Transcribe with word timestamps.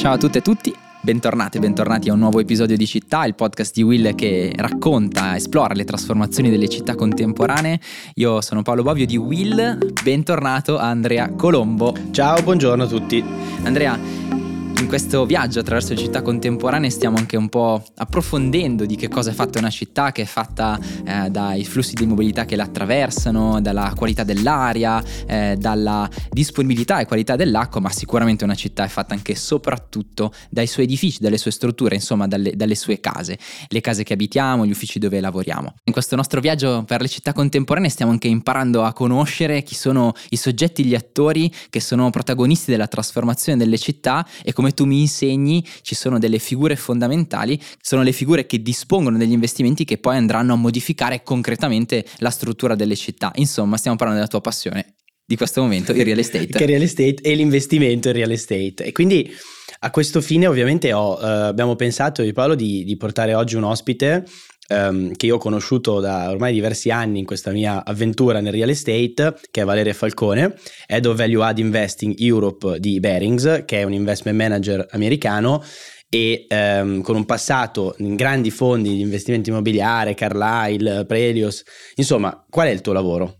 Ciao 0.00 0.14
a 0.14 0.16
tutte 0.16 0.38
e 0.38 0.40
tutti, 0.40 0.74
bentornati 1.02 1.58
e 1.58 1.60
bentornati 1.60 2.08
a 2.08 2.14
un 2.14 2.20
nuovo 2.20 2.40
episodio 2.40 2.74
di 2.74 2.86
Città, 2.86 3.26
il 3.26 3.34
podcast 3.34 3.74
di 3.74 3.82
Will 3.82 4.14
che 4.14 4.50
racconta, 4.56 5.36
esplora 5.36 5.74
le 5.74 5.84
trasformazioni 5.84 6.48
delle 6.48 6.70
città 6.70 6.94
contemporanee. 6.94 7.78
Io 8.14 8.40
sono 8.40 8.62
Paolo 8.62 8.82
Bovio 8.82 9.04
di 9.04 9.18
Will, 9.18 9.92
bentornato 10.02 10.78
a 10.78 10.88
Andrea 10.88 11.28
Colombo. 11.34 11.94
Ciao, 12.12 12.42
buongiorno 12.42 12.84
a 12.84 12.86
tutti. 12.86 13.22
Andrea, 13.64 13.98
questo 14.90 15.24
viaggio 15.24 15.60
attraverso 15.60 15.90
le 15.94 16.00
città 16.00 16.20
contemporanee 16.20 16.90
stiamo 16.90 17.16
anche 17.16 17.36
un 17.36 17.48
po' 17.48 17.80
approfondendo 17.94 18.84
di 18.84 18.96
che 18.96 19.06
cosa 19.06 19.30
è 19.30 19.32
fatta 19.32 19.60
una 19.60 19.70
città 19.70 20.10
che 20.10 20.22
è 20.22 20.24
fatta 20.24 20.80
eh, 21.04 21.30
dai 21.30 21.64
flussi 21.64 21.94
di 21.94 22.06
mobilità 22.06 22.44
che 22.44 22.56
la 22.56 22.64
attraversano, 22.64 23.60
dalla 23.60 23.92
qualità 23.94 24.24
dell'aria, 24.24 25.00
eh, 25.28 25.54
dalla 25.56 26.10
disponibilità 26.30 26.98
e 26.98 27.06
qualità 27.06 27.36
dell'acqua, 27.36 27.80
ma 27.80 27.90
sicuramente 27.90 28.42
una 28.42 28.56
città 28.56 28.82
è 28.82 28.88
fatta 28.88 29.14
anche 29.14 29.30
e 29.30 29.36
soprattutto 29.36 30.32
dai 30.48 30.66
suoi 30.66 30.86
edifici, 30.86 31.18
dalle 31.20 31.38
sue 31.38 31.52
strutture, 31.52 31.94
insomma 31.94 32.26
dalle, 32.26 32.56
dalle 32.56 32.74
sue 32.74 32.98
case, 32.98 33.38
le 33.68 33.80
case 33.80 34.02
che 34.02 34.14
abitiamo, 34.14 34.66
gli 34.66 34.72
uffici 34.72 34.98
dove 34.98 35.20
lavoriamo. 35.20 35.74
In 35.84 35.92
questo 35.92 36.16
nostro 36.16 36.40
viaggio 36.40 36.82
per 36.84 37.00
le 37.00 37.08
città 37.08 37.32
contemporanee 37.32 37.90
stiamo 37.90 38.10
anche 38.10 38.26
imparando 38.26 38.82
a 38.82 38.92
conoscere 38.92 39.62
chi 39.62 39.76
sono 39.76 40.14
i 40.30 40.36
soggetti, 40.36 40.84
gli 40.84 40.96
attori 40.96 41.52
che 41.70 41.78
sono 41.78 42.10
protagonisti 42.10 42.72
della 42.72 42.88
trasformazione 42.88 43.56
delle 43.56 43.78
città 43.78 44.26
e 44.42 44.52
come 44.52 44.72
tu 44.80 44.86
mi 44.86 45.00
insegni 45.00 45.62
ci 45.82 45.94
sono 45.94 46.18
delle 46.18 46.38
figure 46.38 46.74
fondamentali, 46.74 47.60
sono 47.82 48.02
le 48.02 48.12
figure 48.12 48.46
che 48.46 48.62
dispongono 48.62 49.18
degli 49.18 49.32
investimenti 49.32 49.84
che 49.84 49.98
poi 49.98 50.16
andranno 50.16 50.54
a 50.54 50.56
modificare 50.56 51.22
concretamente 51.22 52.02
la 52.18 52.30
struttura 52.30 52.74
delle 52.74 52.96
città. 52.96 53.30
Insomma, 53.34 53.76
stiamo 53.76 53.98
parlando 53.98 54.22
della 54.22 54.32
tua 54.32 54.40
passione 54.40 54.94
di 55.22 55.36
questo 55.36 55.60
momento, 55.60 55.92
il 55.92 56.02
real 56.02 56.18
estate. 56.18 56.46
che 56.56 56.64
real 56.64 56.80
estate 56.80 57.16
e 57.20 57.34
l'investimento 57.34 58.08
in 58.08 58.14
real 58.14 58.30
estate. 58.30 58.84
E 58.84 58.92
quindi 58.92 59.30
a 59.80 59.90
questo 59.90 60.22
fine 60.22 60.46
ovviamente 60.46 60.94
ho, 60.94 61.18
eh, 61.20 61.26
abbiamo 61.26 61.76
pensato 61.76 62.22
di 62.22 62.32
Paolo 62.32 62.54
di, 62.54 62.82
di 62.82 62.96
portare 62.96 63.34
oggi 63.34 63.56
un 63.56 63.64
ospite 63.64 64.24
um, 64.70 65.12
che 65.12 65.26
io 65.26 65.36
ho 65.36 65.38
conosciuto 65.38 66.00
da 66.00 66.30
ormai 66.30 66.52
diversi 66.52 66.90
anni 66.90 67.18
in 67.18 67.24
questa 67.24 67.50
mia 67.50 67.84
avventura 67.84 68.40
nel 68.40 68.52
real 68.52 68.68
estate, 68.68 69.34
che 69.50 69.62
è 69.62 69.64
Valeria 69.64 69.92
Falcone, 69.92 70.54
Head 70.86 71.06
of 71.06 71.16
Value 71.16 71.44
Add 71.44 71.58
Investing 71.58 72.14
Europe 72.18 72.78
di 72.80 73.00
Bearings, 73.00 73.64
che 73.66 73.80
è 73.80 73.82
un 73.82 73.92
investment 73.92 74.38
manager 74.38 74.86
americano 74.90 75.62
e 76.08 76.46
um, 76.48 77.02
con 77.02 77.14
un 77.14 77.24
passato 77.24 77.94
in 77.98 78.16
grandi 78.16 78.50
fondi 78.50 78.94
di 78.94 79.00
investimento 79.00 79.50
immobiliare, 79.50 80.14
Carlyle, 80.14 81.06
Prelios, 81.06 81.62
insomma, 81.94 82.44
qual 82.48 82.66
è 82.66 82.70
il 82.70 82.80
tuo 82.80 82.92
lavoro? 82.92 83.39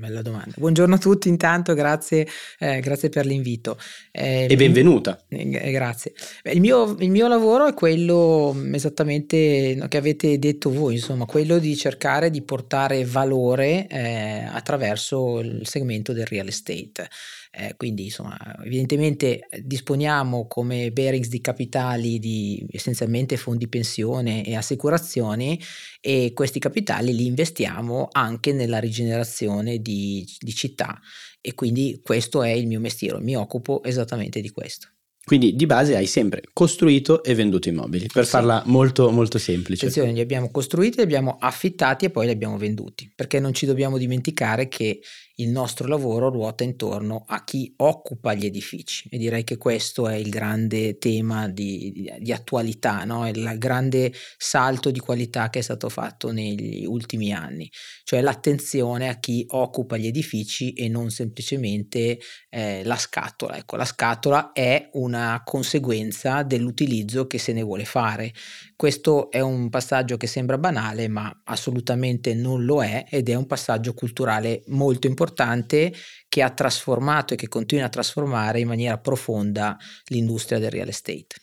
Bella 0.00 0.22
domanda. 0.22 0.54
Buongiorno 0.56 0.94
a 0.94 0.98
tutti 0.98 1.28
intanto, 1.28 1.74
grazie, 1.74 2.26
eh, 2.58 2.80
grazie 2.80 3.10
per 3.10 3.26
l'invito. 3.26 3.76
Eh, 4.10 4.46
e 4.48 4.56
benvenuta. 4.56 5.22
Eh, 5.28 5.70
grazie. 5.70 6.14
Beh, 6.42 6.52
il, 6.52 6.60
mio, 6.60 6.96
il, 7.00 7.10
mio, 7.10 7.28
lavoro 7.28 7.66
è 7.66 7.74
quello 7.74 8.54
mm, 8.56 8.72
esattamente 8.72 9.84
che 9.88 9.96
avete 9.98 10.38
detto 10.38 10.70
voi, 10.70 10.94
insomma, 10.94 11.26
quello 11.26 11.58
di 11.58 11.76
cercare 11.76 12.30
di 12.30 12.40
portare 12.40 13.04
valore 13.04 13.86
eh, 13.88 14.48
attraverso 14.50 15.40
il 15.40 15.66
segmento 15.66 16.14
del 16.14 16.24
real 16.24 16.46
estate. 16.46 17.10
Eh, 17.52 17.74
quindi, 17.76 18.04
insomma, 18.04 18.38
evidentemente 18.64 19.48
disponiamo 19.60 20.46
come 20.46 20.92
bearings 20.92 21.28
di 21.28 21.40
capitali 21.40 22.20
di 22.20 22.64
essenzialmente 22.70 23.36
fondi 23.36 23.66
pensione 23.66 24.44
e 24.44 24.54
assicurazioni 24.54 25.60
e 26.00 26.30
questi 26.32 26.60
capitali 26.60 27.12
li 27.12 27.26
investiamo 27.26 28.08
anche 28.12 28.52
nella 28.52 28.78
rigenerazione 28.78 29.78
di, 29.78 30.24
di 30.38 30.54
città 30.54 31.00
e 31.40 31.54
quindi 31.54 32.00
questo 32.04 32.42
è 32.44 32.50
il 32.50 32.68
mio 32.68 32.78
mestiere, 32.78 33.20
mi 33.20 33.34
occupo 33.34 33.82
esattamente 33.82 34.40
di 34.40 34.50
questo. 34.50 34.88
Quindi 35.22 35.54
di 35.54 35.66
base 35.66 35.94
hai 35.96 36.06
sempre 36.06 36.42
costruito 36.52 37.22
e 37.22 37.34
venduto 37.34 37.68
immobili, 37.68 38.08
per 38.12 38.24
sì. 38.24 38.30
farla 38.30 38.62
molto 38.66 39.10
molto 39.10 39.38
semplice. 39.38 39.86
Attenzione, 39.86 40.12
li 40.12 40.20
abbiamo 40.20 40.50
costruiti, 40.50 40.96
li 40.96 41.02
abbiamo 41.02 41.36
affittati 41.38 42.06
e 42.06 42.10
poi 42.10 42.26
li 42.26 42.32
abbiamo 42.32 42.56
venduti, 42.56 43.12
perché 43.14 43.38
non 43.38 43.52
ci 43.52 43.66
dobbiamo 43.66 43.98
dimenticare 43.98 44.66
che 44.68 45.00
il 45.40 45.48
nostro 45.48 45.88
lavoro 45.88 46.28
ruota 46.28 46.64
intorno 46.64 47.24
a 47.26 47.44
chi 47.44 47.72
occupa 47.78 48.34
gli 48.34 48.46
edifici 48.46 49.08
e 49.10 49.18
direi 49.18 49.44
che 49.44 49.56
questo 49.56 50.08
è 50.08 50.14
il 50.14 50.28
grande 50.28 50.98
tema 50.98 51.48
di, 51.48 52.10
di, 52.18 52.32
attualità, 52.32 53.04
no? 53.04 53.28
il 53.28 53.54
grande 53.56 54.12
salto 54.36 54.90
di 54.90 54.98
qualità 54.98 55.50
che 55.50 55.60
è 55.60 55.62
stato 55.62 55.88
fatto 55.88 56.30
negli 56.30 56.84
ultimi 56.84 57.32
anni, 57.32 57.70
cioè 58.04 58.20
l'attenzione 58.20 59.08
a 59.08 59.18
chi 59.18 59.44
occupa 59.48 59.96
gli 59.96 60.06
edifici 60.06 60.72
e 60.72 60.88
non 60.88 61.10
semplicemente 61.10 62.18
eh, 62.48 62.82
la 62.84 62.96
scatola. 62.96 63.56
Ecco, 63.56 63.76
la 63.76 63.84
scatola 63.84 64.52
è 64.52 64.90
una 64.92 65.42
conseguenza 65.44 66.42
dell'utilizzo 66.42 67.26
che 67.26 67.38
se 67.38 67.52
ne 67.52 67.62
vuole 67.62 67.84
fare. 67.84 68.32
Questo 68.80 69.30
è 69.30 69.40
un 69.40 69.68
passaggio 69.68 70.16
che 70.16 70.26
sembra 70.26 70.56
banale, 70.56 71.06
ma 71.06 71.42
assolutamente 71.44 72.32
non 72.32 72.64
lo 72.64 72.82
è 72.82 73.04
ed 73.10 73.28
è 73.28 73.34
un 73.34 73.46
passaggio 73.46 73.92
culturale 73.92 74.62
molto 74.68 75.06
importante 75.06 75.92
che 76.30 76.40
ha 76.40 76.48
trasformato 76.48 77.34
e 77.34 77.36
che 77.36 77.46
continua 77.46 77.84
a 77.84 77.90
trasformare 77.90 78.58
in 78.58 78.68
maniera 78.68 78.96
profonda 78.96 79.76
l'industria 80.06 80.58
del 80.58 80.70
real 80.70 80.88
estate. 80.88 81.36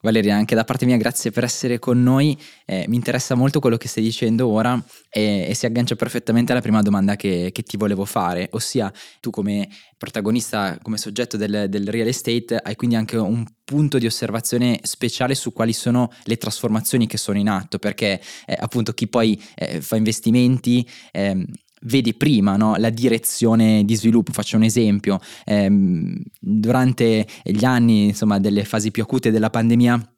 Valeria, 0.00 0.36
anche 0.36 0.54
da 0.54 0.62
parte 0.62 0.86
mia 0.86 0.96
grazie 0.96 1.32
per 1.32 1.42
essere 1.42 1.80
con 1.80 2.00
noi, 2.00 2.38
eh, 2.66 2.84
mi 2.88 2.94
interessa 2.94 3.34
molto 3.34 3.58
quello 3.58 3.76
che 3.76 3.88
stai 3.88 4.04
dicendo 4.04 4.46
ora 4.46 4.80
e, 5.10 5.46
e 5.48 5.54
si 5.54 5.66
aggancia 5.66 5.96
perfettamente 5.96 6.52
alla 6.52 6.60
prima 6.60 6.82
domanda 6.82 7.16
che, 7.16 7.50
che, 7.52 7.62
ti 7.62 7.76
volevo 7.76 8.04
fare, 8.04 8.48
ossia 8.52 8.92
tu 9.20 9.30
come 9.30 9.68
protagonista, 9.96 10.78
come 10.82 10.98
soggetto 10.98 11.36
del, 11.36 11.66
del, 11.68 11.88
real 11.88 12.06
estate 12.06 12.56
hai 12.56 12.76
quindi 12.76 12.94
anche 12.94 13.16
un 13.16 13.44
punto 13.64 13.98
di 13.98 14.06
osservazione 14.06 14.78
speciale 14.82 15.34
su 15.34 15.52
quali 15.52 15.72
sono 15.72 16.12
le 16.24 16.36
trasformazioni 16.36 17.08
che 17.08 17.18
sono 17.18 17.38
in 17.38 17.48
atto, 17.48 17.78
perché 17.80 18.20
eh, 18.46 18.56
appunto 18.56 18.92
chi 18.92 19.08
poi 19.08 19.40
eh, 19.56 19.80
fa 19.80 19.96
investimenti 19.96 20.88
ehm, 21.10 21.44
vedi 21.82 22.14
prima 22.14 22.56
no? 22.56 22.76
la 22.76 22.90
direzione 22.90 23.84
di 23.84 23.94
sviluppo. 23.94 24.32
Faccio 24.32 24.56
un 24.56 24.64
esempio, 24.64 25.20
ehm, 25.44 26.22
durante 26.40 27.26
gli 27.42 27.64
anni 27.64 28.06
insomma, 28.06 28.38
delle 28.38 28.64
fasi 28.64 28.90
più 28.90 29.02
acute 29.02 29.30
della 29.30 29.50
pandemia 29.50 30.12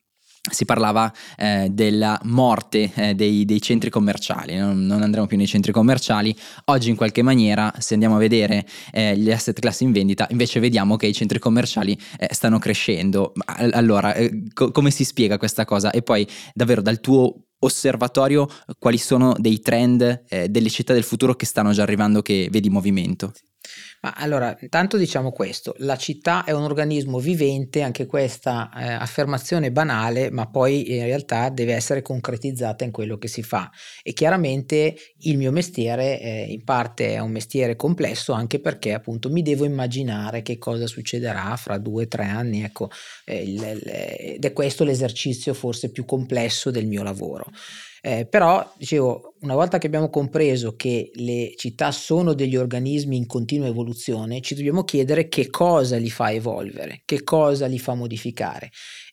si 0.51 0.65
parlava 0.65 1.13
eh, 1.37 1.69
della 1.71 2.19
morte 2.25 2.91
eh, 2.95 3.15
dei, 3.15 3.45
dei, 3.45 3.61
centri 3.61 3.91
commerciali, 3.91 4.57
non, 4.57 4.87
non, 4.87 5.03
andremo 5.03 5.27
più 5.27 5.37
nei 5.37 5.47
centri 5.47 5.71
commerciali, 5.71 6.35
oggi 6.67 6.89
in 6.89 6.97
qualche 6.97 7.21
maniera 7.21 7.71
se 7.79 7.93
andiamo 7.93 8.17
a 8.17 8.19
vedere 8.19 8.67
eh, 8.91 9.17
gli 9.19 9.31
asset 9.31 9.59
class 9.61 9.81
in 9.81 9.93
vendita 9.93 10.27
invece 10.31 10.59
vediamo 10.59 10.97
che 10.97 11.07
i 11.07 11.13
centri 11.13 11.39
commerciali 11.39 11.97
eh, 12.19 12.29
stanno 12.33 12.59
crescendo, 12.59 13.33
allora 13.45 14.15
eh, 14.15 14.45
co- 14.55 14.71
come 14.71 14.91
si 14.91 15.05
spiega 15.05 15.37
questa 15.37 15.67
cosa? 15.67 15.91
E 15.91 16.01
poi 16.01 16.27
davvero 16.55 16.81
dal 16.81 17.01
tuo 17.01 17.50
osservatorio 17.61 18.49
quali 18.79 18.99
sono 18.99 19.35
dei 19.39 19.61
trend 19.61 20.25
eh, 20.29 20.49
delle 20.49 20.69
città 20.69 20.93
del 20.93 21.05
futuro 21.05 21.35
che 21.35 21.47
stanno 21.47 21.73
già 21.73 21.83
arrivando 21.83 22.23
che 22.23 22.49
vedi 22.51 22.67
in 22.67 22.73
movimento? 22.73 23.33
Ma 24.03 24.15
allora, 24.17 24.57
intanto 24.59 24.97
diciamo 24.97 25.31
questo, 25.31 25.75
la 25.79 25.97
città 25.97 26.45
è 26.45 26.53
un 26.53 26.63
organismo 26.63 27.19
vivente, 27.19 27.83
anche 27.83 28.07
questa 28.07 28.71
eh, 28.75 28.93
affermazione 28.93 29.71
banale, 29.71 30.31
ma 30.31 30.49
poi 30.49 30.97
in 30.97 31.05
realtà 31.05 31.51
deve 31.51 31.75
essere 31.75 32.01
concretizzata 32.01 32.83
in 32.85 32.93
quello 32.93 33.19
che 33.19 33.29
si 33.29 33.43
fa. 33.43 33.71
E 34.03 34.15
chiaramente 34.15 34.97
il 35.19 35.37
mio 35.37 35.53
mestiere 35.53 36.19
eh, 36.19 36.47
in 36.49 36.65
parte 36.65 37.13
è 37.15 37.19
un 37.19 37.31
mestiere 37.31 37.77
complesso 37.77 38.33
anche 38.33 38.59
perché 38.59 38.95
appunto 38.95 39.29
mi 39.29 39.43
devo 39.43 39.67
immaginare 39.67 40.41
che 40.41 40.57
cosa 40.57 40.87
succederà 40.87 41.55
fra 41.57 41.77
due 41.77 42.05
o 42.05 42.09
tre 42.09 42.25
anni, 42.25 42.63
ecco, 42.63 42.89
eh, 43.27 43.43
il, 43.43 43.63
il, 43.63 43.83
ed 43.85 44.45
è 44.45 44.53
questo 44.55 44.83
l'esercizio 44.83 45.53
forse 45.53 45.91
più 45.91 46.07
complesso 46.07 46.71
del 46.71 46.87
mio 46.87 47.03
lavoro. 47.03 47.45
Eh, 48.05 48.27
però, 48.27 48.73
dicevo, 48.79 49.35
una 49.41 49.55
volta 49.55 49.77
che 49.77 49.87
abbiamo 49.87 50.09
compreso 50.09 50.75
che 50.75 51.11
le 51.15 51.53
città 51.57 51.91
sono 51.93 52.33
degli 52.33 52.57
organismi 52.57 53.17
in 53.17 53.27
continua 53.27 53.67
evoluzione, 53.67 54.41
ci 54.41 54.55
dobbiamo 54.55 54.85
chiedere 54.85 55.29
che 55.29 55.51
cosa 55.51 55.97
li 55.99 56.09
fa 56.11 56.33
evolvere, 56.33 57.03
che 57.05 57.23
cosa 57.23 57.67
li 57.67 57.79
fa 57.79 57.95
modificare. 57.95 58.71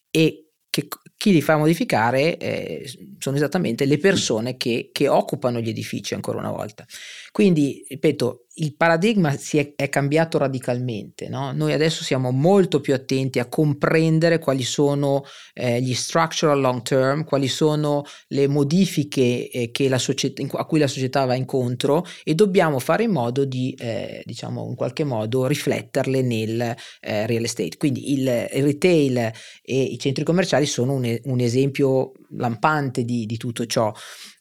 E 0.09 0.51
che, 0.69 0.87
chi 1.17 1.31
li 1.31 1.41
fa 1.41 1.57
modificare 1.57 2.37
eh, 2.37 2.89
sono 3.17 3.35
esattamente 3.35 3.85
le 3.85 3.97
persone 3.97 4.55
che, 4.55 4.89
che, 4.93 5.07
occupano 5.07 5.59
gli 5.59 5.69
edifici, 5.69 6.13
ancora 6.13 6.37
una 6.37 6.51
volta. 6.51 6.85
Quindi, 7.31 7.83
ripeto, 7.89 8.47
il 8.59 8.75
paradigma 8.75 9.35
si 9.35 9.57
è, 9.57 9.73
è 9.75 9.89
cambiato 9.89 10.37
radicalmente. 10.37 11.27
No? 11.27 11.51
Noi 11.51 11.73
adesso 11.73 12.03
siamo 12.03 12.31
molto 12.31 12.79
più 12.79 12.93
attenti 12.93 13.39
a 13.39 13.47
comprendere 13.47 14.39
quali 14.39 14.63
sono 14.63 15.23
eh, 15.53 15.81
gli 15.81 15.93
structural 15.93 16.59
long 16.59 16.81
term, 16.81 17.23
quali 17.23 17.47
sono 17.47 18.03
le 18.29 18.47
modifiche 18.47 19.49
eh, 19.49 19.97
società, 19.97 20.43
a 20.53 20.65
cui 20.65 20.79
la 20.79 20.87
società 20.87 21.25
va 21.25 21.35
incontro 21.35 22.05
e 22.23 22.35
dobbiamo 22.35 22.79
fare 22.79 23.03
in 23.03 23.11
modo 23.11 23.45
di, 23.45 23.75
eh, 23.77 24.21
diciamo, 24.25 24.67
in 24.69 24.75
qualche 24.75 25.03
modo 25.03 25.45
rifletterle 25.47 26.21
nel 26.21 26.75
eh, 27.01 27.25
real 27.25 27.43
estate. 27.43 27.77
Quindi 27.77 28.13
il, 28.13 28.49
il 28.53 28.63
retail 28.63 29.31
e 29.61 29.81
i 29.81 29.99
centri 29.99 30.23
commerciali 30.23 30.65
sono 30.65 30.93
un 30.93 31.05
un, 31.25 31.39
esempio 31.39 32.11
lampante 32.31 33.03
di, 33.03 33.25
di 33.25 33.37
tutto 33.37 33.65
ciò. 33.65 33.93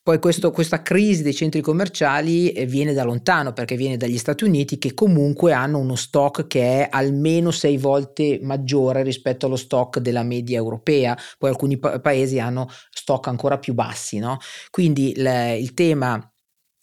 Poi 0.03 0.21
questo, 0.21 0.53
questa 0.53 0.83
crisi 0.83 1.23
dei 1.23 1.35
centri 1.35 1.61
commerciali 1.61 2.53
eh, 2.53 2.65
viene 2.65 2.93
da 2.93 3.03
lontano 3.03 3.53
perché 3.53 3.77
viene 3.77 3.97
dagli 3.97 4.19
Stati 4.19 4.45
Uniti 4.45 4.79
che 4.79 4.95
comunque 4.95 5.53
hanno 5.53 5.79
uno 5.79 5.97
stock 5.97 6.47
che 6.47 6.61
è 6.61 6.89
almeno 6.91 7.51
sei 7.51 7.77
volte 7.77 8.39
maggiore 8.41 9.03
rispetto 9.03 9.47
allo 9.47 9.57
stock 9.57 9.99
della 9.99 10.23
media 10.23 10.59
europea, 10.59 11.17
poi 11.39 11.51
alcuni 11.51 11.79
pa- 11.79 11.99
paesi 11.99 12.39
hanno 12.39 12.69
stock 12.91 13.27
ancora 13.27 13.59
più 13.59 13.75
bassi, 13.75 14.19
no? 14.19 14.39
Quindi 14.71 15.11
il, 15.11 15.57
il 15.59 15.75
tema 15.75 16.31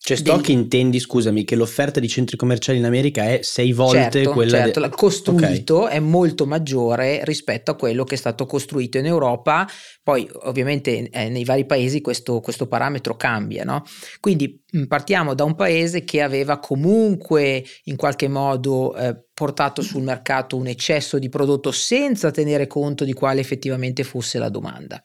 cioè, 0.05 0.17
stock 0.17 0.47
del... 0.47 0.57
intendi, 0.57 0.99
scusami, 0.99 1.45
che 1.45 1.55
l'offerta 1.55 2.01
di 2.01 2.09
centri 2.09 2.35
commerciali 2.35 2.77
in 2.77 2.83
America 2.83 3.23
è 3.23 3.39
sei 3.41 3.71
volte 3.71 4.11
certo, 4.11 4.31
quella 4.31 4.57
certo, 4.57 4.81
de... 4.81 4.89
costruito 4.89 5.83
okay. 5.83 5.95
è 5.95 5.99
molto 5.99 6.45
maggiore 6.45 7.21
rispetto 7.23 7.71
a 7.71 7.75
quello 7.75 8.03
che 8.03 8.15
è 8.15 8.17
stato 8.17 8.45
costruito 8.45 8.97
in 8.97 9.05
Europa. 9.05 9.65
Poi, 10.03 10.29
ovviamente, 10.41 11.09
eh, 11.09 11.29
nei 11.29 11.45
vari 11.45 11.65
paesi 11.65 12.01
questo, 12.01 12.41
questo 12.41 12.67
parametro 12.67 13.15
cambia, 13.15 13.63
no? 13.63 13.81
Quindi 14.19 14.62
partiamo 14.87 15.33
da 15.33 15.43
un 15.43 15.55
paese 15.55 16.03
che 16.03 16.21
aveva 16.21 16.59
comunque 16.59 17.63
in 17.85 17.95
qualche 17.95 18.27
modo 18.27 18.95
eh, 18.95 19.15
portato 19.33 19.81
sul 19.81 20.03
mercato 20.03 20.55
un 20.55 20.67
eccesso 20.67 21.17
di 21.17 21.27
prodotto 21.29 21.71
senza 21.71 22.29
tenere 22.29 22.67
conto 22.67 23.03
di 23.03 23.13
quale 23.13 23.41
effettivamente 23.41 24.03
fosse 24.03 24.37
la 24.37 24.49
domanda. 24.49 25.01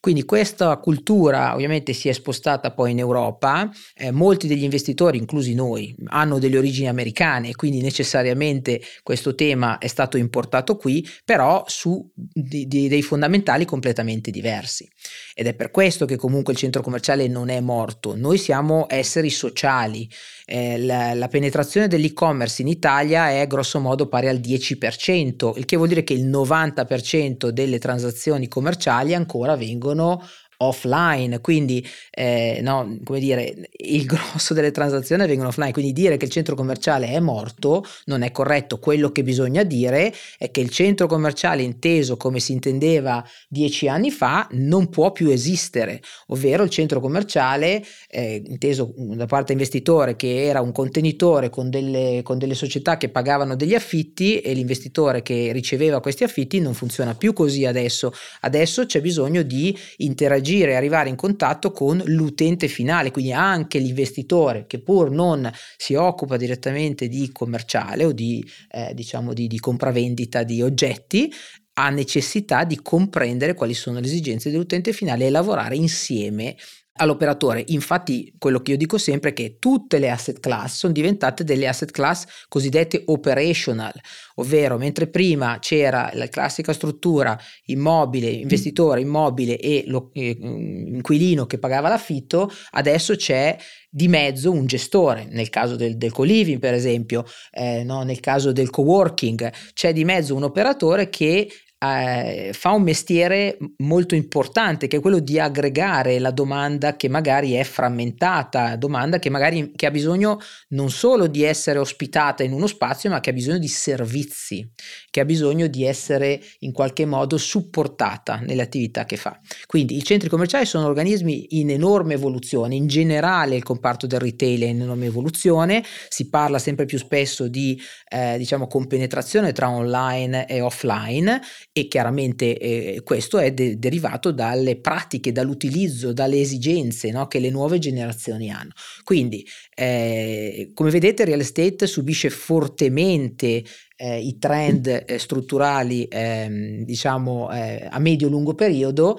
Quindi 0.00 0.24
questa 0.24 0.76
cultura 0.78 1.54
ovviamente 1.54 1.92
si 1.92 2.08
è 2.08 2.12
spostata 2.12 2.72
poi 2.72 2.92
in 2.92 2.98
Europa, 2.98 3.70
eh, 3.94 4.10
molti 4.10 4.46
degli 4.46 4.62
investitori, 4.62 5.18
inclusi 5.18 5.54
noi, 5.54 5.94
hanno 6.06 6.38
delle 6.38 6.56
origini 6.56 6.88
americane, 6.88 7.54
quindi 7.54 7.80
necessariamente 7.82 8.80
questo 9.02 9.34
tema 9.34 9.78
è 9.78 9.86
stato 9.86 10.16
importato 10.16 10.76
qui, 10.76 11.06
però 11.24 11.62
su 11.66 12.10
di, 12.14 12.66
di, 12.66 12.88
dei 12.88 13.02
fondamentali 13.02 13.66
completamente 13.66 14.30
diversi. 14.30 14.88
Ed 15.34 15.46
è 15.46 15.54
per 15.54 15.70
questo 15.70 16.06
che 16.06 16.16
comunque 16.16 16.54
il 16.54 16.58
centro 16.58 16.82
commerciale 16.82 17.28
non 17.28 17.50
è 17.50 17.60
morto, 17.60 18.16
noi 18.16 18.38
siamo 18.38 18.88
esseri 19.00 19.30
sociali, 19.30 20.08
eh, 20.46 20.78
la, 20.78 21.14
la, 21.14 21.28
penetrazione 21.28 21.88
dell'e-commerce 21.88 22.62
in 22.62 22.68
Italia 22.68 23.30
è 23.30 23.46
grosso 23.46 23.80
modo 23.80 24.06
pari 24.08 24.28
al 24.28 24.38
10%, 24.38 25.52
il 25.56 25.64
che 25.64 25.76
vuol 25.76 25.88
dire 25.88 26.04
che 26.04 26.12
il 26.12 26.28
90% 26.28 27.48
delle 27.48 27.78
transazioni 27.78 28.46
commerciali 28.46 29.14
ancora 29.14 29.56
vengono 29.56 30.22
offline, 30.62 31.40
quindi 31.40 31.86
eh, 32.10 32.60
no, 32.62 32.98
come 33.04 33.18
dire, 33.18 33.70
il 33.78 34.04
grosso 34.04 34.52
delle 34.52 34.70
transazioni 34.70 35.26
vengono 35.26 35.48
offline, 35.48 35.72
quindi 35.72 35.92
dire 35.92 36.16
che 36.16 36.26
il 36.26 36.30
centro 36.30 36.54
commerciale 36.54 37.08
è 37.08 37.20
morto 37.20 37.84
non 38.06 38.22
è 38.22 38.30
corretto, 38.30 38.78
quello 38.78 39.10
che 39.10 39.22
bisogna 39.22 39.62
dire 39.62 40.12
è 40.38 40.50
che 40.50 40.60
il 40.60 40.70
centro 40.70 41.06
commerciale 41.06 41.62
inteso 41.62 42.16
come 42.16 42.40
si 42.40 42.52
intendeva 42.52 43.24
dieci 43.48 43.88
anni 43.88 44.10
fa 44.10 44.46
non 44.52 44.88
può 44.90 45.12
più 45.12 45.30
esistere, 45.30 46.02
ovvero 46.26 46.62
il 46.62 46.70
centro 46.70 47.00
commerciale 47.00 47.82
eh, 48.08 48.42
inteso 48.46 48.92
da 48.96 49.26
parte 49.26 49.52
investitore 49.52 50.16
che 50.16 50.44
era 50.44 50.60
un 50.60 50.72
contenitore 50.72 51.48
con 51.48 51.70
delle, 51.70 52.20
con 52.22 52.38
delle 52.38 52.54
società 52.54 52.96
che 52.98 53.08
pagavano 53.08 53.56
degli 53.56 53.74
affitti 53.74 54.40
e 54.40 54.52
l'investitore 54.52 55.22
che 55.22 55.52
riceveva 55.52 56.00
questi 56.00 56.24
affitti 56.24 56.60
non 56.60 56.74
funziona 56.74 57.14
più 57.14 57.32
così 57.32 57.64
adesso, 57.64 58.12
adesso 58.40 58.84
c'è 58.84 59.00
bisogno 59.00 59.42
di 59.42 59.76
interagire 59.98 60.48
interagire 60.50 60.72
e 60.72 60.74
arrivare 60.74 61.08
in 61.08 61.16
contatto 61.16 61.70
con 61.70 62.02
l'utente 62.06 62.68
finale, 62.68 63.10
quindi 63.10 63.32
anche 63.32 63.78
l'investitore 63.78 64.66
che 64.66 64.80
pur 64.80 65.10
non 65.10 65.50
si 65.76 65.94
occupa 65.94 66.36
direttamente 66.36 67.08
di 67.08 67.30
commerciale 67.32 68.04
o 68.04 68.12
di, 68.12 68.44
eh, 68.70 68.92
diciamo 68.94 69.32
di, 69.32 69.46
di 69.46 69.58
compravendita 69.58 70.42
di 70.42 70.62
oggetti, 70.62 71.32
ha 71.74 71.88
necessità 71.88 72.64
di 72.64 72.80
comprendere 72.82 73.54
quali 73.54 73.74
sono 73.74 74.00
le 74.00 74.06
esigenze 74.06 74.50
dell'utente 74.50 74.92
finale 74.92 75.26
e 75.26 75.30
lavorare 75.30 75.76
insieme 75.76 76.56
all'operatore. 77.00 77.64
Infatti, 77.68 78.32
quello 78.38 78.60
che 78.60 78.72
io 78.72 78.76
dico 78.76 78.98
sempre 78.98 79.30
è 79.30 79.32
che 79.32 79.56
tutte 79.58 79.98
le 79.98 80.10
asset 80.10 80.38
class 80.38 80.76
sono 80.76 80.92
diventate 80.92 81.44
delle 81.44 81.66
asset 81.66 81.90
class 81.90 82.26
cosiddette 82.48 83.02
operational, 83.06 83.92
ovvero 84.36 84.76
mentre 84.76 85.08
prima 85.08 85.58
c'era 85.58 86.10
la 86.12 86.28
classica 86.28 86.72
struttura 86.72 87.38
immobile, 87.66 88.28
investitore 88.28 89.00
immobile 89.00 89.58
e 89.58 89.84
lo, 89.86 90.10
eh, 90.12 90.36
inquilino 90.38 91.46
che 91.46 91.58
pagava 91.58 91.88
l'affitto, 91.88 92.50
adesso 92.72 93.16
c'è 93.16 93.56
di 93.88 94.06
mezzo 94.06 94.52
un 94.52 94.66
gestore, 94.66 95.26
nel 95.30 95.48
caso 95.48 95.76
del, 95.76 95.96
del 95.96 96.12
co-living 96.12 96.60
per 96.60 96.74
esempio, 96.74 97.24
eh, 97.50 97.82
no, 97.82 98.02
nel 98.02 98.20
caso 98.20 98.52
del 98.52 98.70
co-working, 98.70 99.50
c'è 99.72 99.92
di 99.92 100.04
mezzo 100.04 100.34
un 100.34 100.44
operatore 100.44 101.08
che 101.08 101.50
eh, 101.82 102.50
fa 102.52 102.72
un 102.72 102.82
mestiere 102.82 103.56
molto 103.78 104.14
importante 104.14 104.86
che 104.86 104.98
è 104.98 105.00
quello 105.00 105.18
di 105.18 105.40
aggregare 105.40 106.18
la 106.18 106.30
domanda 106.30 106.94
che 106.94 107.08
magari 107.08 107.52
è 107.52 107.64
frammentata, 107.64 108.76
domanda 108.76 109.18
che 109.18 109.30
magari 109.30 109.72
che 109.74 109.86
ha 109.86 109.90
bisogno 109.90 110.38
non 110.68 110.90
solo 110.90 111.26
di 111.26 111.42
essere 111.42 111.78
ospitata 111.78 112.42
in 112.42 112.52
uno 112.52 112.66
spazio, 112.66 113.08
ma 113.08 113.20
che 113.20 113.30
ha 113.30 113.32
bisogno 113.32 113.58
di 113.58 113.68
servizi, 113.68 114.70
che 115.10 115.20
ha 115.20 115.24
bisogno 115.24 115.66
di 115.66 115.84
essere 115.84 116.40
in 116.60 116.72
qualche 116.72 117.04
modo 117.04 117.36
supportata 117.36 118.36
nelle 118.36 118.62
attività 118.62 119.04
che 119.04 119.16
fa. 119.16 119.38
Quindi 119.66 119.96
i 119.96 120.04
centri 120.04 120.28
commerciali 120.28 120.64
sono 120.64 120.86
organismi 120.86 121.58
in 121.58 121.70
enorme 121.70 122.14
evoluzione, 122.14 122.76
in 122.76 122.86
generale 122.86 123.56
il 123.56 123.62
comparto 123.64 124.06
del 124.06 124.20
retail 124.20 124.62
è 124.62 124.66
in 124.66 124.82
enorme 124.82 125.06
evoluzione, 125.06 125.84
si 126.08 126.28
parla 126.28 126.58
sempre 126.58 126.86
più 126.86 126.98
spesso 126.98 127.48
di 127.48 127.80
eh, 128.08 128.36
diciamo 128.38 128.66
compenetrazione 128.66 129.52
tra 129.52 129.68
online 129.68 130.46
e 130.46 130.60
offline 130.60 131.40
e 131.72 131.88
chiaramente 131.88 132.56
eh, 132.56 133.02
questo 133.02 133.38
è 133.38 133.52
de- 133.52 133.78
derivato 133.78 134.30
dalle 134.30 134.80
pratiche, 134.80 135.32
dall'utilizzo, 135.32 136.12
dalle 136.12 136.40
esigenze 136.40 137.10
no, 137.10 137.26
che 137.26 137.40
le 137.40 137.50
nuove 137.50 137.78
generazioni 137.78 138.50
hanno. 138.50 138.70
Quindi, 139.02 139.46
eh, 139.74 140.70
come 140.74 140.90
vedete, 140.90 141.24
real 141.24 141.40
estate 141.40 141.86
subisce 141.86 142.30
fortemente 142.30 143.64
eh, 144.00 144.18
i 144.18 144.38
trend 144.38 145.04
eh, 145.06 145.18
strutturali, 145.18 146.08
ehm, 146.10 146.84
diciamo, 146.84 147.52
eh, 147.52 147.86
a 147.90 147.98
medio-lungo 147.98 148.54
periodo 148.54 149.18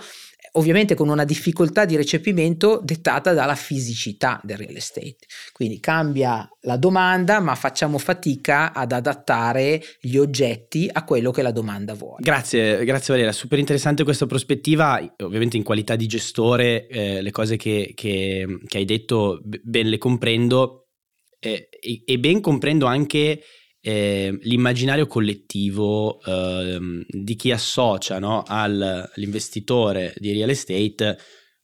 ovviamente 0.54 0.96
con 0.96 1.08
una 1.08 1.24
difficoltà 1.24 1.86
di 1.86 1.96
recepimento 1.96 2.82
dettata 2.84 3.34
dalla 3.34 3.56
fisicità 3.56 4.42
del 4.44 4.58
real 4.58 4.76
estate. 4.76 5.16
Quindi 5.54 5.80
cambia 5.80 6.50
la 6.62 6.78
domanda, 6.78 7.40
ma 7.40 7.56
facciamo 7.56 7.98
fatica 7.98 8.74
ad 8.74 8.92
adattare 8.92 9.82
gli 10.02 10.18
oggetti 10.18 10.90
a 10.92 11.06
quello 11.06 11.32
che 11.32 11.42
la 11.42 11.52
domanda 11.52 11.94
vuole. 11.94 12.18
Grazie, 12.20 12.84
grazie 12.84 13.14
Valeria, 13.14 13.32
super 13.32 13.60
interessante 13.60 14.04
questa 14.04 14.26
prospettiva, 14.26 15.02
ovviamente 15.20 15.56
in 15.56 15.64
qualità 15.64 15.96
di 15.96 16.08
gestore 16.08 16.88
eh, 16.88 17.22
le 17.22 17.32
cose 17.32 17.56
che, 17.56 17.94
che, 17.96 18.46
che, 18.68 18.78
hai 18.78 18.86
detto 18.86 19.40
ben 19.44 19.88
le 19.88 19.98
comprendo 19.98 20.88
eh, 21.40 21.70
e, 21.80 22.04
e 22.06 22.20
ben 22.20 22.42
comprendo 22.42 22.88
anche 22.88 23.42
eh, 23.82 24.38
l'immaginario 24.44 25.08
collettivo 25.08 26.22
eh, 26.24 27.06
di 27.08 27.36
chi 27.36 27.52
associa 27.52 28.20
no, 28.20 28.44
al, 28.46 29.10
all'investitore 29.14 30.14
di 30.18 30.32
real 30.34 30.50
estate 30.50 31.18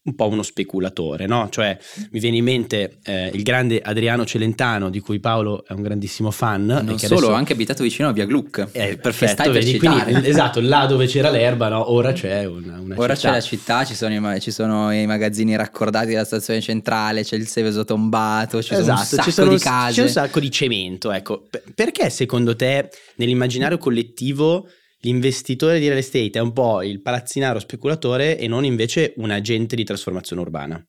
un 0.07 0.15
po' 0.15 0.27
uno 0.27 0.41
speculatore, 0.41 1.25
no? 1.25 1.49
Cioè 1.49 1.77
mi 2.11 2.19
viene 2.19 2.37
in 2.37 2.43
mente 2.43 2.97
eh, 3.03 3.29
il 3.33 3.43
grande 3.43 3.81
Adriano 3.81 4.25
Celentano, 4.25 4.89
di 4.89 4.99
cui 5.01 5.19
Paolo 5.19 5.65
è 5.65 5.73
un 5.73 5.81
grandissimo 5.81 6.31
fan. 6.31 6.65
Non 6.65 6.97
solo, 6.97 7.15
adesso... 7.17 7.33
anche 7.33 7.53
abitato 7.53 7.83
vicino 7.83 8.07
a 8.07 8.13
Via 8.13 8.25
Gluck. 8.25 8.69
Eh, 8.71 8.97
perfetto, 8.97 9.51
vedi, 9.51 9.77
quindi, 9.77 10.27
esatto, 10.27 10.61
là 10.61 10.85
dove 10.85 11.07
c'era 11.07 11.29
l'erba, 11.29 11.67
no? 11.67 11.91
ora 11.91 12.13
c'è 12.13 12.45
una, 12.45 12.79
una 12.79 12.95
ora 12.97 13.15
città. 13.15 13.27
c'è 13.27 13.35
la 13.35 13.41
città, 13.41 13.83
ci 13.83 13.95
sono, 13.95 14.33
i, 14.33 14.39
ci 14.39 14.51
sono, 14.51 14.93
i, 14.93 15.05
magazzini 15.05 15.55
raccordati 15.55 16.07
della 16.07 16.25
stazione 16.25 16.61
centrale, 16.61 17.23
c'è 17.23 17.35
il 17.35 17.47
Seveso 17.47 17.83
tombato, 17.83 18.61
ci 18.61 18.73
esatto, 18.73 18.83
sono 18.83 18.99
un 18.99 19.05
sacco 19.05 19.31
sono, 19.31 19.49
di 19.51 19.59
case. 19.59 19.93
C'è 19.93 20.01
un 20.01 20.09
sacco 20.09 20.39
di 20.39 20.51
cemento, 20.51 21.11
ecco. 21.11 21.47
Perché 21.75 22.09
secondo 22.09 22.55
te 22.55 22.89
nell'immaginario 23.15 23.77
collettivo 23.77 24.67
l'investitore 25.07 25.79
di 25.79 25.87
real 25.87 25.99
estate 25.99 26.31
è 26.31 26.39
un 26.39 26.51
po' 26.51 26.83
il 26.83 27.01
palazzinaro 27.01 27.59
speculatore 27.59 28.37
e 28.37 28.47
non 28.47 28.65
invece 28.65 29.13
un 29.17 29.31
agente 29.31 29.77
di 29.77 29.85
trasformazione 29.85 30.41
urbana. 30.41 30.85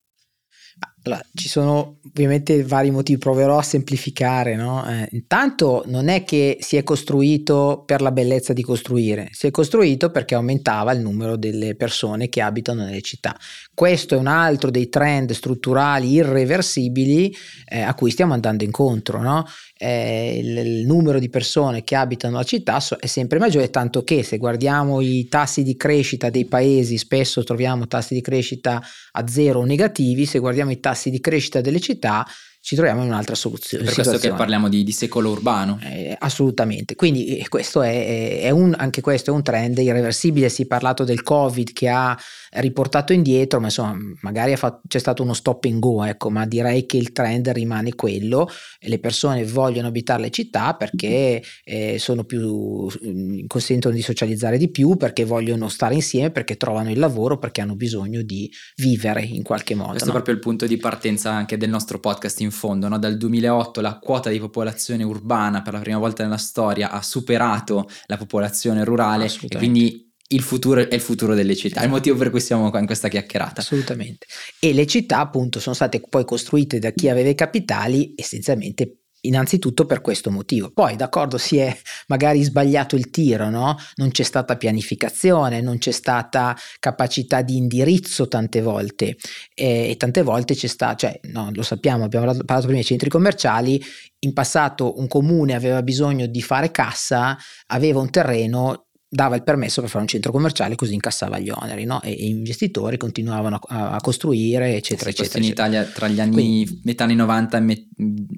Allora, 1.09 1.25
ci 1.33 1.49
sono 1.49 1.97
ovviamente 2.07 2.63
vari 2.65 2.91
motivi, 2.91 3.19
proverò 3.19 3.57
a 3.57 3.63
semplificare. 3.63 4.57
No? 4.57 4.87
Eh, 4.87 5.09
intanto 5.13 5.83
non 5.87 6.09
è 6.09 6.23
che 6.23 6.59
si 6.61 6.77
è 6.77 6.83
costruito 6.83 7.83
per 7.87 8.03
la 8.03 8.13
bellezza 8.13 8.53
di 8.53 8.63
costruire, 8.63 9.29
si 9.33 9.47
è 9.47 9.51
costruito 9.51 10.11
perché 10.11 10.35
aumentava 10.35 10.93
il 10.93 11.01
numero 11.01 11.37
delle 11.37 11.75
persone 11.77 12.29
che 12.29 12.43
abitano 12.43 12.85
nelle 12.85 13.01
città. 13.01 13.35
Questo 13.73 14.17
è 14.17 14.19
un 14.19 14.27
altro 14.27 14.71
dei 14.71 14.91
trend 14.91 15.33
strutturali 15.33 16.13
irreversibili 16.13 17.35
eh, 17.67 17.81
a 17.81 17.95
cui 17.95 18.11
stiamo 18.11 18.35
andando 18.35 18.65
incontro. 18.65 19.23
No? 19.23 19.47
Eh, 19.79 20.41
il, 20.43 20.59
il, 20.59 20.87
numero 20.87 21.21
di 21.21 21.31
persone 21.31 21.85
che 21.85 21.95
abitano 21.95 22.37
la 22.37 22.43
città 22.43 22.83
è 22.99 23.07
sempre 23.07 23.39
maggiore, 23.39 23.71
tanto 23.71 24.03
che 24.03 24.25
se 24.25 24.37
guardiamo 24.37 25.01
i 25.01 25.29
tassi 25.29 25.63
di 25.63 25.77
crescita 25.77 26.29
dei 26.31 26.47
paesi, 26.47 26.99
spesso 26.99 27.45
troviamo 27.45 27.87
tassi 27.87 28.15
di 28.15 28.21
crescita 28.21 28.83
a 29.13 29.27
zero 29.29 29.61
o 29.61 29.65
negativi, 29.65 30.27
se 30.27 30.41
guardiamo 30.41 30.73
i 30.73 30.81
tassi 30.81 30.98
di 31.07 31.21
crescita 31.21 31.61
delle 31.61 31.81
città, 31.81 32.27
ci 32.69 32.75
troviamo 32.75 33.01
in 33.01 33.09
un'altra 33.09 33.35
soluzione. 33.35 33.85
Per 33.85 33.95
questo 33.95 34.19
che 34.19 34.31
parliamo 34.35 34.69
di, 34.69 34.85
di 34.85 34.93
secolo 34.93 35.31
urbano. 35.31 35.79
Eh, 35.83 36.15
assolutamente, 36.19 36.97
quindi 36.97 37.39
eh, 37.39 37.49
questo 37.49 37.81
è, 37.81 38.43
è 38.43 38.51
un, 38.51 38.75
anche 38.77 39.01
questo 39.01 39.31
è 39.31 39.35
un 39.35 39.43
trend 39.43 39.79
irreversibile, 39.79 40.51
si 40.51 40.65
è 40.65 40.67
parlato 40.67 41.05
del 41.05 41.23
Covid 41.23 41.73
che 41.73 41.89
ha 41.89 42.15
riportato 42.57 43.15
indietro, 43.15 43.59
ma 43.59 43.67
insomma 43.67 43.97
magari 44.21 44.55
fatto, 44.57 44.83
c'è 44.87 44.99
stato 44.99 45.23
uno 45.23 45.33
stop 45.33 45.65
and 45.65 45.79
go, 45.79 46.05
ecco, 46.05 46.29
ma 46.29 46.45
direi 46.45 46.85
che 46.85 46.99
il 46.99 47.13
trend 47.13 47.49
rimane 47.49 47.95
quello, 47.95 48.51
le 48.81 48.99
persone 48.99 49.47
vogliono 49.47 49.89
abitare 49.89 50.21
le 50.21 50.31
città 50.31 50.75
perché 50.75 51.43
eh, 51.65 51.99
sono 51.99 52.25
più, 52.25 52.87
mm, 52.87 53.47
consentono 53.47 53.95
di 53.95 54.03
socializzare 54.03 54.59
di 54.59 54.69
più, 54.69 54.99
perché 54.99 55.25
vogliono 55.25 55.71
stare 55.71 55.95
insieme, 55.95 56.31
perché 56.31 56.59
trovano 56.59 56.91
il 56.91 56.99
lavoro, 56.99 57.39
perché 57.39 57.63
hanno 57.63 57.77
bisogno 57.77 58.21
di 58.21 58.53
vivere 58.77 59.23
in 59.23 59.43
qualche 59.43 59.75
modo. 59.75 59.93
Questo 59.93 60.09
no? 60.09 60.11
è 60.11 60.17
proprio 60.17 60.35
il 60.35 60.41
punto 60.43 60.67
di 60.67 60.77
partenza 60.77 61.31
anche 61.31 61.57
del 61.57 61.71
nostro 61.71 61.99
podcast 61.99 62.41
in 62.41 62.57
fondo, 62.59 62.89
no? 62.89 62.99
dal 62.99 63.17
2008 63.17 63.81
la 63.81 63.99
quota 63.99 64.29
di 64.31 64.39
popolazione 64.39 65.05
urbana 65.05 65.63
per 65.63 65.73
la 65.73 65.79
prima 65.79 65.99
volta 65.99 66.25
nella 66.25 66.37
storia 66.37 66.91
ha 66.91 67.03
superato 67.03 67.89
la 68.07 68.17
popolazione 68.17 68.85
rurale 68.85 69.27
e 69.27 69.57
quindi 69.57 70.07
il 70.31 70.43
futuro 70.43 70.87
è 70.87 70.95
il 70.95 71.01
futuro 71.01 71.35
delle 71.35 71.57
città, 71.57 71.81
è 71.81 71.85
il 71.85 71.91
motivo 71.91 72.17
per 72.17 72.31
cui 72.31 72.41
siamo 72.41 72.69
qua 72.71 72.81
in 72.81 72.87
questa 72.87 73.09
chiacchierata. 73.09 73.61
Assolutamente. 73.61 74.27
E 74.59 74.73
le 74.75 74.87
città 74.87 75.21
appunto 75.21 75.61
sono 75.61 75.75
state 75.75 76.03
poi 76.07 76.25
costruite 76.25 76.79
da 76.79 76.91
chi 76.91 77.09
aveva 77.09 77.31
i 77.31 77.35
capitali 77.35 78.13
essenzialmente 78.15 78.98
Innanzitutto 79.23 79.85
per 79.85 80.01
questo 80.01 80.31
motivo. 80.31 80.71
Poi, 80.71 80.95
d'accordo, 80.97 81.39
si 81.39 81.57
è 81.57 81.77
magari 82.07 82.43
sbagliato 82.43 82.95
il 82.97 83.11
tiro, 83.11 83.51
no? 83.51 83.77
Non 83.97 84.11
c'è 84.11 84.23
stata 84.23 84.57
pianificazione, 84.57 85.61
non 85.61 85.79
c'è 85.79 85.91
stata 85.91 86.57
capacità 86.79 87.43
di 87.43 87.57
indirizzo 87.57 88.29
tante 88.29 88.61
volte 88.63 89.17
e, 89.55 89.91
e 89.91 89.97
tante 89.97 90.23
volte 90.23 90.55
c'è 90.55 90.69
stata, 90.69 90.95
cioè, 90.95 91.21
no, 91.33 91.51
lo 91.53 91.63
sappiamo, 91.63 92.05
abbiamo 92.05 92.27
parlato, 92.27 92.45
prima 92.45 92.75
dei 92.75 92.85
centri 92.85 93.09
commerciali, 93.09 93.83
in 94.21 94.33
passato 94.33 94.99
un 94.99 95.07
comune 95.07 95.55
aveva 95.55 95.83
bisogno 95.83 96.27
di 96.27 96.43
fare 96.43 96.71
cassa, 96.71 97.37
aveva 97.67 98.01
un 98.01 98.11
terreno, 98.11 98.88
dava 99.11 99.37
il 99.37 99.43
permesso 99.43 99.81
per 99.81 99.89
fare 99.89 100.03
un 100.03 100.09
centro 100.09 100.31
commerciale 100.31 100.75
così 100.75 100.93
incassava 100.93 101.39
gli 101.39 101.49
oneri 101.49 101.85
no? 101.85 102.03
e, 102.03 102.13
gli 102.13 102.27
investitori 102.27 102.99
continuavano 102.99 103.59
a, 103.69 103.93
a 103.93 104.01
costruire 104.01 104.77
eccetera 104.77 105.11
sì, 105.11 105.23
eccetera 105.23 105.45
in 105.45 105.51
Italia 105.51 105.85
tra 105.85 106.09
gli 106.09 106.21
anni 106.21 106.33
Quindi, 106.33 106.81
metà 106.85 107.05
anni 107.05 107.15
90 107.15 107.57
e 107.57 107.61
met, 107.61 107.87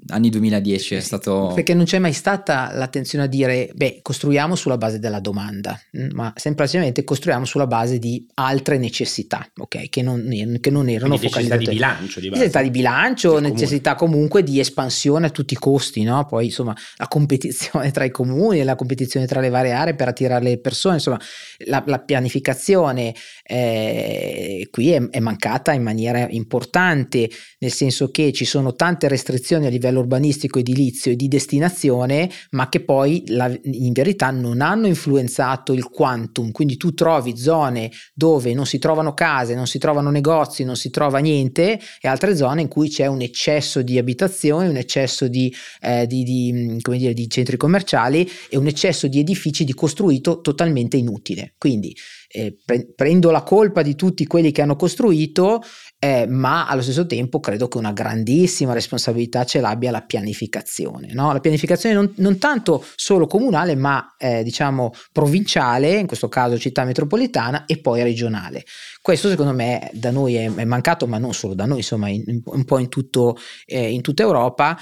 anni 0.07 0.29
2010 0.29 0.83
sì, 0.83 0.95
è 0.95 0.99
stato 1.01 1.51
perché 1.53 1.73
non 1.73 1.83
c'è 1.83 1.99
mai 1.99 2.13
stata 2.13 2.71
l'attenzione 2.73 3.25
a 3.25 3.27
dire 3.27 3.69
beh 3.75 3.99
costruiamo 4.01 4.55
sulla 4.55 4.77
base 4.77 4.99
della 4.99 5.19
domanda 5.19 5.77
mm, 5.97 6.11
ma 6.13 6.31
semplicemente 6.37 7.03
costruiamo 7.03 7.43
sulla 7.43 7.67
base 7.67 7.99
di 7.99 8.25
altre 8.35 8.77
necessità 8.77 9.45
ok 9.57 9.89
che 9.89 10.01
non, 10.01 10.23
che 10.61 10.69
non 10.69 10.87
erano 10.87 11.17
Quindi 11.17 11.35
necessità 11.35 11.57
di 11.57 11.65
bilancio 11.65 12.19
di 12.21 12.29
necessità 12.29 12.61
di 12.61 12.69
bilancio 12.71 13.39
necessità 13.39 13.95
comunque 13.95 14.41
di 14.41 14.61
espansione 14.61 15.25
a 15.25 15.29
tutti 15.31 15.53
i 15.53 15.57
costi 15.57 16.03
no? 16.03 16.25
poi 16.25 16.45
insomma 16.45 16.73
la 16.95 17.07
competizione 17.09 17.91
tra 17.91 18.05
i 18.05 18.11
comuni 18.11 18.63
la 18.63 18.75
competizione 18.75 19.25
tra 19.25 19.41
le 19.41 19.49
varie 19.49 19.73
aree 19.73 19.95
per 19.95 20.07
attirare 20.07 20.43
le 20.45 20.59
persone, 20.61 20.95
insomma 20.95 21.19
la, 21.65 21.83
la 21.85 21.99
pianificazione 21.99 23.13
eh, 23.43 24.67
qui 24.71 24.91
è, 24.91 25.09
è, 25.09 25.19
mancata 25.19 25.73
in 25.73 25.83
maniera 25.83 26.27
importante, 26.29 27.29
nel 27.59 27.71
senso 27.71 28.09
che 28.11 28.31
ci 28.31 28.45
sono 28.45 28.73
tante 28.75 29.07
restrizioni 29.07 29.65
a 29.65 29.69
livello 29.69 29.99
urbanistico, 29.99 30.59
edilizio 30.59 31.11
e 31.11 31.15
di 31.15 31.27
destinazione, 31.27 32.29
ma 32.51 32.69
che 32.69 32.81
poi 32.81 33.23
la, 33.27 33.51
in 33.63 33.91
verità 33.91 34.31
non 34.31 34.61
hanno 34.61 34.87
influenzato 34.87 35.73
il 35.73 35.89
quantum, 35.89 36.51
quindi 36.51 36.77
tu 36.77 36.93
trovi 36.93 37.37
zone 37.37 37.91
dove 38.13 38.53
non 38.53 38.65
si 38.65 38.79
trovano 38.79 39.13
case, 39.13 39.55
non 39.55 39.67
si 39.67 39.79
trovano 39.79 40.09
negozi, 40.09 40.63
non 40.63 40.75
si 40.75 40.89
trova 40.89 41.19
niente 41.19 41.79
e 41.99 42.07
altre 42.07 42.35
zone 42.35 42.61
in 42.61 42.67
cui 42.67 42.89
c'è 42.89 43.07
un 43.07 43.21
eccesso 43.21 43.81
di 43.81 43.97
abitazioni, 43.97 44.69
un 44.69 44.77
eccesso 44.77 45.27
di, 45.27 45.53
eh, 45.81 46.07
di, 46.07 46.23
di, 46.23 46.79
dire, 46.81 47.13
di 47.13 47.29
centri 47.29 47.57
commerciali 47.57 48.29
e 48.49 48.57
un 48.57 48.67
eccesso 48.67 49.07
di 49.07 49.19
edifici 49.19 49.63
di 49.63 49.73
costruito 49.73 50.41
totalmente 50.41 50.50
inutile. 50.97 51.53
Quindi 51.57 51.95
eh, 52.27 52.57
pre- 52.63 52.93
prendo 52.95 53.29
la 53.31 53.43
colpa 53.43 53.81
di 53.81 53.95
tutti 53.95 54.25
quelli 54.25 54.51
che 54.51 54.61
hanno 54.61 54.75
costruito, 54.75 55.61
eh, 55.99 56.25
ma 56.27 56.67
allo 56.67 56.81
stesso 56.81 57.05
tempo 57.05 57.39
credo 57.39 57.67
che 57.67 57.77
una 57.77 57.91
grandissima 57.91 58.73
responsabilità 58.73 59.43
ce 59.43 59.59
l'abbia 59.59 59.91
la 59.91 60.01
pianificazione. 60.01 61.13
No? 61.13 61.31
La 61.33 61.39
pianificazione 61.39 61.93
non, 61.95 62.11
non, 62.17 62.37
tanto 62.37 62.83
solo 62.95 63.27
comunale, 63.27 63.75
ma 63.75 64.15
eh, 64.17 64.43
diciamo 64.43 64.93
provinciale, 65.11 65.97
in 65.97 66.07
questo 66.07 66.29
caso 66.29 66.57
città 66.57 66.83
metropolitana, 66.85 67.65
e 67.65 67.79
poi 67.79 68.01
regionale. 68.03 68.63
Questo 69.01 69.29
secondo 69.29 69.53
me 69.53 69.89
da 69.93 70.11
noi 70.11 70.35
è, 70.35 70.51
è 70.53 70.65
mancato, 70.65 71.07
ma 71.07 71.17
non 71.17 71.33
solo 71.33 71.53
da 71.53 71.65
noi, 71.65 71.77
insomma 71.77 72.09
in, 72.09 72.41
un 72.43 72.65
po' 72.65 72.79
in, 72.79 72.89
tutto, 72.89 73.37
eh, 73.65 73.91
in 73.91 74.01
tutta 74.01 74.23
Europa 74.23 74.77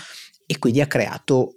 e 0.52 0.58
quindi 0.58 0.82
ha 0.82 0.88
creato, 0.88 1.54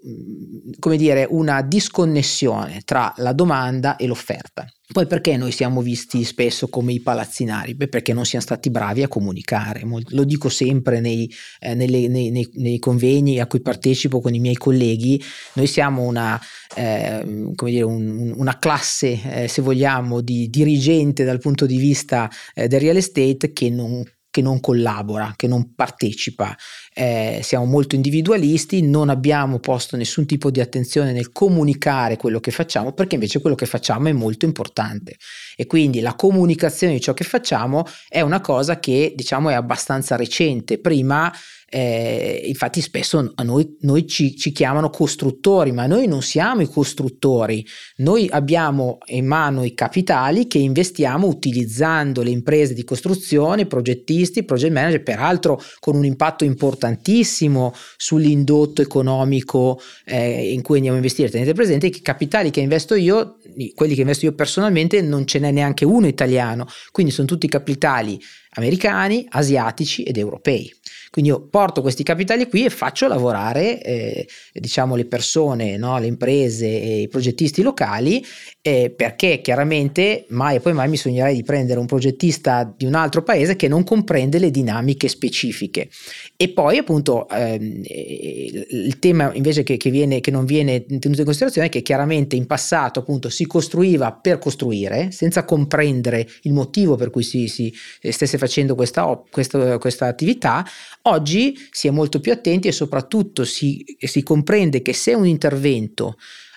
come 0.78 0.99
dire, 0.99 1.26
una 1.30 1.62
disconnessione 1.62 2.82
tra 2.84 3.14
la 3.16 3.32
domanda 3.32 3.96
e 3.96 4.06
l'offerta. 4.06 4.70
Poi 4.92 5.06
perché 5.06 5.38
noi 5.38 5.50
siamo 5.50 5.80
visti 5.80 6.22
spesso 6.25 6.68
come 6.68 6.92
i 6.92 7.00
palazzinari? 7.00 7.75
Beh, 7.75 7.88
perché 7.88 8.12
non 8.12 8.26
siamo 8.26 8.44
stati 8.44 8.68
bravi 8.68 9.02
a 9.02 9.08
comunicare. 9.08 9.80
Lo 10.08 10.25
dico 10.25 10.50
sempre 10.50 11.00
nei, 11.00 11.26
eh, 11.61 11.72
nelle, 11.72 12.06
nei, 12.08 12.30
nei, 12.30 12.46
nei, 12.56 12.78
convegni 12.78 13.40
a 13.40 13.46
cui 13.46 13.62
partecipo 13.62 14.20
con 14.20 14.34
i 14.34 14.40
miei 14.40 14.56
colleghi. 14.56 15.18
Noi 15.54 15.68
siamo 15.68 16.02
una, 16.02 16.38
eh, 16.76 17.50
come 17.54 17.70
dire, 17.70 17.84
un, 17.84 18.34
una 18.37 18.58
classe, 18.58 19.44
eh, 19.44 19.49
se 19.49 19.62
vogliamo, 19.62 20.20
di 20.20 20.50
dirigente 20.50 21.25
dal 21.25 21.38
punto 21.38 21.64
di 21.64 21.78
vista 21.78 22.28
eh, 22.52 22.68
del 22.68 22.80
real 22.80 22.96
estate 22.96 23.54
che 23.54 23.70
non 23.70 24.04
che 24.33 24.41
non 24.41 24.61
collabora, 24.61 25.35
che 25.37 25.47
non 25.47 25.75
partecipa. 25.75 26.57
Eh, 26.95 27.41
siamo 27.43 27.67
molto 27.67 27.95
individualisti, 27.95 28.81
non 28.81 29.11
abbiamo 29.11 29.61
posto 29.61 29.97
nessun 29.99 30.25
tipo 30.25 30.51
di 30.51 30.61
attenzione 30.61 31.12
nel 31.12 31.33
comunicare 31.33 32.17
quello 32.17 32.41
che 32.41 32.51
facciamo, 32.51 32.93
perché 32.95 33.15
invece 33.15 33.41
quello 33.41 33.55
che 33.55 33.67
facciamo 33.67 34.09
è 34.09 34.12
molto 34.12 34.47
importante. 34.47 35.19
E 35.55 35.67
quindi 35.67 36.01
la 36.01 36.15
comunicazione 36.15 36.95
di 36.95 37.01
ciò 37.01 37.12
che 37.12 37.25
facciamo 37.25 37.85
è 38.09 38.23
una 38.23 38.41
cosa 38.41 38.81
che 38.81 39.12
diciamo 39.15 39.51
è 39.51 39.55
abbastanza 39.55 40.17
recente. 40.17 40.81
Prima 40.81 41.31
eh, 41.75 42.43
infatti 42.45 42.83
spesso 42.83 43.33
a 43.35 43.43
noi, 43.43 43.79
noi 43.81 44.07
ci, 44.07 44.37
ci, 44.37 44.52
chiamano 44.52 44.91
costruttori, 44.91 45.73
ma 45.73 45.87
noi 45.87 46.07
non 46.07 46.21
siamo 46.21 46.61
i 46.61 46.69
costruttori, 46.69 47.67
noi 47.97 48.29
abbiamo 48.31 48.99
in 49.07 49.25
mano 49.25 49.64
i 49.64 49.73
capitali 49.73 50.47
che 50.49 50.59
investiamo 50.59 51.26
utilizzando 51.26 52.21
le 52.21 52.29
imprese 52.29 52.75
di 52.75 52.85
costruzione, 52.85 53.64
progettisti, 53.64 54.45
project 54.45 54.73
manager, 54.73 55.02
peraltro 55.02 55.59
con 55.79 55.97
un 55.97 56.05
impatto 56.05 56.45
importantissimo 56.45 57.73
sull'indotto 57.97 58.83
economico 58.83 59.81
eh, 60.05 60.52
in 60.52 60.61
cui 60.61 60.76
andiamo 60.76 60.99
a 60.99 61.00
investire. 61.00 61.31
Tenete 61.31 61.55
presente 61.55 61.88
che 61.88 61.99
i 61.99 62.02
capitali 62.02 62.50
che 62.50 62.61
investo 62.61 62.95
io, 62.95 63.38
quelli 63.75 63.95
che 63.95 64.02
investo 64.02 64.26
io 64.26 64.35
personalmente, 64.35 65.00
non 65.00 65.26
ce 65.26 65.38
n'è 65.38 65.50
neanche 65.50 65.87
uno 65.87 66.07
italiano, 66.07 66.67
quindi 66.91 67.12
sono 67.14 67.26
tutti 67.26 67.49
capitali 67.49 68.21
americani, 68.55 69.26
asiatici 69.31 70.02
ed 70.02 70.19
europei. 70.19 70.71
Quindi 71.12 71.31
io 71.31 71.47
porto 71.47 71.83
questi 71.83 72.02
capitali 72.04 72.49
qui 72.49 72.64
e 72.64 72.71
faccio 72.71 73.07
lavorare 73.07 73.83
eh, 73.83 74.26
diciamo 74.54 74.97
le 74.97 75.04
persone, 75.04 75.76
no? 75.76 75.99
le 75.99 76.07
imprese 76.07 76.64
e 76.64 77.00
i 77.02 77.09
progettisti 77.09 77.61
locali 77.61 78.25
eh, 78.62 78.88
perché 78.88 79.42
chiaramente 79.42 80.25
mai 80.28 80.57
e 80.57 80.61
poi 80.61 80.73
mai 80.73 80.88
mi 80.88 80.97
sognerei 80.97 81.35
di 81.35 81.42
prendere 81.42 81.81
un 81.81 81.85
progettista 81.85 82.73
di 82.75 82.87
un 82.87 82.95
altro 82.95 83.23
paese 83.23 83.57
che 83.57 83.69
non 83.69 83.85
comprende 83.85 84.38
le 84.38 84.50
dinamiche 84.50 85.07
specifiche. 85.09 85.90
E 86.35 86.49
poi 86.49 86.78
appunto 86.78 87.28
ehm, 87.28 87.83
il 87.85 88.99
tema 88.99 89.35
invece 89.35 89.64
che, 89.64 89.76
che, 89.76 89.90
viene, 89.90 90.21
che 90.21 90.31
non 90.31 90.47
viene 90.47 90.87
tenuto 90.87 91.21
in 91.21 91.25
considerazione 91.26 91.66
è 91.66 91.71
che 91.71 91.83
chiaramente 91.83 92.37
in 92.37 92.47
passato 92.47 93.00
appunto 93.00 93.28
si 93.28 93.47
costruiva 93.47 94.12
per 94.12 94.38
costruire 94.38 95.11
senza 95.11 95.45
comprendere 95.45 96.26
il 96.45 96.54
motivo 96.54 96.97
per 96.97 97.11
cui 97.11 97.23
si, 97.23 97.49
si 97.49 97.71
stesse 98.00 98.38
facendo 98.38 98.75
questa, 98.75 99.23
questa, 99.31 99.76
questa 99.76 100.07
attività 100.07 100.64
Oggi 101.02 101.56
si 101.71 101.88
è 101.88 101.90
molto 101.90 102.21
più 102.21 102.32
attenti 102.32 102.68
e 102.68 102.73
soprattutto 102.73 103.44
si, 103.44 103.85
si 103.99 104.23
comprende 104.23 104.82
che 104.82 104.92
se 104.92 105.14
un 105.14 105.26
intervento 105.26 106.16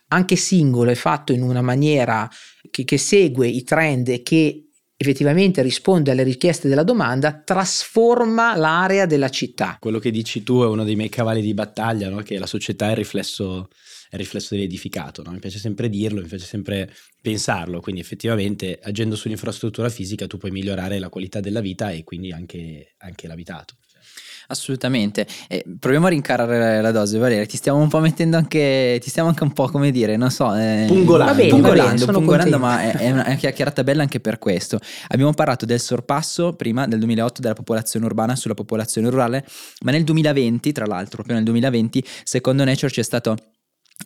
anche 0.09 0.35
singolo 0.35 0.91
è 0.91 0.95
fatto 0.95 1.31
in 1.31 1.41
una 1.41 1.61
maniera 1.61 2.29
che, 2.69 2.83
che 2.83 2.97
segue 2.97 3.47
i 3.47 3.63
trend 3.63 4.09
e 4.09 4.21
che 4.21 4.65
effettivamente 4.97 5.61
risponde 5.61 6.11
alle 6.11 6.23
richieste 6.23 6.67
della 6.67 6.83
domanda, 6.83 7.41
trasforma 7.41 8.55
l'area 8.55 9.05
della 9.05 9.29
città. 9.29 9.77
Quello 9.79 9.99
che 9.99 10.11
dici 10.11 10.43
tu 10.43 10.61
è 10.61 10.67
uno 10.67 10.83
dei 10.83 10.95
miei 10.95 11.09
cavalli 11.09 11.41
di 11.41 11.53
battaglia, 11.53 12.09
no? 12.09 12.21
che 12.21 12.37
la 12.37 12.45
società 12.45 12.87
è 12.87 12.91
il 12.91 12.97
riflesso, 12.97 13.69
è 14.09 14.15
il 14.15 14.19
riflesso 14.19 14.55
dell'edificato. 14.55 15.21
No? 15.23 15.31
Mi 15.31 15.39
piace 15.39 15.59
sempre 15.59 15.89
dirlo, 15.89 16.21
mi 16.21 16.27
piace 16.27 16.45
sempre 16.45 16.93
pensarlo, 17.21 17.81
quindi 17.81 18.01
effettivamente 18.01 18.79
agendo 18.81 19.15
sull'infrastruttura 19.15 19.89
fisica 19.89 20.27
tu 20.27 20.37
puoi 20.37 20.51
migliorare 20.51 20.99
la 20.99 21.09
qualità 21.09 21.39
della 21.39 21.61
vita 21.61 21.89
e 21.89 22.03
quindi 22.03 22.31
anche, 22.31 22.93
anche 22.99 23.27
l'abitato. 23.27 23.75
Assolutamente. 24.47 25.25
Eh, 25.47 25.63
proviamo 25.79 26.07
a 26.07 26.09
rincarare 26.09 26.81
la 26.81 26.91
dose, 26.91 27.17
Valeria. 27.17 27.45
Ti 27.45 27.57
stiamo 27.57 27.79
un 27.79 27.87
po' 27.87 27.99
mettendo 27.99 28.37
anche. 28.37 28.99
Ti 29.01 29.09
stiamo 29.09 29.29
anche 29.29 29.43
un 29.43 29.53
po' 29.53 29.69
come 29.69 29.91
dire, 29.91 30.17
non 30.17 30.29
so. 30.29 30.53
Eh, 30.55 30.85
pungolando. 30.87 31.35
bene, 31.35 31.49
pungolando, 31.49 32.05
bene, 32.05 32.11
pungolando 32.17 32.59
ma 32.59 32.81
è, 32.81 32.91
è, 32.97 33.11
una, 33.11 33.23
è 33.23 33.27
una 33.29 33.35
chiacchierata 33.35 33.83
bella 33.83 34.01
anche 34.01 34.19
per 34.19 34.39
questo. 34.39 34.79
Abbiamo 35.09 35.33
parlato 35.33 35.65
del 35.65 35.79
sorpasso 35.79 36.53
prima 36.53 36.87
del 36.87 36.99
2008 36.99 37.41
della 37.41 37.53
popolazione 37.53 38.05
urbana 38.05 38.35
sulla 38.35 38.53
popolazione 38.53 39.09
rurale, 39.09 39.45
ma 39.81 39.91
nel 39.91 40.03
2020, 40.03 40.71
tra 40.71 40.85
l'altro, 40.85 41.15
proprio 41.15 41.35
nel 41.35 41.45
2020, 41.45 42.03
secondo 42.23 42.63
Nature 42.63 42.91
c'è 42.91 43.03
stato 43.03 43.35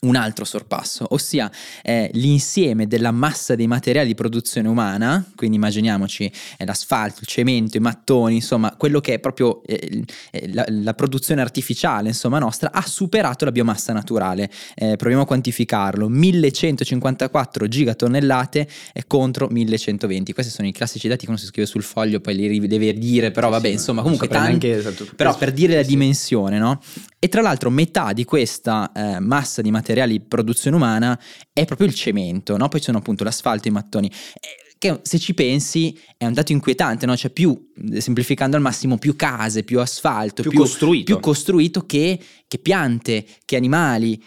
un 0.02 0.16
altro 0.16 0.46
sorpasso, 0.46 1.06
ossia 1.10 1.52
eh, 1.82 2.10
l'insieme 2.14 2.88
della 2.88 3.12
massa 3.12 3.56
dei 3.56 3.68
materiali 3.68 4.08
di 4.08 4.16
produzione 4.16 4.68
umana, 4.68 5.26
quindi 5.36 5.58
immaginiamoci 5.58 6.32
eh, 6.58 6.66
l'asfalto, 6.66 7.20
il 7.22 7.28
cemento, 7.28 7.78
i 7.78 7.80
mattoni, 7.80 8.36
insomma 8.36 8.76
quello 8.78 9.02
che 9.02 9.16
è 9.16 9.20
proprio 9.20 9.62
eh, 9.64 10.06
la, 10.54 10.66
la, 10.68 10.94
produzione 10.94 11.42
artificiale 11.42 12.10
insomma 12.10 12.40
nostra, 12.40 12.72
ha 12.72 12.86
superato 12.86 13.46
la 13.46 13.52
biomassa 13.52 13.94
naturale. 13.94 14.50
Eh, 14.76 14.96
proviamo 14.96 15.24
a 15.24 15.26
quantificarlo, 15.26 16.08
1154 16.08 17.68
gigatonnellate 17.68 18.68
contro 19.08 19.48
1120. 19.50 20.34
Questi 20.34 20.52
sono 20.52 20.68
i 20.68 20.72
classici 20.72 21.08
dati 21.08 21.26
che 21.26 21.32
uno 21.32 21.40
si 21.40 21.46
scrive 21.46 21.68
sul 21.68 21.84
foglio, 21.84 22.20
poi 22.20 22.36
li 22.36 22.68
deve 22.68 22.94
dire, 22.94 23.32
però 23.32 23.50
vabbè, 23.50 23.68
sì, 23.68 23.74
insomma 23.74 24.02
comunque 24.02 24.28
tanti, 24.28 24.70
esatto. 24.70 25.08
però 25.16 25.36
per 25.36 25.52
dire 25.52 25.76
la 25.76 25.84
dimensione, 25.84 26.58
no? 26.58 26.80
E 27.22 27.28
tra 27.28 27.42
l'altro 27.42 27.70
metà 27.70 28.14
di 28.14 28.24
questa 28.24 28.92
eh, 28.94 29.20
massa 29.20 29.62
di 29.62 29.72
materiali 29.90 30.20
di 30.20 30.26
produzione 30.26 30.76
umana 30.76 31.20
è 31.52 31.66
proprio 31.66 31.88
il 31.88 31.96
cemento, 31.96 32.56
no? 32.58 32.68
Poi 32.68 32.82
sono 32.82 33.00
appunto 33.00 33.24
l'asfalto 33.24 33.68
e 33.68 33.72
i 33.72 33.74
mattoni. 33.74 34.08
Eh, 34.08 34.68
che 34.78 35.00
se 35.02 35.20
ci 35.20 35.34
pensi 35.34 36.00
è 36.16 36.26
un 36.26 36.34
dato 36.34 36.52
inquietante, 36.52 37.06
no? 37.06 37.18
Cioè 37.18 37.32
più, 37.32 37.72
semplificando 37.98 38.56
al 38.56 38.62
massimo, 38.62 38.98
più 38.98 39.16
case, 39.16 39.64
più 39.64 39.80
asfalto, 39.80 40.42
più, 40.42 40.52
più 40.52 40.60
costruito, 40.60 41.06
più 41.06 41.20
costruito 41.20 41.86
che, 41.86 42.20
che 42.48 42.60
piante, 42.60 43.26
che 43.44 43.56
animali 43.56 44.22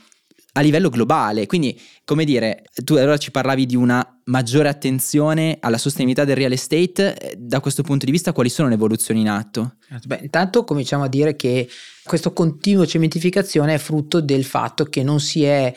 a 0.54 0.60
livello 0.60 0.90
globale. 0.90 1.46
Quindi, 1.46 1.80
come 2.04 2.24
dire, 2.24 2.64
tu 2.84 2.94
allora 2.94 3.16
ci 3.16 3.30
parlavi 3.30 3.64
di 3.64 3.76
una 3.76 4.20
maggiore 4.24 4.68
attenzione 4.68 5.58
alla 5.60 5.78
sostenibilità 5.78 6.24
del 6.24 6.36
real 6.36 6.52
estate. 6.52 7.16
Eh, 7.16 7.34
da 7.36 7.60
questo 7.60 7.82
punto 7.82 8.04
di 8.04 8.12
vista, 8.12 8.32
quali 8.32 8.48
sono 8.48 8.68
le 8.68 8.74
evoluzioni 8.74 9.20
in 9.20 9.28
atto? 9.28 9.76
Beh, 10.04 10.20
intanto 10.22 10.64
cominciamo 10.64 11.04
a 11.04 11.08
dire 11.08 11.36
che 11.36 11.68
questa 12.04 12.30
continua 12.30 12.86
cementificazione 12.86 13.74
è 13.74 13.78
frutto 13.78 14.20
del 14.20 14.44
fatto 14.44 14.84
che 14.84 15.02
non 15.02 15.20
si 15.20 15.44
è 15.44 15.74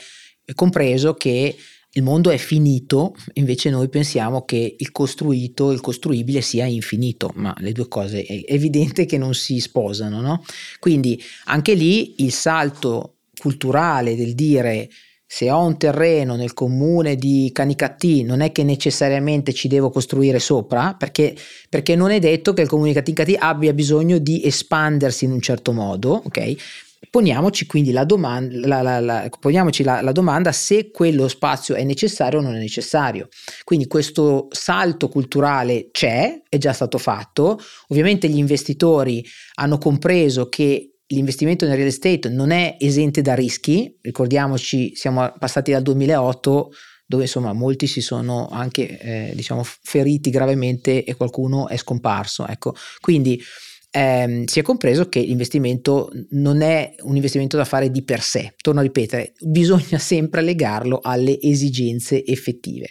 compreso 0.53 1.13
che 1.15 1.55
il 1.97 2.03
mondo 2.03 2.29
è 2.29 2.37
finito, 2.37 3.15
invece 3.33 3.69
noi 3.69 3.87
pensiamo 3.87 4.43
che 4.43 4.75
il 4.77 4.91
costruito, 4.91 5.71
il 5.71 5.79
costruibile 5.79 6.41
sia 6.41 6.65
infinito, 6.65 7.31
ma 7.35 7.55
le 7.59 7.71
due 7.71 7.87
cose 7.87 8.23
è 8.23 8.43
evidente 8.47 9.05
che 9.05 9.17
non 9.17 9.33
si 9.33 9.59
sposano, 9.61 10.19
no? 10.19 10.43
Quindi 10.79 11.21
anche 11.45 11.73
lì 11.73 12.15
il 12.17 12.33
salto 12.33 13.19
culturale 13.37 14.17
del 14.17 14.35
dire 14.35 14.89
se 15.27 15.49
ho 15.49 15.59
un 15.65 15.77
terreno 15.77 16.35
nel 16.35 16.53
comune 16.53 17.15
di 17.15 17.49
Canicattì 17.51 18.23
non 18.23 18.41
è 18.41 18.51
che 18.51 18.63
necessariamente 18.63 19.53
ci 19.53 19.67
devo 19.67 19.89
costruire 19.89 20.39
sopra, 20.39 20.95
perché, 20.97 21.35
perché 21.69 21.95
non 21.95 22.11
è 22.11 22.19
detto 22.19 22.53
che 22.53 22.61
il 22.61 22.67
comune 22.67 22.89
di 22.89 22.95
Canicattì 22.95 23.35
abbia 23.37 23.73
bisogno 23.73 24.17
di 24.19 24.43
espandersi 24.45 25.25
in 25.25 25.31
un 25.31 25.41
certo 25.41 25.71
modo, 25.71 26.21
ok? 26.25 26.55
Poniamoci 27.09 27.65
quindi 27.65 27.91
la 27.91 28.03
domanda, 28.03 28.67
la, 28.67 28.81
la, 28.81 28.99
la, 28.99 29.29
poniamoci 29.39 29.83
la, 29.83 30.11
domanda 30.11 30.51
se 30.51 30.91
quello 30.91 31.27
spazio 31.27 31.75
è 31.75 31.83
necessario 31.83 32.39
o 32.39 32.41
non 32.41 32.55
è 32.55 32.59
necessario. 32.59 33.27
Quindi 33.63 33.87
questo 33.87 34.47
salto 34.51 35.07
culturale 35.07 35.89
c'è, 35.91 36.41
è 36.49 36.57
già 36.57 36.73
stato 36.73 36.97
fatto. 36.97 37.59
Ovviamente 37.89 38.27
gli 38.27 38.37
investitori 38.37 39.23
hanno 39.55 39.77
compreso 39.77 40.49
che 40.49 40.94
l'investimento 41.07 41.65
nel 41.65 41.75
real 41.75 41.87
estate 41.87 42.29
non 42.29 42.51
è 42.51 42.77
esente 42.79 43.21
da 43.21 43.35
rischi, 43.35 43.97
ricordiamoci 44.01 44.95
siamo 44.95 45.33
passati 45.37 45.71
dal 45.71 45.83
2008 45.83 46.69
dove 47.05 47.23
insomma 47.23 47.53
molti 47.53 47.85
si 47.85 48.01
sono 48.01 48.47
anche 48.47 48.99
eh, 48.99 49.31
diciamo 49.35 49.61
feriti 49.63 50.31
gravemente 50.31 51.03
e 51.03 51.15
qualcuno 51.15 51.67
è 51.67 51.77
scomparso, 51.77 52.47
ecco. 52.47 52.73
Quindi 52.99 53.39
ehm, 53.91 54.45
si 54.45 54.59
è 54.59 54.63
compreso 54.63 55.07
che 55.07 55.19
l'investimento 55.19 56.09
non 56.31 56.61
è 56.61 56.95
un 57.01 57.15
investimento 57.15 57.57
da 57.57 57.65
fare 57.65 57.91
di 57.91 58.03
per 58.03 58.21
sé, 58.21 58.55
torno 58.57 58.79
a 58.79 58.83
ripetere, 58.83 59.33
bisogna 59.39 59.99
sempre 59.99 60.41
legarlo 60.41 60.99
alle 61.01 61.39
esigenze 61.39 62.25
effettive. 62.25 62.89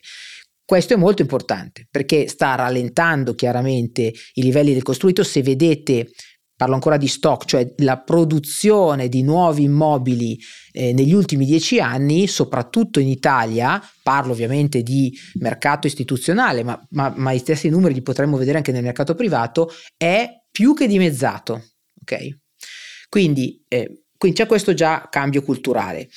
Questo 0.67 0.95
è 0.95 0.97
molto 0.97 1.21
importante 1.21 1.87
perché 1.91 2.27
sta 2.27 2.55
rallentando 2.55 3.35
chiaramente 3.35 4.11
i 4.35 4.43
livelli 4.43 4.73
del 4.73 4.83
costruito. 4.83 5.23
Se 5.23 5.43
vedete 5.43 6.09
parlo 6.57 6.75
ancora 6.75 6.97
di 6.97 7.09
stock, 7.09 7.47
cioè 7.47 7.75
la 7.79 7.99
produzione 7.99 9.09
di 9.09 9.23
nuovi 9.23 9.65
immobili 9.65 10.39
eh, 10.73 10.93
negli 10.93 11.13
ultimi 11.13 11.45
dieci 11.45 11.81
anni, 11.81 12.27
soprattutto 12.27 13.01
in 13.01 13.09
Italia, 13.09 13.83
parlo 14.03 14.33
ovviamente 14.33 14.83
di 14.83 15.13
mercato 15.35 15.87
istituzionale, 15.87 16.63
ma, 16.63 16.81
ma, 16.91 17.13
ma 17.17 17.33
i 17.33 17.39
stessi 17.39 17.69
numeri 17.69 17.95
li 17.95 18.03
potremmo 18.03 18.37
vedere 18.37 18.59
anche 18.59 18.73
nel 18.73 18.85
mercato 18.85 19.15
privato, 19.15 19.71
è 19.97 20.29
più 20.51 20.75
che 20.75 20.87
dimezzato. 20.87 21.71
Ok? 22.01 22.39
Quindi, 23.09 23.65
eh, 23.69 24.05
quindi 24.17 24.39
c'è 24.39 24.47
questo 24.47 24.75
già 24.75 25.09
cambio 25.11 25.43
culturale. 25.43 26.09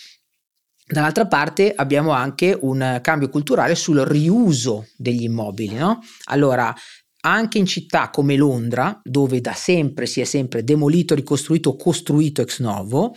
Dall'altra 0.90 1.28
parte 1.28 1.74
abbiamo 1.76 2.12
anche 2.12 2.58
un 2.62 3.00
cambio 3.02 3.28
culturale 3.30 3.76
sul 3.76 4.00
riuso 4.00 4.88
degli 4.96 5.24
immobili. 5.24 5.76
No? 5.76 6.00
Allora, 6.26 6.74
anche 7.32 7.58
in 7.58 7.66
città 7.66 8.10
come 8.10 8.36
Londra, 8.36 9.00
dove 9.04 9.42
da 9.42 9.54
sempre 9.54 10.06
si 10.06 10.22
è 10.22 10.24
sempre 10.24 10.64
demolito, 10.64 11.16
ricostruito 11.16 11.76
costruito 11.76 12.42
ex 12.42 12.60
novo, 12.60 13.14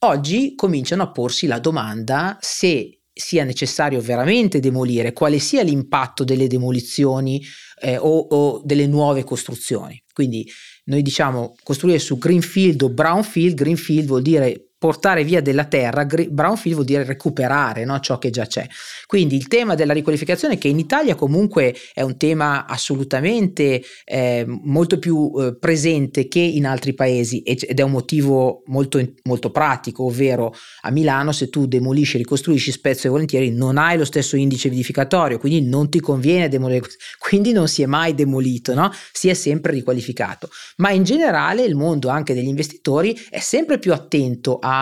oggi 0.00 0.54
cominciano 0.54 1.02
a 1.02 1.10
porsi 1.10 1.46
la 1.46 1.58
domanda 1.58 2.36
se 2.40 3.00
sia 3.12 3.44
necessario 3.44 4.00
veramente 4.00 4.58
demolire, 4.58 5.12
quale 5.12 5.38
sia 5.38 5.62
l'impatto 5.62 6.24
delle 6.24 6.48
demolizioni 6.48 7.40
eh, 7.80 7.96
o, 7.96 8.18
o 8.18 8.60
delle 8.64 8.86
nuove 8.86 9.22
costruzioni. 9.22 10.02
Quindi 10.12 10.50
noi 10.86 11.02
diciamo 11.02 11.54
costruire 11.62 11.98
su 11.98 12.18
greenfield 12.18 12.82
o 12.82 12.90
brownfield, 12.90 13.54
greenfield 13.54 14.06
vuol 14.06 14.22
dire 14.22 14.72
portare 14.84 15.24
via 15.24 15.40
della 15.40 15.64
terra, 15.64 16.04
brownfield 16.04 16.74
vuol 16.74 16.84
dire 16.84 17.04
recuperare 17.04 17.86
no? 17.86 17.98
ciò 18.00 18.18
che 18.18 18.28
già 18.28 18.44
c'è. 18.44 18.66
Quindi 19.06 19.34
il 19.34 19.48
tema 19.48 19.74
della 19.74 19.94
riqualificazione, 19.94 20.58
che 20.58 20.68
in 20.68 20.78
Italia 20.78 21.14
comunque 21.14 21.74
è 21.94 22.02
un 22.02 22.18
tema 22.18 22.66
assolutamente 22.66 23.82
eh, 24.04 24.44
molto 24.46 24.98
più 24.98 25.32
eh, 25.38 25.56
presente 25.56 26.28
che 26.28 26.40
in 26.40 26.66
altri 26.66 26.92
paesi 26.92 27.40
ed 27.40 27.80
è 27.80 27.82
un 27.82 27.92
motivo 27.92 28.62
molto, 28.66 29.02
molto 29.22 29.50
pratico, 29.50 30.04
ovvero 30.04 30.54
a 30.82 30.90
Milano 30.90 31.32
se 31.32 31.48
tu 31.48 31.64
demolisci 31.64 32.18
ricostruisci 32.18 32.70
spesso 32.70 33.06
e 33.06 33.10
volentieri 33.10 33.52
non 33.52 33.78
hai 33.78 33.96
lo 33.96 34.04
stesso 34.04 34.36
indice 34.36 34.68
edificatorio, 34.68 35.38
quindi 35.38 35.66
non 35.66 35.88
ti 35.88 36.00
conviene 36.00 36.50
demolire, 36.50 36.86
quindi 37.18 37.52
non 37.52 37.68
si 37.68 37.80
è 37.80 37.86
mai 37.86 38.14
demolito, 38.14 38.74
no? 38.74 38.92
si 39.12 39.30
è 39.30 39.34
sempre 39.34 39.72
riqualificato. 39.72 40.50
Ma 40.76 40.90
in 40.90 41.04
generale 41.04 41.62
il 41.62 41.74
mondo 41.74 42.10
anche 42.10 42.34
degli 42.34 42.48
investitori 42.48 43.18
è 43.30 43.38
sempre 43.38 43.78
più 43.78 43.94
attento 43.94 44.58
a 44.60 44.73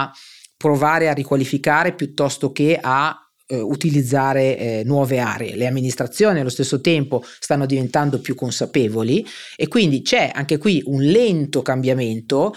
provare 0.56 1.08
a 1.08 1.12
riqualificare 1.12 1.94
piuttosto 1.94 2.52
che 2.52 2.78
a 2.80 3.16
eh, 3.46 3.60
utilizzare 3.60 4.56
eh, 4.56 4.82
nuove 4.84 5.18
aree. 5.18 5.56
Le 5.56 5.66
amministrazioni 5.66 6.40
allo 6.40 6.48
stesso 6.48 6.80
tempo 6.80 7.22
stanno 7.24 7.66
diventando 7.66 8.20
più 8.20 8.34
consapevoli 8.34 9.26
e 9.56 9.68
quindi 9.68 10.02
c'è 10.02 10.30
anche 10.32 10.58
qui 10.58 10.82
un 10.86 11.02
lento 11.02 11.62
cambiamento 11.62 12.54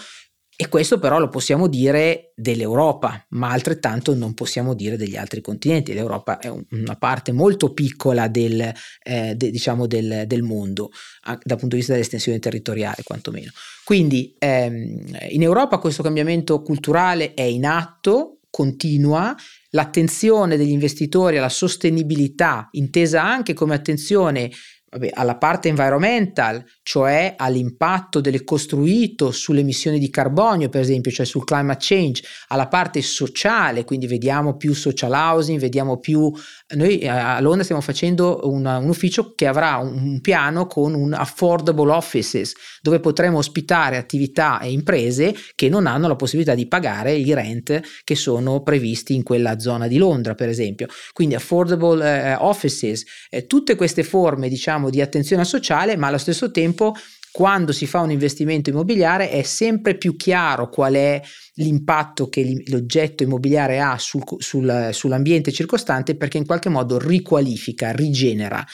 e 0.58 0.68
questo 0.70 0.98
però 0.98 1.18
lo 1.18 1.28
possiamo 1.28 1.66
dire 1.66 2.32
dell'Europa, 2.34 3.26
ma 3.30 3.50
altrettanto 3.50 4.14
non 4.14 4.32
possiamo 4.32 4.72
dire 4.72 4.96
degli 4.96 5.14
altri 5.14 5.42
continenti. 5.42 5.92
L'Europa 5.92 6.38
è 6.38 6.48
una 6.48 6.96
parte 6.96 7.32
molto 7.32 7.74
piccola 7.74 8.26
del, 8.28 8.72
eh, 9.02 9.34
de, 9.34 9.50
diciamo 9.50 9.86
del, 9.86 10.24
del 10.26 10.42
mondo, 10.42 10.90
dal 11.22 11.58
punto 11.58 11.68
di 11.68 11.76
vista 11.76 11.92
dell'estensione 11.92 12.38
territoriale 12.38 13.02
quantomeno. 13.04 13.50
Quindi 13.84 14.34
ehm, 14.38 15.18
in 15.28 15.42
Europa 15.42 15.76
questo 15.76 16.02
cambiamento 16.02 16.62
culturale 16.62 17.34
è 17.34 17.42
in 17.42 17.66
atto, 17.66 18.38
continua, 18.48 19.36
l'attenzione 19.70 20.56
degli 20.56 20.70
investitori 20.70 21.36
alla 21.36 21.50
sostenibilità, 21.50 22.68
intesa 22.72 23.22
anche 23.22 23.52
come 23.52 23.74
attenzione 23.74 24.50
vabbè, 24.96 25.10
alla 25.12 25.36
parte 25.36 25.68
environmental, 25.68 26.64
cioè 26.82 27.34
all'impatto 27.36 28.20
del 28.20 28.44
costruito 28.44 29.30
sulle 29.30 29.60
emissioni 29.60 29.98
di 29.98 30.10
carbonio, 30.10 30.68
per 30.68 30.80
esempio, 30.80 31.10
cioè 31.10 31.26
sul 31.26 31.44
climate 31.44 31.78
change, 31.80 32.22
alla 32.48 32.68
parte 32.68 33.02
sociale, 33.02 33.84
quindi 33.84 34.06
vediamo 34.06 34.56
più 34.56 34.74
social 34.74 35.12
housing, 35.12 35.60
vediamo 35.60 35.98
più... 35.98 36.32
Noi 36.74 36.98
eh, 36.98 37.06
a 37.06 37.40
Londra 37.40 37.62
stiamo 37.62 37.80
facendo 37.80 38.40
una, 38.42 38.78
un 38.78 38.88
ufficio 38.88 39.34
che 39.36 39.46
avrà 39.46 39.76
un, 39.76 39.96
un 39.98 40.20
piano 40.20 40.66
con 40.66 40.94
un 40.94 41.12
affordable 41.12 41.92
offices, 41.92 42.54
dove 42.82 42.98
potremo 42.98 43.38
ospitare 43.38 43.96
attività 43.96 44.58
e 44.58 44.72
imprese 44.72 45.32
che 45.54 45.68
non 45.68 45.86
hanno 45.86 46.08
la 46.08 46.16
possibilità 46.16 46.56
di 46.56 46.66
pagare 46.66 47.12
i 47.12 47.32
rent 47.34 47.80
che 48.02 48.16
sono 48.16 48.62
previsti 48.62 49.14
in 49.14 49.22
quella 49.22 49.60
zona 49.60 49.86
di 49.86 49.96
Londra, 49.96 50.34
per 50.34 50.48
esempio. 50.48 50.88
Quindi 51.12 51.36
affordable 51.36 52.04
eh, 52.04 52.34
offices, 52.34 53.04
eh, 53.30 53.46
tutte 53.46 53.76
queste 53.76 54.02
forme, 54.02 54.48
diciamo, 54.48 54.90
di 54.90 55.00
attenzione 55.00 55.44
sociale, 55.44 55.96
ma 55.96 56.08
allo 56.08 56.18
stesso 56.18 56.50
tempo 56.50 56.94
quando 57.36 57.72
si 57.72 57.86
fa 57.86 58.00
un 58.00 58.10
investimento 58.10 58.70
immobiliare 58.70 59.28
è 59.28 59.42
sempre 59.42 59.98
più 59.98 60.16
chiaro 60.16 60.70
qual 60.70 60.94
è 60.94 61.20
l'impatto 61.56 62.30
che 62.30 62.62
l'oggetto 62.68 63.24
immobiliare 63.24 63.78
ha 63.78 63.98
sul, 63.98 64.22
sul, 64.38 64.88
sull'ambiente 64.92 65.52
circostante 65.52 66.16
perché 66.16 66.38
in 66.38 66.46
qualche 66.46 66.70
modo 66.70 66.98
riqualifica, 66.98 67.92
rigenera 67.92 68.64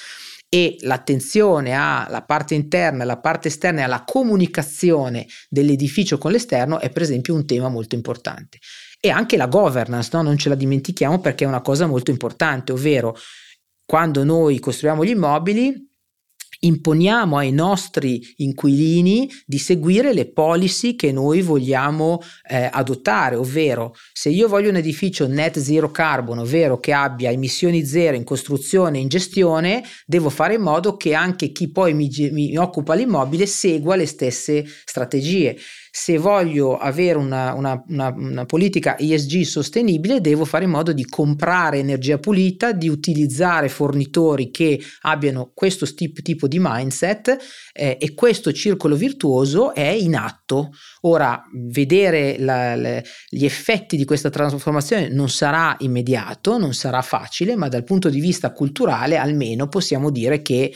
e 0.48 0.76
l'attenzione 0.82 1.72
alla 1.72 2.22
parte 2.22 2.54
interna, 2.54 3.02
alla 3.02 3.18
parte 3.18 3.48
esterna 3.48 3.80
e 3.80 3.82
alla 3.82 4.04
comunicazione 4.06 5.26
dell'edificio 5.48 6.16
con 6.16 6.30
l'esterno 6.30 6.78
è 6.78 6.88
per 6.88 7.02
esempio 7.02 7.34
un 7.34 7.44
tema 7.44 7.68
molto 7.68 7.96
importante. 7.96 8.58
E 9.00 9.10
anche 9.10 9.36
la 9.36 9.48
governance, 9.48 10.10
no? 10.12 10.22
non 10.22 10.38
ce 10.38 10.48
la 10.48 10.54
dimentichiamo 10.54 11.18
perché 11.18 11.42
è 11.42 11.48
una 11.48 11.62
cosa 11.62 11.88
molto 11.88 12.12
importante, 12.12 12.70
ovvero 12.70 13.16
quando 13.84 14.22
noi 14.22 14.60
costruiamo 14.60 15.04
gli 15.04 15.08
immobili 15.10 15.90
imponiamo 16.64 17.36
ai 17.36 17.50
nostri 17.50 18.34
inquilini 18.36 19.30
di 19.46 19.58
seguire 19.58 20.12
le 20.12 20.26
policy 20.26 20.94
che 20.94 21.12
noi 21.12 21.42
vogliamo 21.42 22.20
eh, 22.48 22.68
adottare, 22.70 23.36
ovvero 23.36 23.94
se 24.12 24.28
io 24.28 24.48
voglio 24.48 24.70
un 24.70 24.76
edificio 24.76 25.26
net 25.26 25.58
zero 25.58 25.90
carbon, 25.90 26.38
ovvero 26.38 26.78
che 26.78 26.92
abbia 26.92 27.30
emissioni 27.30 27.84
zero 27.84 28.16
in 28.16 28.24
costruzione 28.24 28.98
e 28.98 29.00
in 29.00 29.08
gestione, 29.08 29.82
devo 30.06 30.28
fare 30.30 30.54
in 30.54 30.62
modo 30.62 30.96
che 30.96 31.14
anche 31.14 31.50
chi 31.50 31.70
poi 31.70 31.94
mi, 31.94 32.08
mi 32.30 32.56
occupa 32.56 32.94
l'immobile 32.94 33.46
segua 33.46 33.96
le 33.96 34.06
stesse 34.06 34.64
strategie 34.84 35.56
se 35.94 36.16
voglio 36.16 36.78
avere 36.78 37.18
una, 37.18 37.52
una, 37.52 37.84
una, 37.88 38.14
una, 38.16 38.46
politica 38.46 38.96
ESG 38.98 39.42
sostenibile, 39.42 40.22
devo 40.22 40.46
fare 40.46 40.64
in 40.64 40.70
modo 40.70 40.90
di 40.94 41.04
comprare 41.04 41.80
energia 41.80 42.16
pulita, 42.16 42.72
di 42.72 42.88
utilizzare 42.88 43.68
fornitori 43.68 44.50
che 44.50 44.80
abbiano 45.02 45.52
questo 45.54 45.86
tipo 45.94 46.48
di 46.48 46.56
mindset 46.58 47.36
eh, 47.74 47.98
e 48.00 48.14
questo 48.14 48.54
circolo 48.54 48.96
virtuoso 48.96 49.74
è 49.74 49.88
in 49.88 50.16
atto. 50.16 50.70
Ora, 51.02 51.42
vedere 51.52 52.38
la, 52.38 52.74
le, 52.74 53.04
gli 53.28 53.44
effetti 53.44 53.98
di 53.98 54.06
questa 54.06 54.30
trasformazione 54.30 55.10
non 55.10 55.28
sarà 55.28 55.76
immediato, 55.80 56.56
non 56.56 56.72
sarà 56.72 57.02
facile, 57.02 57.54
ma 57.54 57.68
dal 57.68 57.84
punto 57.84 58.08
di 58.08 58.20
vista 58.20 58.52
culturale 58.52 59.18
almeno 59.18 59.68
possiamo 59.68 60.08
dire 60.08 60.40
che 60.40 60.72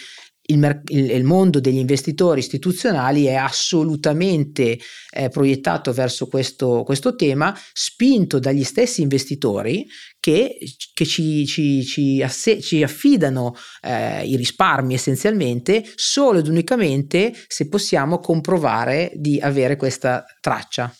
il, 0.46 0.82
il, 0.88 1.10
il, 1.10 1.24
mondo 1.24 1.60
degli 1.60 1.78
investitori 1.78 2.40
istituzionali 2.40 3.24
è 3.26 3.34
assolutamente 3.34 4.78
eh, 5.10 5.28
proiettato 5.28 5.92
verso 5.92 6.26
questo, 6.26 6.82
questo, 6.84 7.14
tema, 7.14 7.56
spinto 7.72 8.38
dagli 8.38 8.64
stessi 8.64 9.02
investitori 9.02 9.86
che, 10.20 10.58
che 10.92 11.04
ci, 11.04 11.46
ci, 11.46 11.84
ci, 11.84 12.22
asse, 12.22 12.60
ci, 12.60 12.82
affidano 12.82 13.54
eh, 13.82 14.24
i 14.26 14.36
risparmi 14.36 14.94
essenzialmente 14.94 15.84
solo 15.94 16.38
ed 16.38 16.48
unicamente 16.48 17.32
se 17.46 17.68
possiamo 17.68 18.18
comprovare 18.18 19.12
di 19.14 19.40
avere 19.40 19.76
questa 19.76 20.24
traccia. 20.40 20.94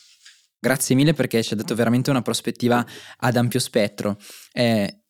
Grazie 0.59 0.95
mille 0.95 1.13
perché 1.13 1.43
ci 1.43 1.53
ha 1.53 1.55
dato 1.55 1.75
veramente 1.75 2.09
una 2.09 2.21
prospettiva 2.21 2.85
ad 3.17 3.35
ampio 3.35 3.59
spettro. 3.59 4.17
Eh, 4.51 5.03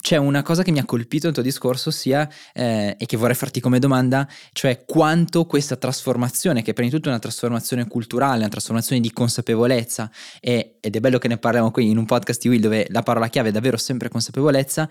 c'è 0.00 0.16
una 0.16 0.42
cosa 0.42 0.62
che 0.62 0.70
mi 0.70 0.78
ha 0.78 0.84
colpito 0.84 1.26
nel 1.26 1.34
tuo 1.34 1.42
discorso, 1.42 1.90
sia 1.90 2.28
eh, 2.52 2.96
e 2.98 3.06
che 3.06 3.16
vorrei 3.16 3.34
farti 3.34 3.60
come 3.60 3.78
domanda, 3.78 4.26
cioè 4.52 4.84
quanto 4.84 5.44
questa 5.44 5.76
trasformazione, 5.76 6.62
che 6.62 6.72
prima 6.72 6.88
di 6.88 6.94
tutto 6.94 7.08
è 7.08 7.12
una 7.12 7.20
trasformazione 7.20 7.86
culturale, 7.86 8.38
una 8.38 8.48
trasformazione 8.48 9.00
di 9.00 9.12
consapevolezza, 9.12 10.10
e, 10.40 10.76
ed 10.80 10.96
è 10.96 11.00
bello 11.00 11.18
che 11.18 11.28
ne 11.28 11.38
parliamo 11.38 11.70
qui 11.70 11.90
in 11.90 11.98
un 11.98 12.06
podcast 12.06 12.40
di 12.40 12.48
Will 12.48 12.60
dove 12.60 12.86
la 12.90 13.02
parola 13.02 13.28
chiave 13.28 13.50
è 13.50 13.52
davvero 13.52 13.76
sempre 13.76 14.08
consapevolezza. 14.08 14.88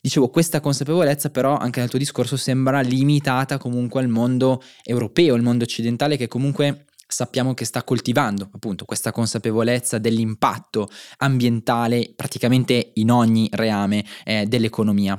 Dicevo, 0.00 0.30
questa 0.30 0.60
consapevolezza 0.60 1.30
però 1.30 1.56
anche 1.56 1.78
nel 1.78 1.88
tuo 1.88 1.98
discorso 1.98 2.36
sembra 2.36 2.80
limitata 2.80 3.56
comunque 3.56 4.00
al 4.00 4.08
mondo 4.08 4.60
europeo, 4.82 5.36
il 5.36 5.42
mondo 5.42 5.62
occidentale 5.62 6.16
che 6.16 6.26
comunque 6.26 6.86
sappiamo 7.12 7.54
che 7.54 7.64
sta 7.64 7.84
coltivando 7.84 8.48
appunto 8.52 8.84
questa 8.84 9.12
consapevolezza 9.12 9.98
dell'impatto 9.98 10.88
ambientale 11.18 12.12
praticamente 12.16 12.92
in 12.94 13.10
ogni 13.10 13.48
reame 13.52 14.04
eh, 14.24 14.46
dell'economia. 14.46 15.18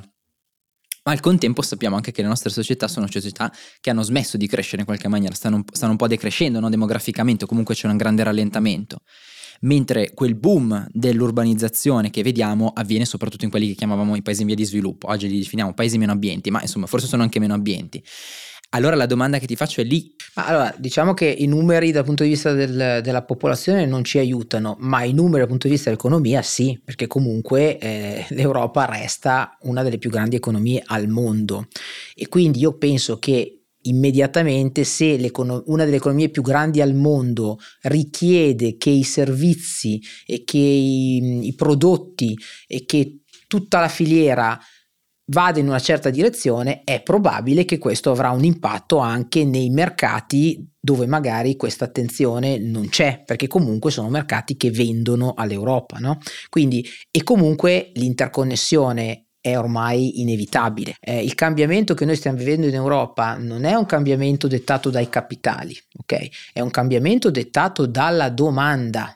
Ma 1.06 1.12
al 1.12 1.20
contempo 1.20 1.60
sappiamo 1.60 1.96
anche 1.96 2.12
che 2.12 2.22
le 2.22 2.28
nostre 2.28 2.50
società 2.50 2.88
sono 2.88 3.06
società 3.10 3.52
che 3.80 3.90
hanno 3.90 4.02
smesso 4.02 4.38
di 4.38 4.46
crescere 4.46 4.80
in 4.80 4.86
qualche 4.86 5.06
maniera, 5.06 5.34
stanno 5.34 5.62
stanno 5.70 5.92
un 5.92 5.98
po' 5.98 6.08
decrescendo 6.08 6.60
no? 6.60 6.70
demograficamente, 6.70 7.46
comunque 7.46 7.74
c'è 7.74 7.86
un 7.86 7.96
grande 7.96 8.22
rallentamento. 8.22 8.98
Mentre 9.60 10.12
quel 10.14 10.34
boom 10.34 10.86
dell'urbanizzazione 10.90 12.10
che 12.10 12.22
vediamo 12.22 12.72
avviene 12.74 13.04
soprattutto 13.04 13.44
in 13.44 13.50
quelli 13.50 13.68
che 13.68 13.74
chiamavamo 13.74 14.16
i 14.16 14.22
paesi 14.22 14.40
in 14.40 14.46
via 14.48 14.56
di 14.56 14.64
sviluppo, 14.64 15.08
oggi 15.08 15.28
li 15.28 15.38
definiamo 15.38 15.74
paesi 15.74 15.96
meno 15.98 16.12
abbienti, 16.12 16.50
ma 16.50 16.60
insomma 16.60 16.86
forse 16.86 17.06
sono 17.06 17.22
anche 17.22 17.38
meno 17.38 17.54
abbienti. 17.54 18.02
Allora 18.74 18.96
la 18.96 19.06
domanda 19.06 19.38
che 19.38 19.46
ti 19.46 19.54
faccio 19.54 19.80
è 19.80 19.84
lì. 19.84 20.12
Ma 20.34 20.46
allora, 20.46 20.74
diciamo 20.76 21.14
che 21.14 21.26
i 21.26 21.46
numeri 21.46 21.92
dal 21.92 22.04
punto 22.04 22.24
di 22.24 22.30
vista 22.30 22.52
del, 22.52 23.00
della 23.02 23.22
popolazione 23.22 23.86
non 23.86 24.02
ci 24.02 24.18
aiutano, 24.18 24.76
ma 24.80 25.04
i 25.04 25.12
numeri 25.12 25.38
dal 25.38 25.48
punto 25.48 25.68
di 25.68 25.74
vista 25.74 25.90
dell'economia 25.90 26.42
sì, 26.42 26.80
perché 26.84 27.06
comunque 27.06 27.78
eh, 27.78 28.26
l'Europa 28.30 28.84
resta 28.84 29.56
una 29.62 29.84
delle 29.84 29.98
più 29.98 30.10
grandi 30.10 30.34
economie 30.34 30.82
al 30.84 31.06
mondo. 31.06 31.68
E 32.16 32.26
quindi 32.26 32.58
io 32.58 32.76
penso 32.76 33.20
che 33.20 33.60
immediatamente 33.82 34.82
se 34.82 35.30
una 35.66 35.84
delle 35.84 35.96
economie 35.96 36.30
più 36.30 36.42
grandi 36.42 36.80
al 36.80 36.94
mondo 36.94 37.58
richiede 37.82 38.76
che 38.76 38.90
i 38.90 39.04
servizi 39.04 40.02
e 40.26 40.42
che 40.42 40.58
i, 40.58 41.46
i 41.46 41.54
prodotti 41.54 42.36
e 42.66 42.84
che 42.86 43.20
tutta 43.46 43.78
la 43.78 43.88
filiera 43.88 44.58
vada 45.26 45.58
in 45.58 45.68
una 45.68 45.78
certa 45.78 46.10
direzione, 46.10 46.82
è 46.84 47.02
probabile 47.02 47.64
che 47.64 47.78
questo 47.78 48.10
avrà 48.10 48.30
un 48.30 48.44
impatto 48.44 48.98
anche 48.98 49.44
nei 49.44 49.70
mercati 49.70 50.66
dove 50.78 51.06
magari 51.06 51.56
questa 51.56 51.86
attenzione 51.86 52.58
non 52.58 52.88
c'è, 52.90 53.22
perché 53.24 53.46
comunque 53.46 53.90
sono 53.90 54.10
mercati 54.10 54.56
che 54.56 54.70
vendono 54.70 55.32
all'Europa, 55.34 55.98
no? 55.98 56.18
Quindi, 56.50 56.86
e 57.10 57.22
comunque 57.22 57.90
l'interconnessione 57.94 59.24
è 59.40 59.58
ormai 59.58 60.22
inevitabile. 60.22 60.94
Eh, 61.00 61.22
il 61.22 61.34
cambiamento 61.34 61.92
che 61.92 62.06
noi 62.06 62.16
stiamo 62.16 62.38
vivendo 62.38 62.66
in 62.66 62.74
Europa 62.74 63.36
non 63.36 63.64
è 63.64 63.74
un 63.74 63.84
cambiamento 63.84 64.46
dettato 64.46 64.88
dai 64.88 65.10
capitali, 65.10 65.76
ok? 65.98 66.28
È 66.52 66.60
un 66.60 66.70
cambiamento 66.70 67.30
dettato 67.30 67.84
dalla 67.86 68.30
domanda. 68.30 69.14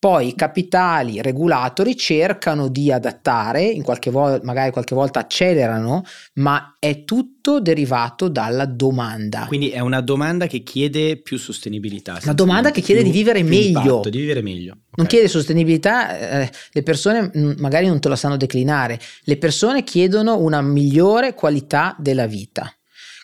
Poi 0.00 0.28
i 0.28 0.34
capitali 0.36 1.14
i 1.14 1.22
regulatori 1.22 1.96
cercano 1.96 2.68
di 2.68 2.92
adattare, 2.92 3.64
in 3.64 3.82
qualche 3.82 4.10
vo- 4.10 4.38
magari 4.44 4.70
qualche 4.70 4.94
volta 4.94 5.18
accelerano, 5.18 6.04
ma 6.34 6.76
è 6.78 7.02
tutto 7.02 7.58
derivato 7.60 8.28
dalla 8.28 8.64
domanda. 8.64 9.46
Quindi 9.48 9.70
è 9.70 9.80
una 9.80 10.00
domanda 10.00 10.46
che 10.46 10.62
chiede 10.62 11.16
più 11.16 11.36
sostenibilità. 11.36 12.20
Una 12.22 12.32
domanda 12.32 12.70
che 12.70 12.80
chiede 12.80 13.02
più, 13.02 13.10
di 13.10 13.16
vivere 13.16 13.42
meglio. 13.42 13.80
Impatto, 13.80 14.08
di 14.08 14.18
vivere 14.18 14.40
meglio. 14.40 14.72
Okay. 14.72 14.84
Non 14.94 15.06
chiede 15.08 15.26
sostenibilità, 15.26 16.42
eh, 16.42 16.50
le 16.70 16.82
persone 16.84 17.32
magari 17.58 17.88
non 17.88 17.98
te 17.98 18.08
lo 18.08 18.14
sanno 18.14 18.36
declinare, 18.36 19.00
le 19.22 19.36
persone 19.36 19.82
chiedono 19.82 20.38
una 20.38 20.62
migliore 20.62 21.34
qualità 21.34 21.96
della 21.98 22.26
vita. 22.28 22.72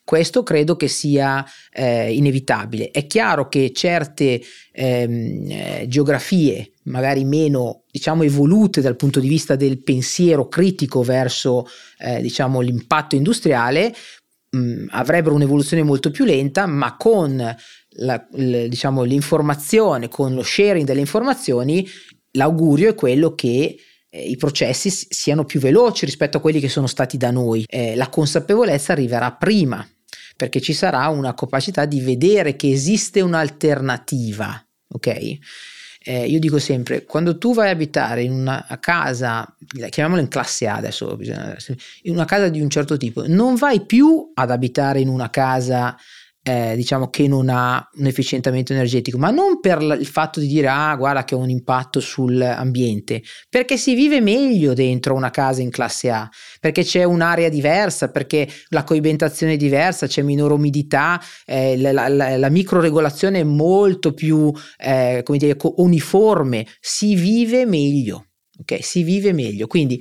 Questo 0.05 0.43
credo 0.43 0.77
che 0.77 0.87
sia 0.87 1.45
eh, 1.73 2.13
inevitabile. 2.13 2.91
È 2.91 3.07
chiaro 3.07 3.49
che 3.49 3.73
certe 3.73 4.41
ehm, 4.71 5.51
eh, 5.51 5.85
geografie, 5.89 6.73
magari 6.85 7.25
meno 7.25 7.85
diciamo 7.91 8.23
evolute 8.23 8.83
dal 8.83 8.97
punto 8.97 9.19
di 9.19 9.29
vista 9.29 9.57
del 9.57 9.83
pensiero 9.83 10.49
critico 10.49 11.03
verso 11.03 11.67
eh, 11.99 12.21
diciamo 12.21 12.61
l'impatto 12.61 13.17
industriale, 13.17 13.95
mh, 14.51 14.87
avrebbero 14.91 15.35
un'evoluzione 15.35 15.83
molto 15.83 16.11
più 16.11 16.27
lenta, 16.27 16.67
ma 16.67 16.97
con 16.97 17.57
la, 17.97 18.29
l, 18.33 18.67
diciamo, 18.69 19.03
l'informazione, 19.03 20.09
con 20.09 20.35
lo 20.35 20.43
sharing 20.43 20.87
delle 20.87 21.01
informazioni, 21.01 21.87
l'augurio 22.33 22.91
è 22.91 22.95
quello 22.95 23.35
che 23.35 23.77
eh, 24.11 24.23
i 24.23 24.37
processi 24.37 24.91
siano 24.91 25.45
più 25.45 25.61
veloci 25.61 26.05
rispetto 26.05 26.37
a 26.37 26.41
quelli 26.41 26.61
che 26.61 26.69
sono 26.69 26.87
stati 26.87 27.17
da 27.17 27.31
noi. 27.31 27.65
Eh, 27.67 27.97
la 27.97 28.09
consapevolezza 28.09 28.93
arriverà 28.93 29.33
prima 29.33 29.87
perché 30.37 30.61
ci 30.61 30.73
sarà 30.73 31.09
una 31.09 31.35
capacità 31.35 31.85
di 31.85 32.01
vedere 32.01 32.57
che 32.57 32.71
esiste 32.71 33.21
un'alternativa, 33.21 34.65
ok? 34.89 35.39
Eh, 36.07 36.27
io 36.27 36.39
dico 36.39 36.59
sempre, 36.59 37.05
quando 37.05 37.39
tu 37.39 37.55
vai 37.55 37.69
a 37.69 37.73
abitare 37.73 38.23
in 38.23 38.33
una 38.33 38.67
casa, 38.79 39.57
chiamiamola 39.89 40.21
in 40.21 40.29
classe 40.29 40.67
A 40.67 40.77
adesso, 40.77 41.19
in 42.03 42.13
una 42.13 42.27
casa 42.27 42.49
di 42.51 42.61
un 42.61 42.69
certo 42.69 42.99
tipo, 42.99 43.27
non 43.27 43.55
vai 43.55 43.87
più 43.87 44.33
ad 44.35 44.51
abitare 44.51 45.01
in 45.01 45.09
una 45.09 45.31
casa 45.31 45.97
eh, 46.47 46.75
diciamo 46.77 47.09
che 47.09 47.27
non 47.27 47.49
ha 47.49 47.89
un 47.95 48.07
efficientamento 48.07 48.75
energetico, 48.75 49.17
ma 49.17 49.31
non 49.31 49.61
per 49.61 49.81
il 49.81 50.07
fatto 50.07 50.41
di 50.41 50.47
dire 50.47 50.69
ah 50.69 50.95
guarda 50.95 51.25
che 51.25 51.35
ha 51.35 51.39
un 51.39 51.49
impatto 51.49 52.01
sull'ambiente, 52.01 53.23
perché 53.49 53.79
si 53.79 53.95
vive 53.95 54.21
meglio 54.21 54.75
dentro 54.75 55.15
una 55.15 55.31
casa 55.31 55.63
in 55.63 55.71
classe 55.71 56.11
A, 56.11 56.29
perché 56.61 56.85
c'è 56.85 57.03
un'area 57.03 57.49
diversa, 57.49 58.11
perché 58.11 58.47
la 58.69 58.85
coibentazione 58.85 59.55
è 59.55 59.57
diversa, 59.57 60.07
c'è 60.07 60.21
minore 60.21 60.53
umidità, 60.53 61.19
eh, 61.47 61.79
la, 61.79 62.09
la, 62.09 62.37
la 62.37 62.49
microregolazione 62.51 63.41
è 63.41 63.45
molto 63.45 64.13
più 64.13 64.53
eh, 64.77 65.23
come 65.25 65.39
dire, 65.39 65.57
uniforme, 65.77 66.67
si 66.79 67.15
vive 67.15 67.65
meglio, 67.65 68.27
ok? 68.61 68.85
Si 68.85 69.03
vive 69.03 69.33
meglio, 69.33 69.67
quindi 69.67 69.99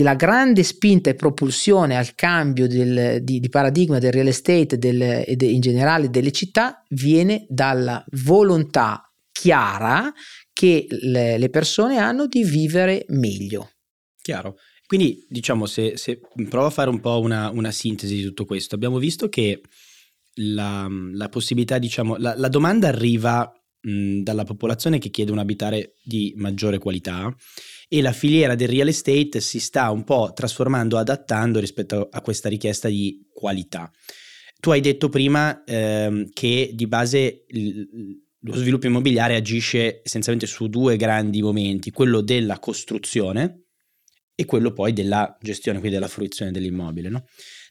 la 0.00 0.14
grande 0.14 0.62
spinta 0.62 1.10
e 1.10 1.14
propulsione 1.14 1.96
al 1.96 2.14
cambio 2.14 2.66
del, 2.66 3.22
di, 3.22 3.40
di, 3.40 3.48
paradigma 3.48 3.98
del 3.98 4.12
real 4.12 4.26
estate 4.26 4.78
del, 4.78 5.00
e 5.00 5.36
de, 5.36 5.46
in 5.46 5.60
generale 5.60 6.10
delle 6.10 6.32
città 6.32 6.82
viene 6.88 7.46
dalla 7.48 8.04
volontà 8.24 9.12
chiara 9.30 10.12
che 10.52 10.86
le, 10.88 11.38
le 11.38 11.50
persone 11.50 11.98
hanno 11.98 12.26
di 12.26 12.42
vivere 12.44 13.04
meglio. 13.08 13.70
Chiaro. 14.20 14.56
Quindi 14.86 15.24
diciamo 15.28 15.66
se, 15.66 15.96
se 15.96 16.20
provo 16.48 16.66
a 16.66 16.70
fare 16.70 16.90
un 16.90 17.00
po' 17.00 17.20
una, 17.20 17.50
una, 17.50 17.70
sintesi 17.70 18.16
di 18.16 18.22
tutto 18.22 18.46
questo, 18.46 18.74
abbiamo 18.74 18.98
visto 18.98 19.28
che 19.28 19.60
la, 20.36 20.88
la 21.12 21.28
possibilità, 21.28 21.78
diciamo, 21.78 22.16
la, 22.16 22.34
la 22.36 22.48
domanda 22.48 22.88
arriva 22.88 23.52
mh, 23.80 24.20
dalla 24.22 24.44
popolazione 24.44 24.98
che 24.98 25.10
chiede 25.10 25.30
un 25.30 25.38
abitare 25.38 25.94
di 26.02 26.32
maggiore 26.36 26.78
qualità 26.78 27.34
e 27.88 28.02
la 28.02 28.12
filiera 28.12 28.54
del 28.54 28.68
real 28.68 28.88
estate 28.88 29.40
si 29.40 29.58
sta 29.58 29.90
un 29.90 30.04
po' 30.04 30.32
trasformando, 30.34 30.98
adattando 30.98 31.58
rispetto 31.58 32.08
a 32.10 32.20
questa 32.20 32.48
richiesta 32.48 32.88
di 32.88 33.26
qualità. 33.32 33.90
Tu 34.60 34.70
hai 34.70 34.80
detto 34.80 35.08
prima 35.08 35.64
ehm, 35.64 36.30
che 36.32 36.70
di 36.74 36.86
base 36.86 37.44
lo 38.40 38.54
sviluppo 38.54 38.86
immobiliare 38.86 39.36
agisce 39.36 40.00
essenzialmente 40.04 40.46
su 40.46 40.68
due 40.68 40.96
grandi 40.96 41.40
momenti, 41.40 41.90
quello 41.90 42.20
della 42.20 42.58
costruzione 42.58 43.64
e 44.34 44.44
quello 44.44 44.72
poi 44.72 44.92
della 44.92 45.36
gestione, 45.40 45.78
quindi 45.78 45.96
della 45.96 46.10
fruizione 46.10 46.50
dell'immobile. 46.50 47.08
No? 47.08 47.24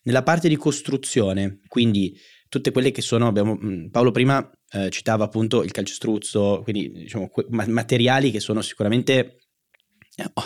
Nella 0.04 0.24
parte 0.24 0.50
di 0.50 0.56
costruzione, 0.56 1.60
quindi 1.68 2.18
tutte 2.50 2.72
quelle 2.72 2.92
che 2.92 3.02
sono, 3.02 3.28
abbiamo, 3.28 3.58
Paolo 3.92 4.12
prima 4.12 4.50
eh, 4.72 4.90
citava 4.90 5.26
appunto 5.26 5.64
il 5.64 5.72
calcestruzzo, 5.72 6.62
quindi 6.64 6.92
diciamo 6.92 7.30
materiali 7.50 8.32
che 8.32 8.40
sono 8.40 8.62
sicuramente 8.62 9.47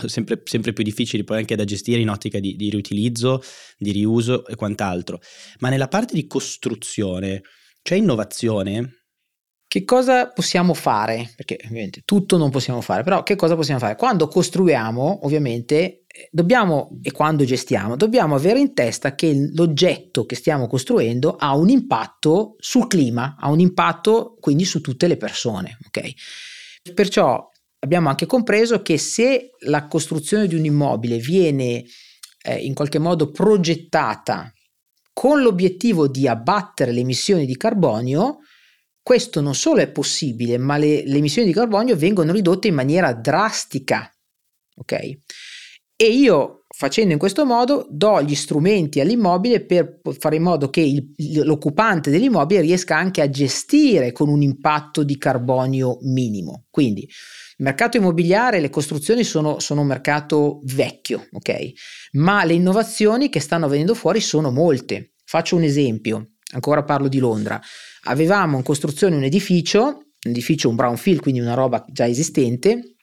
sempre, 0.05 0.41
sempre, 0.43 0.73
più 0.73 0.83
difficili 0.83 1.23
poi 1.23 1.37
anche 1.37 1.55
da 1.55 1.63
gestire 1.63 2.01
in 2.01 2.09
ottica 2.09 2.39
di, 2.39 2.55
di 2.55 2.69
riutilizzo, 2.69 3.41
di 3.77 3.91
riuso 3.91 4.45
e 4.45 4.55
quant'altro. 4.55 5.19
Ma 5.59 5.69
nella 5.69 5.87
parte 5.87 6.13
di 6.13 6.27
costruzione 6.27 7.41
c'è 7.81 7.95
innovazione 7.95 9.01
che 9.71 9.85
cosa 9.85 10.27
possiamo 10.27 10.73
fare? 10.73 11.31
Perché 11.33 11.57
ovviamente 11.63 12.01
tutto 12.03 12.35
non 12.35 12.49
possiamo 12.49 12.81
fare, 12.81 13.03
però 13.03 13.23
che 13.23 13.37
cosa 13.37 13.55
possiamo 13.55 13.79
fare? 13.79 13.95
Quando 13.95 14.27
costruiamo, 14.27 15.21
ovviamente, 15.23 16.03
eh, 16.07 16.27
dobbiamo, 16.29 16.99
e 17.01 17.13
quando 17.13 17.45
gestiamo, 17.45 17.95
dobbiamo 17.95 18.35
avere 18.35 18.59
in 18.59 18.73
testa 18.73 19.15
che 19.15 19.33
l'oggetto 19.53 20.25
che 20.25 20.35
stiamo 20.35 20.67
costruendo 20.67 21.37
ha 21.37 21.55
un 21.55 21.69
impatto 21.69 22.55
sul 22.59 22.87
clima, 22.87 23.37
ha 23.39 23.49
un 23.49 23.61
impatto 23.61 24.35
quindi 24.41 24.65
su 24.65 24.81
tutte 24.81 25.07
le 25.07 25.15
persone, 25.15 25.77
ok? 25.85 26.11
Perciò 26.93 27.49
abbiamo 27.83 28.09
anche 28.09 28.25
compreso 28.25 28.81
che 28.81 28.97
se 28.97 29.51
la 29.65 29.87
costruzione 29.87 30.47
di 30.47 30.55
un 30.55 30.65
immobile 30.65 31.17
viene 31.17 31.83
eh, 32.43 32.57
in 32.57 32.73
qualche 32.73 32.99
modo 32.99 33.31
progettata 33.31 34.51
con 35.13 35.41
l'obiettivo 35.41 36.07
di 36.07 36.27
abbattere 36.27 36.91
le 36.91 37.01
emissioni 37.01 37.45
di 37.45 37.57
carbonio, 37.57 38.39
questo 39.03 39.41
non 39.41 39.55
solo 39.55 39.81
è 39.81 39.91
possibile, 39.91 40.57
ma 40.57 40.77
le, 40.77 41.03
le 41.05 41.17
emissioni 41.17 41.47
di 41.47 41.53
carbonio 41.53 41.95
vengono 41.95 42.31
ridotte 42.31 42.67
in 42.67 42.75
maniera 42.75 43.13
drastica. 43.13 44.09
Ok? 44.75 44.93
E 45.95 46.05
io 46.05 46.60
facendo 46.81 47.13
in 47.13 47.19
questo 47.19 47.45
modo 47.45 47.85
do 47.91 48.23
gli 48.23 48.33
strumenti 48.33 48.99
all'immobile 48.99 49.63
per 49.63 49.99
fare 50.17 50.37
in 50.37 50.41
modo 50.41 50.71
che 50.71 50.81
il, 50.81 51.13
l'occupante 51.43 52.09
dell'immobile 52.09 52.61
riesca 52.61 52.97
anche 52.97 53.21
a 53.21 53.29
gestire 53.29 54.11
con 54.11 54.29
un 54.29 54.41
impatto 54.41 55.03
di 55.03 55.15
carbonio 55.19 55.99
minimo. 56.01 56.65
Quindi 56.71 57.01
il 57.01 57.65
mercato 57.65 57.97
immobiliare, 57.97 58.59
le 58.59 58.71
costruzioni 58.71 59.23
sono, 59.23 59.59
sono 59.59 59.81
un 59.81 59.87
mercato 59.87 60.61
vecchio, 60.63 61.27
ok? 61.31 61.71
Ma 62.13 62.43
le 62.45 62.53
innovazioni 62.53 63.29
che 63.29 63.39
stanno 63.39 63.67
venendo 63.67 63.93
fuori 63.93 64.19
sono 64.19 64.49
molte. 64.49 65.13
Faccio 65.23 65.55
un 65.55 65.61
esempio, 65.61 66.31
ancora 66.53 66.83
parlo 66.83 67.07
di 67.07 67.19
Londra 67.19 67.61
avevamo 68.05 68.57
in 68.57 68.63
costruzione 68.63 69.15
un 69.15 69.23
edificio, 69.23 69.83
un 69.83 70.31
edificio, 70.31 70.67
un 70.67 70.75
brownfield, 70.75 71.19
quindi 71.19 71.41
una 71.41 71.53
roba 71.53 71.85
già 71.87 72.07
esistente, 72.07 72.95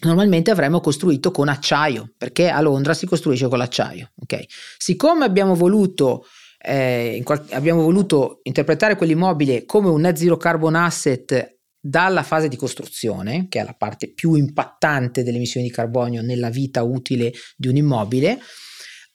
normalmente 0.00 0.50
avremmo 0.50 0.80
costruito 0.80 1.30
con 1.30 1.48
acciaio, 1.48 2.12
perché 2.16 2.48
a 2.48 2.60
Londra 2.60 2.94
si 2.94 3.06
costruisce 3.06 3.48
con 3.48 3.58
l'acciaio. 3.58 4.12
Okay? 4.22 4.46
Siccome 4.78 5.24
abbiamo 5.24 5.54
voluto, 5.54 6.24
eh, 6.58 7.22
abbiamo 7.50 7.82
voluto 7.82 8.40
interpretare 8.44 8.96
quell'immobile 8.96 9.64
come 9.64 9.88
un 9.88 10.00
net 10.00 10.16
zero 10.16 10.36
carbon 10.36 10.74
asset 10.74 11.58
dalla 11.82 12.22
fase 12.22 12.48
di 12.48 12.56
costruzione, 12.56 13.46
che 13.48 13.60
è 13.60 13.64
la 13.64 13.74
parte 13.74 14.12
più 14.12 14.34
impattante 14.34 15.22
delle 15.22 15.36
emissioni 15.36 15.66
di 15.66 15.72
carbonio 15.72 16.20
nella 16.20 16.50
vita 16.50 16.82
utile 16.82 17.32
di 17.56 17.68
un 17.68 17.76
immobile, 17.76 18.38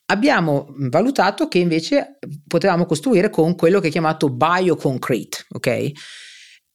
abbiamo 0.06 0.66
valutato 0.90 1.48
che 1.48 1.58
invece 1.58 2.18
potevamo 2.46 2.84
costruire 2.84 3.30
con 3.30 3.54
quello 3.54 3.80
che 3.80 3.88
è 3.88 3.90
chiamato 3.90 4.30
bioconcrete, 4.30 5.46
ok? 5.50 5.92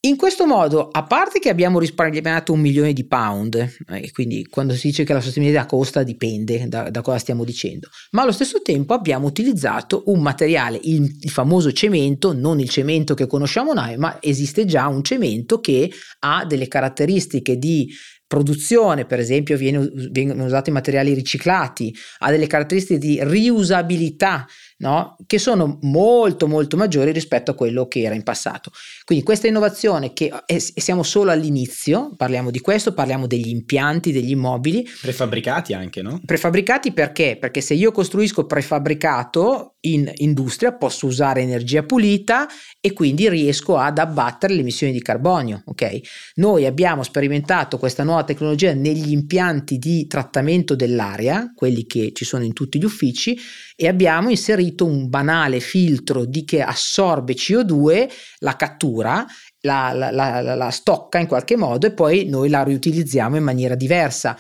In 0.04 0.16
questo 0.16 0.48
modo, 0.48 0.90
a 0.92 1.04
parte 1.04 1.38
che 1.38 1.50
abbiamo 1.50 1.78
risparmiato 1.78 2.54
un 2.54 2.60
milione 2.60 2.92
di 2.92 3.06
pound, 3.06 3.54
eh, 3.88 4.12
quindi 4.12 4.48
quando 4.50 4.74
si 4.74 4.88
dice 4.88 5.04
che 5.04 5.14
la 5.14 5.22
sostenibilità 5.22 5.68
costa 5.68 6.02
dipende 6.02 6.68
da, 6.68 6.90
da, 6.90 7.02
cosa 7.02 7.20
stiamo 7.20 7.44
dicendo, 7.44 7.88
ma 8.10 8.24
allo 8.24 8.32
stesso 8.32 8.64
tempo 8.64 8.96
abbiamo 8.96 9.28
utilizzato 9.28 10.02
un 10.08 10.24
materiale, 10.24 10.80
il, 10.82 11.04
il, 11.22 11.30
famoso 11.30 11.72
cemento, 11.72 12.34
non 12.34 12.60
il 12.60 12.70
cemento 12.70 13.14
che 13.14 13.28
conosciamo 13.28 13.74
noi, 13.74 13.96
ma 13.98 14.18
esiste 14.22 14.66
già 14.66 14.88
un 14.88 15.04
cemento 15.04 15.60
che 15.60 15.92
ha 16.22 16.46
delle 16.46 16.68
caratteristiche 16.68 17.60
di 17.60 17.88
produzione, 18.26 19.06
per 19.06 19.20
esempio, 19.20 19.58
vengono 19.58 20.46
usati 20.46 20.72
materiali 20.72 21.14
riciclati, 21.14 21.94
ha 22.20 22.32
delle 22.32 22.48
caratteristiche 22.48 22.98
di 22.98 23.20
riusabilità 23.22 24.48
no? 24.82 25.16
che 25.26 25.40
sono 25.40 25.78
molto 25.82 26.48
molto 26.48 26.78
maggiori 26.78 27.12
rispetto 27.12 27.52
a 27.52 27.56
quello 27.56 27.88
che 27.88 28.02
era 28.02 28.16
in 28.16 28.24
passato. 28.24 28.72
Quindi 29.06 29.24
questa 29.24 29.48
innovazione 29.48 30.14
che 30.14 30.32
è, 30.46 30.58
siamo 30.60 31.04
solo 31.04 31.32
all'inizio, 31.32 32.14
parliamo 32.16 32.52
di 32.52 32.60
questo, 32.60 32.94
parliamo 32.94 33.28
degli 33.28 33.50
impianti, 33.50 34.12
degli 34.12 34.32
immobili. 34.32 34.88
Prefabbricati 35.02 35.74
anche, 35.74 36.02
no? 36.02 36.20
Prefabbricati 36.26 36.92
perché? 36.92 37.38
Perché 37.40 37.62
se 37.62 37.74
io 37.74 37.92
costruisco 37.92 38.46
prefabbricato 38.46 39.71
in 39.82 40.12
industria 40.16 40.74
posso 40.74 41.08
usare 41.08 41.42
energia 41.42 41.84
pulita 41.84 42.48
e 42.80 42.94
quindi 42.94 43.30
riesco 43.30 43.78
ad 43.78 43.98
abbattere 43.98 44.54
le 44.54 44.62
emissioni 44.62 44.92
di 44.92 45.02
carbonio, 45.02 45.64
ok? 45.66 46.00
Noi 46.36 46.66
abbiamo 46.66 47.04
sperimentato 47.04 47.78
questa 47.78 48.04
nuova 48.04 48.24
tecnologia 48.24 48.74
negli 48.74 49.12
impianti 49.12 49.78
di 49.78 50.06
trattamento 50.08 50.76
dell'aria, 50.76 51.52
quelli 51.56 51.86
che 51.86 52.12
ci 52.14 52.26
sono 52.26 52.44
in 52.44 52.54
tutti 52.54 52.80
gli 52.80 52.86
uffici 52.86 53.38
e 53.76 53.88
abbiamo 53.88 54.30
inserito 54.30 54.86
un 54.86 55.10
banale 55.10 55.60
filtro 55.60 56.26
di 56.26 56.44
che 56.44 56.62
assorbe 56.62 57.34
CO2, 57.34 58.10
la 58.40 58.56
cattura, 58.56 59.26
la, 59.62 59.92
la, 59.94 60.12
la, 60.12 60.56
la 60.56 60.70
stocca 60.70 61.20
in 61.20 61.28
qualche 61.28 61.56
modo 61.56 61.88
e 61.88 61.94
poi 61.94 62.26
noi 62.26 62.50
la 62.50 62.64
riutilizziamo 62.64 63.36
in 63.36 63.44
maniera 63.44 63.76
diversa. 63.76 64.38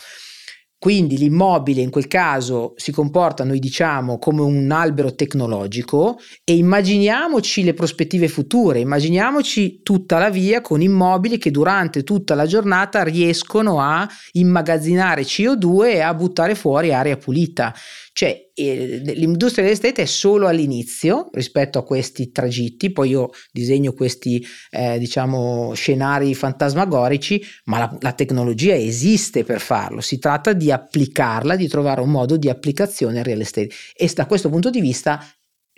Quindi 0.82 1.16
l'immobile 1.16 1.82
in 1.82 1.92
quel 1.92 2.08
caso 2.08 2.74
si 2.76 2.92
comporta, 2.92 3.44
noi 3.44 3.60
diciamo, 3.60 4.18
come 4.18 4.42
un 4.42 4.72
albero 4.72 5.14
tecnologico 5.14 6.18
e 6.44 6.56
immaginiamoci 6.56 7.64
le 7.64 7.76
prospettive 7.76 8.28
future, 8.28 8.80
immaginiamoci 8.80 9.84
tutta 9.84 10.18
la 10.18 10.32
via 10.32 10.62
con 10.62 10.82
immobili 10.82 11.38
che 11.38 11.52
durante 11.52 12.02
tutta 12.02 12.34
la 12.34 12.48
giornata 12.48 13.04
riescono 13.04 13.80
a 13.80 14.10
immagazzinare 14.32 15.22
CO2 15.22 15.84
e 15.84 16.00
a 16.00 16.16
buttare 16.16 16.56
fuori 16.56 16.92
aria 16.92 17.16
pulita. 17.16 17.72
Cioè 18.14 18.52
eh, 18.54 19.02
l'industria 19.16 19.64
dell'estate 19.64 20.02
è 20.02 20.06
solo 20.06 20.48
all'inizio 20.48 21.30
rispetto 21.32 21.80
a 21.80 21.84
questi 21.84 22.32
tragitti, 22.32 22.92
poi 22.92 23.10
io 23.10 23.30
disegno 23.52 23.94
questi 23.94 24.46
eh, 24.70 25.00
diciamo 25.00 25.74
scenari 25.74 26.36
fantasmagorici, 26.36 27.42
ma 27.66 27.80
la, 27.80 27.98
la 28.02 28.14
tecnologia 28.14 28.76
esiste 28.76 29.44
per 29.44 29.60
farlo, 29.62 30.02
si 30.02 30.20
tratta 30.20 30.54
di 30.54 30.72
applicarla, 30.72 31.56
di 31.56 31.68
trovare 31.68 32.02
un 32.02 32.10
modo 32.10 32.38
di 32.38 32.50
applicazione 32.50 33.20
al 33.20 33.26
real 33.26 33.42
estate. 33.42 33.70
E 33.96 34.12
da 34.14 34.26
questo 34.26 34.50
punto 34.50 34.70
di 34.70 34.82
vista 34.82 35.26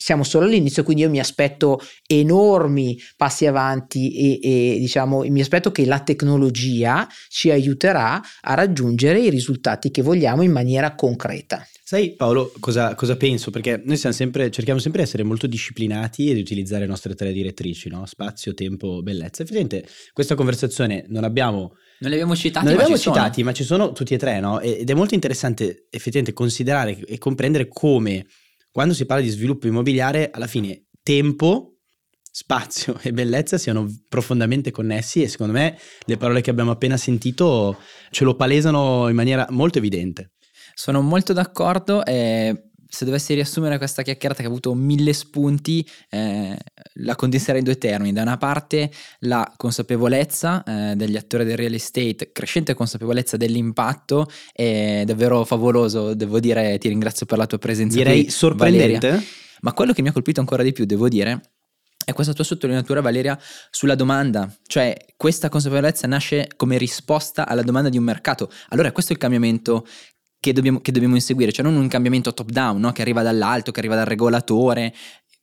siamo 0.03 0.25
solo 0.25 0.47
all'inizio, 0.47 0.83
quindi 0.83 1.03
io 1.03 1.09
mi 1.09 1.19
aspetto 1.19 1.79
enormi 2.05 2.99
passi 3.15 3.45
avanti 3.45 4.11
e, 4.11 4.39
e, 4.43 4.77
diciamo 4.77 5.23
mi 5.29 5.39
aspetto 5.39 5.71
che 5.71 5.85
la 5.85 6.01
tecnologia 6.01 7.07
ci 7.29 7.51
aiuterà 7.51 8.21
a 8.41 8.53
raggiungere 8.53 9.21
i 9.21 9.29
risultati 9.29 9.91
che 9.91 10.01
vogliamo 10.01 10.41
in 10.41 10.51
maniera 10.51 10.93
concreta. 10.95 11.65
Sai 11.85 12.15
Paolo 12.15 12.51
cosa, 12.59 12.95
cosa 12.95 13.15
penso? 13.15 13.49
Perché 13.49 13.81
noi 13.85 13.95
sempre, 13.95 14.51
cerchiamo 14.51 14.79
sempre 14.81 15.01
di 15.01 15.07
essere 15.07 15.23
molto 15.23 15.47
disciplinati 15.47 16.29
e 16.29 16.33
di 16.33 16.41
utilizzare 16.41 16.81
le 16.81 16.87
nostre 16.87 17.15
tre 17.15 17.31
direttrici, 17.31 17.87
no? 17.87 18.05
spazio, 18.05 18.53
tempo, 18.53 19.01
bellezza. 19.01 19.43
Effettivamente 19.43 19.87
questa 20.11 20.35
conversazione 20.35 21.05
non 21.07 21.23
abbiamo... 21.23 21.75
Non 21.99 22.09
li 22.09 22.17
abbiamo 22.17 22.35
citati, 22.35 22.65
non 22.65 22.75
li 22.75 22.81
abbiamo 22.81 22.97
ma 22.97 23.01
citati, 23.01 23.33
sono. 23.35 23.45
ma 23.45 23.53
ci 23.53 23.63
sono 23.63 23.93
tutti 23.93 24.13
e 24.13 24.17
tre, 24.17 24.41
no? 24.41 24.59
Ed 24.59 24.89
è 24.89 24.93
molto 24.93 25.13
interessante 25.13 25.85
effettivamente 25.89 26.33
considerare 26.33 26.99
e 27.05 27.17
comprendere 27.17 27.69
come 27.69 28.25
quando 28.73 28.95
si 28.95 29.05
parla 29.05 29.23
di 29.23 29.29
sviluppo 29.29 29.67
immobiliare, 29.67 30.31
alla 30.33 30.47
fine 30.47 30.87
tempo, 31.03 31.77
spazio 32.19 32.97
e 33.03 33.13
bellezza 33.13 33.59
siano 33.59 33.87
profondamente 34.09 34.71
connessi 34.71 35.21
e 35.21 35.27
secondo 35.27 35.53
me 35.53 35.77
le 36.05 36.17
parole 36.17 36.41
che 36.41 36.49
abbiamo 36.49 36.71
appena 36.71 36.97
sentito 36.97 37.77
ce 38.09 38.23
lo 38.23 38.35
palesano 38.35 39.07
in 39.09 39.15
maniera 39.15 39.45
molto 39.51 39.77
evidente. 39.77 40.31
Sono 40.73 41.01
molto 41.01 41.33
d'accordo 41.33 42.03
e 42.03 42.71
se 42.93 43.05
dovessi 43.05 43.33
riassumere 43.33 43.79
questa 43.79 44.03
chiacchierata 44.03 44.41
che 44.41 44.47
ha 44.47 44.51
avuto 44.51 44.71
mille 44.75 45.13
spunti, 45.13 45.83
eh, 46.11 46.55
la 46.97 47.15
condenserei 47.15 47.57
in 47.57 47.65
due 47.65 47.79
termini. 47.79 48.13
Da 48.13 48.21
una 48.21 48.37
parte 48.37 48.91
la 49.21 49.51
consapevolezza 49.57 50.63
eh, 50.63 50.95
degli 50.95 51.15
attori 51.15 51.43
del 51.43 51.57
real 51.57 51.73
estate, 51.73 52.31
crescente 52.31 52.75
consapevolezza 52.75 53.35
dell'impatto, 53.35 54.29
è 54.51 55.01
davvero 55.07 55.43
favoloso, 55.43 56.13
devo 56.13 56.39
dire, 56.39 56.77
ti 56.77 56.87
ringrazio 56.87 57.25
per 57.25 57.39
la 57.39 57.47
tua 57.47 57.57
presenza. 57.57 57.97
Direi 57.97 58.25
qui, 58.25 58.31
sorprendente. 58.31 59.07
Valeria. 59.07 59.27
Ma 59.61 59.73
quello 59.73 59.91
che 59.91 60.03
mi 60.03 60.09
ha 60.09 60.11
colpito 60.11 60.39
ancora 60.39 60.61
di 60.61 60.71
più, 60.71 60.85
devo 60.85 61.07
dire, 61.07 61.41
è 62.05 62.13
questa 62.13 62.33
tua 62.33 62.43
sottolineatura, 62.43 63.01
Valeria, 63.01 63.39
sulla 63.71 63.95
domanda. 63.95 64.53
Cioè, 64.67 64.95
questa 65.15 65.49
consapevolezza 65.49 66.05
nasce 66.05 66.49
come 66.55 66.77
risposta 66.77 67.47
alla 67.47 67.61
domanda 67.61 67.89
di 67.89 67.97
un 67.97 68.03
mercato. 68.03 68.51
Allora, 68.69 68.91
questo 68.91 69.13
è 69.13 69.15
il 69.15 69.21
cambiamento 69.21 69.87
che 70.43 70.51
dobbiamo, 70.51 70.81
che 70.81 70.91
dobbiamo 70.91 71.15
inseguire, 71.15 71.53
cioè 71.53 71.63
non 71.63 71.77
un 71.77 71.87
cambiamento 71.87 72.33
top 72.33 72.49
down, 72.49 72.77
no? 72.81 72.91
che 72.91 73.01
arriva 73.01 73.23
dall'alto, 73.23 73.71
che 73.71 73.79
arriva 73.79 73.95
dal 73.95 74.03
regolatore, 74.03 74.93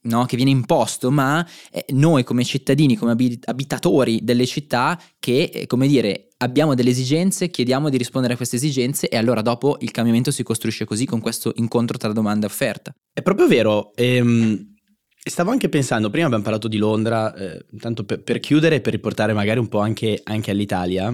no? 0.01 0.25
che 0.25 0.35
viene 0.35 0.51
imposto, 0.51 1.09
ma 1.09 1.43
eh, 1.71 1.85
noi 1.93 2.23
come 2.23 2.43
cittadini, 2.43 2.95
come 2.95 3.15
abitatori 3.45 4.19
delle 4.21 4.45
città, 4.45 5.01
che, 5.17 5.49
eh, 5.51 5.65
come 5.65 5.87
dire, 5.87 6.27
abbiamo 6.37 6.75
delle 6.75 6.91
esigenze, 6.91 7.49
chiediamo 7.49 7.89
di 7.89 7.97
rispondere 7.97 8.33
a 8.33 8.37
queste 8.37 8.57
esigenze 8.57 9.09
e 9.09 9.17
allora 9.17 9.41
dopo 9.41 9.77
il 9.79 9.89
cambiamento 9.89 10.29
si 10.29 10.43
costruisce 10.43 10.85
così 10.85 11.07
con 11.07 11.19
questo 11.19 11.51
incontro 11.55 11.97
tra 11.97 12.13
domanda 12.13 12.45
e 12.45 12.49
offerta. 12.49 12.93
È 13.11 13.23
proprio 13.23 13.47
vero. 13.47 13.93
Ehm, 13.95 14.75
stavo 15.17 15.49
anche 15.49 15.67
pensando, 15.67 16.11
prima 16.11 16.27
abbiamo 16.27 16.43
parlato 16.43 16.67
di 16.67 16.77
Londra, 16.77 17.33
eh, 17.33 17.65
tanto 17.79 18.03
per, 18.03 18.21
per, 18.21 18.39
chiudere 18.39 18.75
e 18.75 18.81
per 18.81 18.93
riportare 18.93 19.33
magari 19.33 19.57
un 19.57 19.67
po' 19.67 19.79
anche, 19.79 20.21
anche 20.23 20.51
all'Italia. 20.51 21.11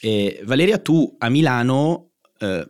Eh, 0.00 0.40
Valeria, 0.46 0.78
tu 0.78 1.14
a 1.18 1.28
Milano 1.28 2.12
eh, 2.38 2.66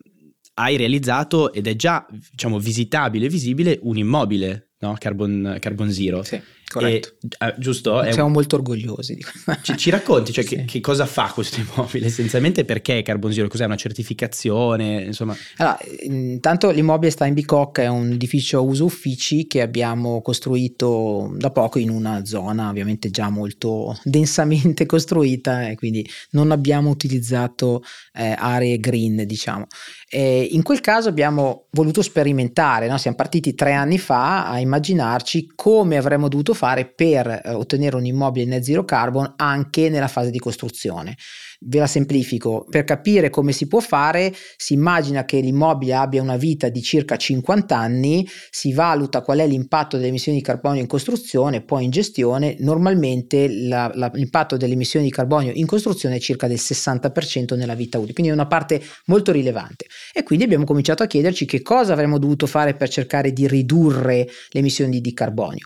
hai 0.59 0.77
realizzato 0.77 1.53
ed 1.53 1.67
è 1.67 1.77
già 1.77 2.07
diciamo 2.11 2.59
visitabile 2.59 3.27
e 3.27 3.29
visibile 3.29 3.79
un 3.83 3.97
immobile, 3.97 4.71
no? 4.81 4.97
Carbon, 4.99 5.57
Carbon 5.61 5.91
Zero. 5.91 6.23
Sì. 6.23 6.41
Corretto. 6.69 7.15
E, 7.39 7.47
uh, 7.47 7.55
giusto? 7.59 8.03
Siamo 8.11 8.27
un... 8.27 8.33
molto 8.33 8.57
orgogliosi 8.57 9.15
di 9.15 9.23
questo. 9.23 9.57
Ci, 9.63 9.77
ci 9.79 9.91
racconti, 9.91 10.33
cioè, 10.33 10.45
sì. 10.45 10.57
che, 10.57 10.65
che, 10.67 10.81
cosa 10.81 11.07
fa 11.07 11.31
questo 11.33 11.61
immobile? 11.61 12.07
Essenzialmente 12.07 12.65
perché 12.65 13.01
Carbon 13.03 13.33
Zero? 13.33 13.49
Cos'è 13.49 13.65
una 13.65 13.77
certificazione? 13.77 15.03
Insomma. 15.03 15.35
Allora, 15.57 15.79
intanto 16.03 16.71
l'immobile 16.71 17.11
sta 17.11 17.25
in 17.25 17.33
Bicocca, 17.33 17.83
è 17.83 17.89
un 17.89 18.13
edificio 18.13 18.59
a 18.59 18.61
uso 18.61 18.85
uffici 18.85 19.47
che 19.47 19.63
abbiamo 19.63 20.21
costruito 20.21 21.33
da 21.37 21.51
poco 21.51 21.79
in 21.79 21.89
una 21.89 22.25
zona 22.27 22.69
ovviamente 22.69 23.09
già 23.11 23.31
molto 23.31 23.99
densamente 24.05 24.85
costruita 24.85 25.69
e 25.71 25.75
quindi 25.75 26.07
non 26.31 26.51
abbiamo 26.51 26.91
utilizzato 26.91 27.83
eh, 28.13 28.35
aree 28.37 28.79
green, 28.79 29.25
diciamo. 29.27 29.67
E 30.11 30.49
in 30.53 30.63
quel 30.63 30.81
caso 30.81 31.11
abbiamo 31.11 31.67
voluto 31.73 32.01
sperimentare, 32.01 32.89
no? 32.89 32.97
siamo 32.97 33.17
partiti 33.17 33.55
tre 33.55 33.75
anni 33.75 33.99
fa 33.99 34.49
a 34.49 34.59
immaginarci 34.59 35.53
come 35.55 35.99
avremmo 35.99 36.29
dovuto 36.29 36.55
fare 36.55 36.87
per 36.87 37.27
eh, 37.27 37.51
ottenere 37.53 37.97
un 37.97 38.07
immobile 38.07 38.47
net 38.47 38.63
zero 38.63 38.85
carbon 38.85 39.35
anche 39.37 39.91
nella 39.91 40.09
fase 40.09 40.31
di 40.31 40.39
costruzione. 40.39 41.15
Ve 41.61 41.81
la 41.81 41.89
semplifico, 41.89 42.65
per 42.71 42.85
capire 42.85 43.31
come 43.31 43.51
si 43.51 43.67
può 43.67 43.81
fare 43.81 44.33
si 44.57 44.75
immagina 44.75 45.25
che 45.25 45.41
l'immobile 45.41 45.95
abbia 45.95 46.23
una 46.23 46.37
vita 46.37 46.69
di 46.69 46.81
circa 46.83 47.17
50 47.17 47.77
anni, 47.77 48.29
si 48.51 48.73
valuta 48.73 49.23
qual 49.23 49.39
è 49.39 49.47
l'impatto 49.47 49.97
delle 49.97 50.09
emissioni 50.09 50.39
di 50.39 50.45
carbonio 50.45 50.81
in 50.81 50.87
costruzione, 50.87 51.63
poi 51.63 51.85
in 51.85 51.91
gestione, 51.91 52.57
normalmente 52.61 53.49
la, 53.49 53.91
la, 53.95 54.09
l'impatto 54.15 54.57
delle 54.57 54.75
emissioni 54.75 55.07
di 55.07 55.11
carbonio 55.11 55.51
in 55.53 55.67
costruzione 55.67 56.17
è 56.17 56.21
circa 56.21 56.47
del 56.47 56.59
60% 56.61 57.57
nella 57.57 57.75
vita 57.75 57.99
utile, 57.99 58.13
quindi 58.13 58.31
è 58.31 58.35
una 58.35 58.47
parte 58.47 58.81
molto 59.07 59.33
rilevante. 59.33 59.87
E 60.13 60.23
quindi 60.23 60.45
abbiamo 60.45 60.65
cominciato 60.65 61.03
a 61.03 61.07
chiederci 61.07 61.45
che 61.45 61.61
cosa 61.63 61.93
avremmo 61.93 62.19
dovuto 62.19 62.47
fare 62.47 62.75
per 62.75 62.89
cercare 62.89 63.33
di 63.33 63.49
ridurre 63.49 64.29
le 64.51 64.61
emissioni 64.61 65.01
di, 65.01 65.13
carbonio 65.13 65.65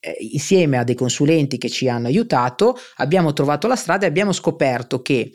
eh, 0.00 0.16
insieme 0.32 0.78
a 0.78 0.84
dei 0.84 0.94
consulenti 0.94 1.58
che 1.58 1.68
ci 1.68 1.88
hanno 1.88 2.08
aiutato, 2.08 2.76
abbiamo 2.96 3.32
trovato 3.32 3.66
la 3.66 3.76
strada 3.76 4.06
e 4.06 4.08
abbiamo 4.08 4.32
scoperto 4.32 5.02
che 5.02 5.32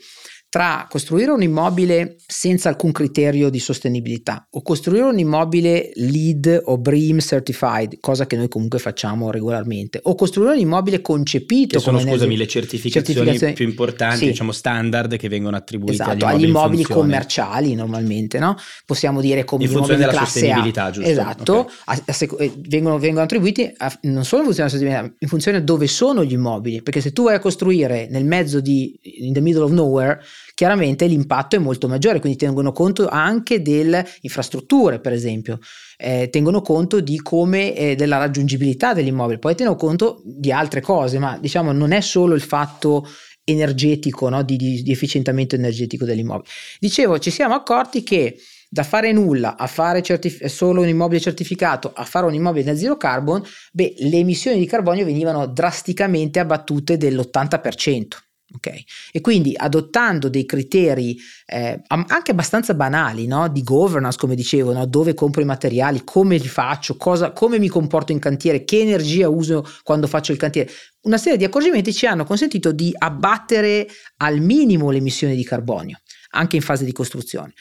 tra 0.56 0.86
costruire 0.88 1.32
un 1.32 1.42
immobile 1.42 2.16
senza 2.26 2.70
alcun 2.70 2.90
criterio 2.90 3.50
di 3.50 3.58
sostenibilità 3.58 4.46
o 4.52 4.62
costruire 4.62 5.04
un 5.04 5.18
immobile 5.18 5.90
LEED 5.96 6.62
o 6.64 6.78
BREEAM 6.78 7.20
certified, 7.20 7.98
cosa 8.00 8.24
che 8.24 8.36
noi 8.36 8.48
comunque 8.48 8.78
facciamo 8.78 9.30
regolarmente, 9.30 10.00
o 10.04 10.14
costruire 10.14 10.52
un 10.52 10.60
immobile 10.60 11.02
concepito 11.02 11.76
che 11.76 11.82
sono, 11.82 11.98
scusami, 11.98 12.14
energia, 12.14 12.38
le 12.38 12.46
certificazioni, 12.46 13.04
certificazioni, 13.04 13.52
più 13.52 13.68
importanti, 13.68 14.16
sì. 14.16 14.26
diciamo 14.28 14.50
standard 14.50 15.18
che 15.18 15.28
vengono 15.28 15.56
attribuite 15.56 15.92
esatto, 15.92 16.12
agli 16.12 16.20
immobili, 16.22 16.44
agli 16.44 16.48
immobili 16.48 16.82
commerciali 16.84 17.74
normalmente, 17.74 18.38
no? 18.38 18.56
Possiamo 18.86 19.20
dire 19.20 19.44
come 19.44 19.64
in 19.64 19.70
immobili 19.70 19.98
di 19.98 20.04
classe 20.04 20.50
A. 20.50 20.90
Giusto? 20.90 21.10
Esatto, 21.10 21.54
okay. 21.58 21.74
a, 21.84 22.02
a, 22.06 22.16
eh, 22.38 22.52
vengono, 22.66 22.98
vengono, 22.98 23.24
attribuiti 23.24 23.70
non 24.02 24.24
solo 24.24 24.40
in 24.40 24.46
funzione 24.46 24.54
della 24.54 24.68
sostenibilità, 24.70 25.14
in 25.18 25.28
funzione 25.28 25.64
dove 25.64 25.86
sono 25.86 26.24
gli 26.24 26.32
immobili, 26.32 26.80
perché 26.80 27.02
se 27.02 27.12
tu 27.12 27.24
vai 27.24 27.34
a 27.34 27.40
costruire 27.40 28.08
nel 28.08 28.24
mezzo 28.24 28.60
di 28.60 28.98
in 29.02 29.34
the 29.34 29.42
middle 29.42 29.62
of 29.62 29.70
nowhere 29.70 30.18
chiaramente 30.56 31.04
l'impatto 31.06 31.54
è 31.54 31.58
molto 31.58 31.86
maggiore, 31.86 32.18
quindi 32.18 32.38
tengono 32.38 32.72
conto 32.72 33.06
anche 33.08 33.60
delle 33.60 34.08
infrastrutture, 34.22 35.00
per 35.00 35.12
esempio, 35.12 35.58
eh, 35.98 36.30
tengono 36.30 36.62
conto 36.62 37.00
di 37.00 37.20
come 37.20 37.74
eh, 37.76 37.94
della 37.94 38.16
raggiungibilità 38.16 38.94
dell'immobile, 38.94 39.38
poi 39.38 39.54
tengono 39.54 39.76
conto 39.76 40.22
di 40.24 40.50
altre 40.50 40.80
cose, 40.80 41.18
ma 41.18 41.36
diciamo 41.38 41.72
non 41.72 41.92
è 41.92 42.00
solo 42.00 42.34
il 42.34 42.40
fatto 42.40 43.06
energetico, 43.44 44.30
no? 44.30 44.42
di, 44.42 44.56
di, 44.56 44.82
di 44.82 44.90
efficientamento 44.90 45.56
energetico 45.56 46.06
dell'immobile. 46.06 46.48
Dicevo, 46.80 47.18
ci 47.18 47.30
siamo 47.30 47.52
accorti 47.52 48.02
che 48.02 48.38
da 48.70 48.82
fare 48.82 49.12
nulla 49.12 49.58
a 49.58 49.66
fare 49.66 50.02
certif- 50.02 50.46
solo 50.46 50.80
un 50.80 50.88
immobile 50.88 51.20
certificato 51.20 51.92
a 51.94 52.04
fare 52.04 52.24
un 52.24 52.32
immobile 52.32 52.64
da 52.64 52.74
zero 52.74 52.96
carbon, 52.96 53.42
beh, 53.72 53.94
le 53.98 54.16
emissioni 54.16 54.58
di 54.58 54.64
carbonio 54.64 55.04
venivano 55.04 55.46
drasticamente 55.46 56.38
abbattute 56.38 56.96
dell'80%. 56.96 58.25
Okay. 58.54 58.84
E 59.10 59.20
quindi 59.20 59.54
adottando 59.56 60.28
dei 60.28 60.46
criteri 60.46 61.18
eh, 61.46 61.82
anche 61.88 62.30
abbastanza 62.30 62.74
banali 62.74 63.26
no? 63.26 63.48
di 63.48 63.64
governance, 63.64 64.16
come 64.16 64.36
dicevo, 64.36 64.72
no? 64.72 64.86
dove 64.86 65.14
compro 65.14 65.42
i 65.42 65.44
materiali, 65.44 66.02
come 66.04 66.36
li 66.36 66.46
faccio, 66.46 66.96
cosa, 66.96 67.32
come 67.32 67.58
mi 67.58 67.66
comporto 67.66 68.12
in 68.12 68.20
cantiere, 68.20 68.64
che 68.64 68.80
energia 68.80 69.28
uso 69.28 69.66
quando 69.82 70.06
faccio 70.06 70.30
il 70.30 70.38
cantiere, 70.38 70.70
una 71.02 71.18
serie 71.18 71.38
di 71.38 71.44
accorgimenti 71.44 71.92
ci 71.92 72.06
hanno 72.06 72.24
consentito 72.24 72.70
di 72.70 72.92
abbattere 72.96 73.88
al 74.18 74.38
minimo 74.38 74.90
le 74.90 74.98
emissioni 74.98 75.34
di 75.34 75.44
carbonio, 75.44 76.00
anche 76.30 76.54
in 76.54 76.62
fase 76.62 76.84
di 76.84 76.92
costruzione. 76.92 77.52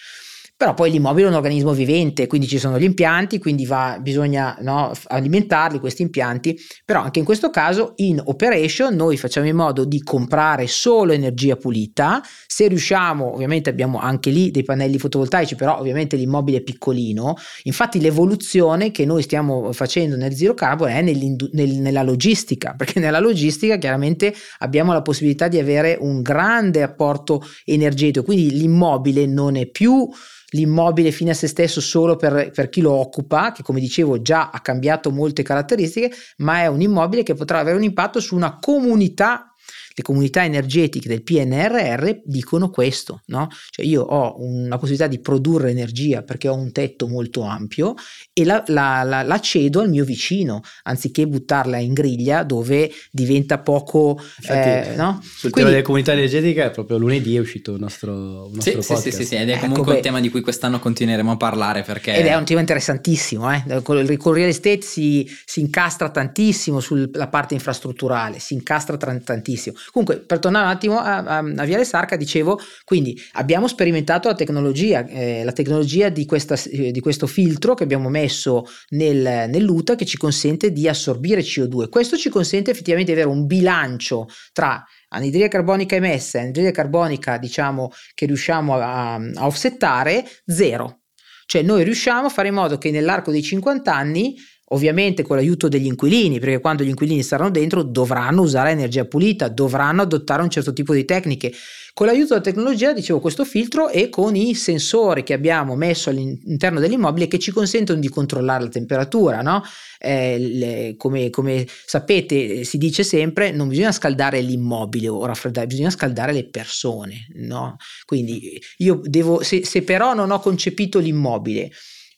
Però 0.57 0.73
poi 0.73 0.89
l'immobile 0.89 1.25
è 1.25 1.29
un 1.29 1.35
organismo 1.35 1.73
vivente, 1.73 2.27
quindi 2.27 2.47
ci 2.47 2.59
sono 2.59 2.79
gli 2.79 2.83
impianti, 2.83 3.39
quindi 3.39 3.65
va, 3.65 3.99
bisogna 4.01 4.55
no, 4.61 4.93
alimentarli 5.07 5.79
questi 5.79 6.01
impianti, 6.01 6.57
però 6.85 7.01
anche 7.01 7.19
in 7.19 7.25
questo 7.25 7.49
caso 7.49 7.91
in 7.97 8.21
operation 8.23 8.95
noi 8.95 9.17
facciamo 9.17 9.47
in 9.47 9.55
modo 9.57 9.83
di 9.83 10.01
comprare 10.01 10.65
solo 10.67 11.11
energia 11.11 11.57
pulita, 11.57 12.21
se 12.47 12.69
riusciamo 12.69 13.33
ovviamente 13.33 13.69
abbiamo 13.69 13.99
anche 13.99 14.29
lì 14.29 14.49
dei 14.49 14.63
pannelli 14.63 14.97
fotovoltaici, 14.97 15.55
però 15.55 15.77
ovviamente 15.77 16.15
l'immobile 16.15 16.59
è 16.59 16.61
piccolino, 16.61 17.35
infatti 17.63 17.99
l'evoluzione 17.99 18.91
che 18.91 19.03
noi 19.03 19.23
stiamo 19.23 19.73
facendo 19.73 20.15
nel 20.15 20.35
zero 20.35 20.53
carbon 20.53 20.87
è 20.87 21.01
nel, 21.01 21.35
nella 21.51 22.03
logistica, 22.03 22.75
perché 22.79 23.01
nella 23.01 23.19
logistica 23.19 23.75
chiaramente 23.75 24.33
abbiamo 24.59 24.93
la 24.93 25.01
possibilità 25.01 25.49
di 25.49 25.59
avere 25.59 25.97
un 25.99 26.21
grande 26.21 26.81
apporto 26.81 27.43
energetico, 27.65 28.23
quindi 28.23 28.51
l'immobile 28.51 29.25
non 29.25 29.57
è 29.57 29.65
più 29.65 30.09
l'immobile 30.55 31.11
fine 31.11 31.31
a 31.31 31.33
se 31.33 31.47
stesso 31.47 31.81
solo 31.81 32.15
per, 32.15 32.51
per, 32.51 32.69
chi 32.69 32.81
lo 32.81 32.91
occupa, 32.91 33.51
che 33.51 33.61
come 33.61 33.79
dicevo 33.79 34.21
già 34.21 34.49
ha 34.51 34.59
cambiato 34.61 35.11
molte 35.11 35.43
caratteristiche, 35.43 36.11
ma 36.37 36.61
è 36.61 36.67
un 36.67 36.81
immobile 36.81 37.23
che 37.23 37.35
potrà 37.35 37.59
avere 37.59 37.77
un 37.77 37.83
impatto 37.83 38.19
su 38.19 38.35
una 38.35 38.57
comunità 38.59 39.54
le 39.97 40.03
comunità 40.03 40.43
energetiche 40.43 41.07
del 41.07 41.23
PNRR 41.23 42.17
dicono 42.25 42.69
questo, 42.69 43.21
no? 43.27 43.47
Cioè 43.69 43.85
io 43.85 44.01
ho 44.01 44.35
una 44.43 44.75
possibilità 44.75 45.07
di 45.07 45.19
produrre 45.19 45.69
energia 45.69 46.21
perché 46.21 46.49
ho 46.49 46.53
un 46.53 46.73
tetto 46.73 47.07
molto 47.07 47.43
ampio 47.43 47.93
e 48.33 48.43
la, 48.43 48.61
la, 48.67 49.03
la, 49.03 49.23
la 49.23 49.39
cedo 49.39 49.79
al 49.79 49.89
mio 49.89 50.03
vicino, 50.03 50.61
anziché 50.83 51.25
buttarla 51.27 51.77
in 51.77 51.93
griglia 51.93 52.43
dove 52.43 52.91
diventa 53.09 53.59
poco... 53.59 54.19
Infatti, 54.37 54.89
eh, 54.89 54.95
no? 54.95 55.21
Sul 55.21 55.49
Quindi, 55.51 55.51
tema 55.51 55.69
delle 55.69 55.81
comunità 55.81 56.11
energetiche 56.11 56.69
proprio 56.71 56.97
lunedì 56.97 57.37
è 57.37 57.39
uscito 57.39 57.71
il 57.71 57.79
nostro, 57.79 58.47
il 58.47 58.55
nostro 58.55 58.81
sì, 58.81 58.87
podcast. 58.87 59.01
Sì, 59.01 59.11
sì, 59.11 59.25
sì, 59.25 59.35
ed 59.35 59.49
è 59.49 59.53
ecco, 59.53 59.61
comunque 59.61 59.91
beh, 59.93 59.97
un 59.97 60.03
tema 60.03 60.19
di 60.19 60.29
cui 60.29 60.41
quest'anno 60.41 60.79
continueremo 60.79 61.31
a 61.31 61.37
parlare 61.37 61.83
perché... 61.83 62.15
Ed 62.15 62.25
è 62.25 62.35
un 62.35 62.43
tema 62.43 62.59
interessantissimo, 62.59 63.49
eh? 63.49 63.81
con 63.81 63.97
il 63.97 64.07
real 64.07 64.49
estate 64.49 64.81
si, 64.81 65.25
si 65.45 65.61
incastra 65.61 66.09
tantissimo 66.09 66.81
sulla 66.81 67.27
parte 67.29 67.53
infrastrutturale, 67.53 68.39
si 68.39 68.55
incastra 68.55 68.97
tantissimo. 68.97 69.77
Comunque, 69.91 70.19
per 70.19 70.39
tornare 70.39 70.65
un 70.65 70.71
attimo 70.71 70.99
a, 70.99 71.17
a, 71.17 71.37
a 71.37 71.63
Viale 71.65 71.85
Sarca, 71.85 72.15
dicevo, 72.15 72.59
quindi 72.83 73.19
abbiamo 73.33 73.67
sperimentato 73.67 74.27
la 74.27 74.35
tecnologia, 74.35 75.05
eh, 75.07 75.43
la 75.43 75.51
tecnologia 75.51 76.09
di, 76.09 76.25
questa, 76.25 76.55
eh, 76.69 76.91
di, 76.91 76.99
questo 76.99 77.27
filtro 77.27 77.73
che 77.73 77.83
abbiamo 77.83 78.09
messo 78.09 78.65
nel, 78.89 79.49
nell'UTA 79.49 79.95
che 79.95 80.05
ci 80.05 80.17
consente 80.17 80.71
di 80.71 80.87
assorbire 80.87 81.41
CO2. 81.41 81.89
Questo 81.89 82.17
ci 82.17 82.29
consente 82.29 82.71
effettivamente 82.71 83.13
di 83.13 83.19
avere 83.19 83.33
un 83.33 83.45
bilancio 83.45 84.27
tra 84.51 84.83
anidride 85.09 85.47
carbonica 85.47 85.95
emessa 85.95 86.37
e 86.37 86.41
anidride 86.41 86.71
carbonica, 86.71 87.37
diciamo, 87.37 87.91
che 88.13 88.25
riusciamo 88.25 88.75
a, 88.75 89.13
a 89.15 89.45
offsettare, 89.45 90.25
zero. 90.45 91.01
Cioè 91.45 91.61
noi 91.61 91.83
riusciamo 91.83 92.27
a 92.27 92.29
fare 92.29 92.47
in 92.47 92.55
modo 92.55 92.77
che 92.77 92.89
nell'arco 92.89 93.31
dei 93.31 93.43
50 93.43 93.93
anni 93.93 94.35
Ovviamente 94.69 95.21
con 95.21 95.35
l'aiuto 95.35 95.67
degli 95.67 95.85
inquilini, 95.85 96.39
perché 96.39 96.59
quando 96.59 96.83
gli 96.83 96.89
inquilini 96.89 97.21
saranno 97.21 97.51
dentro 97.51 97.83
dovranno 97.83 98.41
usare 98.41 98.71
energia 98.71 99.05
pulita, 99.05 99.47
dovranno 99.47 100.01
adottare 100.01 100.41
un 100.41 100.49
certo 100.49 100.73
tipo 100.73 100.93
di 100.93 101.05
tecniche. 101.05 101.53
Con 101.93 102.07
l'aiuto 102.07 102.29
della 102.29 102.41
tecnologia, 102.41 102.91
dicevo, 102.91 103.19
questo 103.19 103.45
filtro 103.45 103.89
e 103.89 104.09
con 104.09 104.35
i 104.35 104.55
sensori 104.55 105.23
che 105.23 105.33
abbiamo 105.33 105.75
messo 105.75 106.09
all'interno 106.09 106.79
dell'immobile 106.79 107.27
che 107.27 107.39
ci 107.39 107.51
consentono 107.51 107.99
di 107.99 108.09
controllare 108.09 108.63
la 108.63 108.69
temperatura, 108.69 109.41
no? 109.41 109.61
eh, 109.99 110.37
le, 110.37 110.95
come, 110.97 111.29
come, 111.29 111.65
sapete, 111.85 112.63
si 112.63 112.77
dice 112.77 113.03
sempre: 113.03 113.51
non 113.51 113.67
bisogna 113.67 113.91
scaldare 113.91 114.41
l'immobile 114.41 115.07
o 115.07 115.25
raffreddare, 115.25 115.67
bisogna 115.67 115.89
scaldare 115.89 116.33
le 116.33 116.47
persone, 116.47 117.27
no? 117.35 117.77
Quindi 118.05 118.61
io 118.77 118.99
devo, 119.03 119.41
se, 119.41 119.65
se 119.65 119.83
però 119.83 120.13
non 120.13 120.31
ho 120.31 120.39
concepito 120.39 120.99
l'immobile 120.99 121.71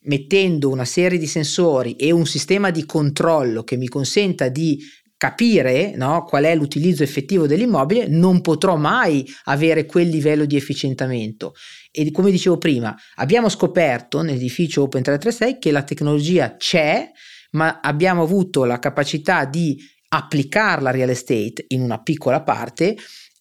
mettendo 0.08 0.70
una 0.70 0.86
serie 0.86 1.18
di 1.18 1.28
sensori 1.28 1.96
e 1.96 2.12
un 2.12 2.26
sistema 2.26 2.72
di 2.72 2.86
controllo 2.86 3.64
che 3.64 3.78
mi 3.78 3.88
consenta 3.88 4.50
di 4.50 4.80
capire 5.18 5.96
no, 5.96 6.26
qual 6.26 6.44
è 6.44 6.56
l'utilizzo 6.56 7.02
effettivo 7.02 7.48
dell'immobile, 7.48 8.08
non 8.08 8.42
potrò 8.42 8.76
mai 8.76 9.28
avere 9.46 9.86
quel 9.86 10.10
livello 10.10 10.46
di 10.46 10.56
efficientamento. 10.56 11.54
E 11.92 12.12
come 12.12 12.30
dicevo 12.30 12.58
prima, 12.58 12.96
abbiamo 13.16 13.50
scoperto 13.50 14.22
nell'edificio 14.22 14.84
Open 14.84 15.02
336 15.02 15.60
che 15.60 15.72
la 15.72 15.84
tecnologia 15.84 16.56
c'è, 16.56 17.12
ma 17.52 17.80
abbiamo 17.82 18.22
avuto 18.22 18.64
la 18.66 18.78
capacità 18.78 19.46
di 19.46 19.78
applicarla 20.10 20.90
a 20.90 20.92
real 20.92 21.10
estate 21.10 21.66
in 21.70 21.82
una 21.82 22.02
piccola 22.02 22.42
parte 22.42 22.96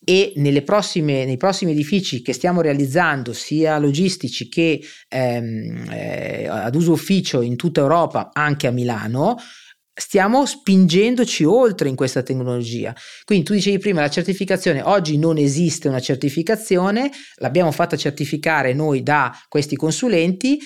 e 0.08 0.62
prossime, 0.64 1.24
nei 1.24 1.36
prossimi 1.36 1.72
edifici 1.72 2.22
che 2.22 2.32
stiamo 2.32 2.60
realizzando, 2.60 3.32
sia 3.32 3.76
logistici 3.78 4.48
che 4.48 4.80
ehm, 5.08 5.88
eh, 5.90 6.46
ad 6.48 6.76
uso 6.76 6.92
ufficio 6.92 7.40
in 7.40 7.56
tutta 7.56 7.80
Europa, 7.80 8.30
anche 8.32 8.68
a 8.68 8.70
Milano, 8.70 9.36
stiamo 9.92 10.46
spingendoci 10.46 11.42
oltre 11.42 11.88
in 11.88 11.96
questa 11.96 12.22
tecnologia. 12.22 12.94
Quindi 13.24 13.44
tu 13.44 13.54
dicevi 13.54 13.78
prima 13.78 14.00
la 14.00 14.08
certificazione, 14.08 14.80
oggi 14.80 15.18
non 15.18 15.38
esiste 15.38 15.88
una 15.88 15.98
certificazione, 15.98 17.10
l'abbiamo 17.38 17.72
fatta 17.72 17.96
certificare 17.96 18.74
noi 18.74 19.02
da 19.02 19.36
questi 19.48 19.74
consulenti 19.74 20.60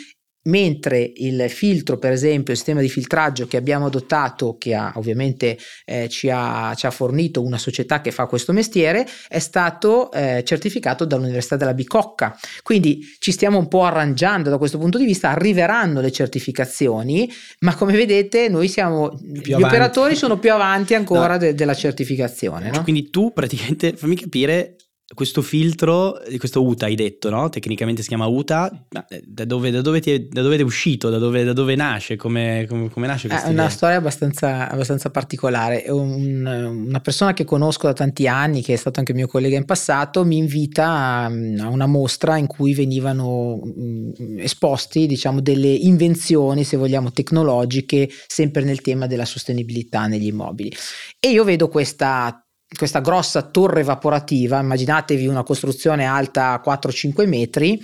mentre 0.45 1.12
il 1.16 1.51
filtro, 1.51 1.99
per 1.99 2.12
esempio, 2.12 2.53
il 2.53 2.59
sistema 2.59 2.80
di 2.80 2.88
filtraggio 2.88 3.47
che 3.47 3.57
abbiamo 3.57 3.86
adottato, 3.86 4.57
che 4.59 4.74
ha, 4.74 4.93
ovviamente 4.97 5.59
eh, 5.84 6.09
ci, 6.09 6.30
ha, 6.30 6.72
ci, 6.74 6.86
ha, 6.86 6.91
fornito 6.91 7.43
una 7.43 7.59
società 7.59 8.01
che 8.01 8.11
fa 8.11 8.26
questo 8.26 8.53
mestiere, 8.53 9.07
è 9.28 9.38
stato 9.38 10.11
eh, 10.12 10.43
certificato 10.45 11.05
dall'Università 11.05 11.57
della 11.57 11.74
Bicocca. 11.74 12.38
Quindi 12.62 13.01
ci 13.18 13.32
stiamo 13.32 13.59
un 13.59 13.68
po' 13.68 13.84
arrangiando 13.84 14.49
da 14.49 14.59
questo 14.59 14.78
punto 14.78 14.99
di 14.99 15.05
vista, 15.05 15.30
arriveranno 15.30 16.01
le 16.01 16.12
certificazioni, 16.12 17.30
ma 17.61 17.74
come 17.74 17.93
vedete 17.93 18.49
noi 18.49 18.68
siamo, 18.68 19.09
più 19.11 19.41
gli 19.43 19.53
avanti. 19.53 19.74
operatori 19.74 20.16
sono 20.16 20.38
più 20.38 20.53
avanti 20.53 20.95
ancora 20.95 21.32
no. 21.32 21.38
de, 21.38 21.55
della 21.55 21.74
certificazione. 21.74 22.70
No? 22.70 22.82
Quindi 22.82 23.11
tu 23.11 23.32
praticamente, 23.32 23.95
fammi 23.95 24.16
capire, 24.16 24.76
questo 25.13 25.43
filtro, 25.43 26.21
questo 26.39 26.63
UTA 26.63 26.87
hai 26.87 26.95
detto, 26.95 27.31
no? 27.31 27.49
Tecnicamente 27.49 28.03
si 28.03 28.09
chiama 28.09 28.27
UTA, 28.27 28.87
eh, 29.09 29.23
da 29.27 29.45
dove, 29.45 29.71
da 29.71 29.81
dove, 29.81 29.99
è, 30.01 30.21
da 30.21 30.43
dove 30.43 30.57
è 30.57 30.63
uscito, 30.63 31.11
da 31.11 31.19
dove, 31.19 31.43
da 31.43 31.53
dove 31.53 31.75
nasce, 31.75 32.17
come, 32.17 32.65
come, 32.69 32.89
come 32.91 33.07
nasce 33.09 33.27
questa 33.27 33.49
È 33.49 33.51
una 33.51 33.69
storia 33.69 33.97
abbastanza, 33.97 34.69
abbastanza 34.71 35.11
particolare. 35.11 35.85
Un, 35.89 36.45
una 36.47 37.01
persona 37.01 37.33
che 37.33 37.45
conosco 37.45 37.89
da 37.89 37.93
tanti 37.93 38.29
anni, 38.29 38.63
che 38.63 38.75
è 38.75 38.77
stato 38.77 39.01
anche 39.01 39.13
mio 39.13 39.27
collega 39.27 39.57
in 39.57 39.65
passato, 39.65 40.25
mi 40.25 40.37
invita 40.37 40.87
a, 40.87 41.25
a 41.25 41.69
una 41.69 41.87
mostra 41.87 42.37
in 42.37 42.47
cui 42.47 42.73
venivano 42.73 43.61
mm, 43.67 44.39
esposti, 44.39 45.07
diciamo, 45.07 45.41
delle 45.41 45.69
invenzioni, 45.69 46.63
se 46.63 46.77
vogliamo, 46.77 47.11
tecnologiche, 47.11 48.09
sempre 48.27 48.63
nel 48.63 48.81
tema 48.81 49.09
della 49.09 49.25
sostenibilità 49.25 50.07
negli 50.07 50.27
immobili. 50.27 50.73
E 51.19 51.31
io 51.31 51.43
vedo 51.43 51.69
questa 51.69 52.45
questa 52.77 53.01
grossa 53.01 53.43
torre 53.43 53.81
evaporativa, 53.81 54.61
immaginatevi 54.61 55.27
una 55.27 55.43
costruzione 55.43 56.05
alta 56.05 56.62
4-5 56.64 57.27
metri 57.27 57.81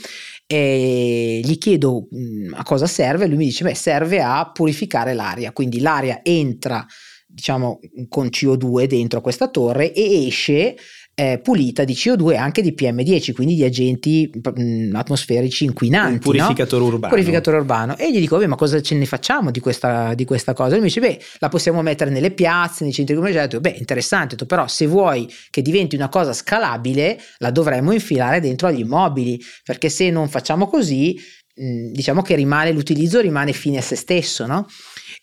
e 0.46 1.40
gli 1.42 1.58
chiedo 1.58 2.08
mm, 2.14 2.54
a 2.54 2.62
cosa 2.62 2.86
serve, 2.86 3.26
lui 3.26 3.36
mi 3.38 3.44
dice 3.46 3.64
beh 3.64 3.74
serve 3.74 4.22
a 4.22 4.50
purificare 4.52 5.12
l'aria, 5.12 5.52
quindi 5.52 5.80
l'aria 5.80 6.20
entra 6.22 6.86
diciamo 7.26 7.80
con 8.08 8.28
CO2 8.28 8.84
dentro 8.86 9.20
questa 9.20 9.48
torre 9.48 9.92
e 9.92 10.26
esce 10.26 10.76
eh, 11.18 11.38
pulita 11.42 11.84
di 11.84 11.94
CO2 11.94 12.32
e 12.32 12.36
anche 12.36 12.60
di 12.60 12.74
PM10, 12.76 13.32
quindi 13.32 13.54
di 13.54 13.64
agenti 13.64 14.30
mh, 14.30 14.94
atmosferici 14.94 15.64
inquinanti. 15.64 16.12
Un 16.12 16.18
purificatore 16.18 16.82
no? 16.82 16.88
urbano. 16.88 17.12
Purificatore 17.14 17.56
urbano. 17.56 17.96
E 17.96 18.12
gli 18.12 18.20
dico, 18.20 18.36
beh, 18.36 18.46
ma 18.46 18.54
cosa 18.54 18.82
ce 18.82 18.94
ne 18.96 19.06
facciamo 19.06 19.50
di 19.50 19.58
questa, 19.58 20.12
di 20.12 20.26
questa 20.26 20.52
cosa? 20.52 20.72
E 20.72 20.72
lui 20.72 20.82
mi 20.82 20.88
dice, 20.88 21.00
beh, 21.00 21.18
la 21.38 21.48
possiamo 21.48 21.80
mettere 21.80 22.10
nelle 22.10 22.32
piazze, 22.32 22.84
nei 22.84 22.92
centri 22.92 23.14
commerciali. 23.14 23.48
Dico, 23.48 23.60
beh, 23.60 23.76
interessante, 23.78 24.36
però 24.44 24.68
se 24.68 24.86
vuoi 24.86 25.26
che 25.48 25.62
diventi 25.62 25.96
una 25.96 26.10
cosa 26.10 26.34
scalabile, 26.34 27.18
la 27.38 27.50
dovremmo 27.50 27.92
infilare 27.92 28.38
dentro 28.38 28.66
agli 28.66 28.80
immobili, 28.80 29.42
perché 29.64 29.88
se 29.88 30.10
non 30.10 30.28
facciamo 30.28 30.68
così, 30.68 31.18
mh, 31.54 31.92
diciamo 31.92 32.20
che 32.20 32.34
rimane 32.34 32.72
l'utilizzo 32.72 33.20
rimane 33.20 33.54
fine 33.54 33.78
a 33.78 33.82
se 33.82 33.96
stesso, 33.96 34.44
no? 34.44 34.66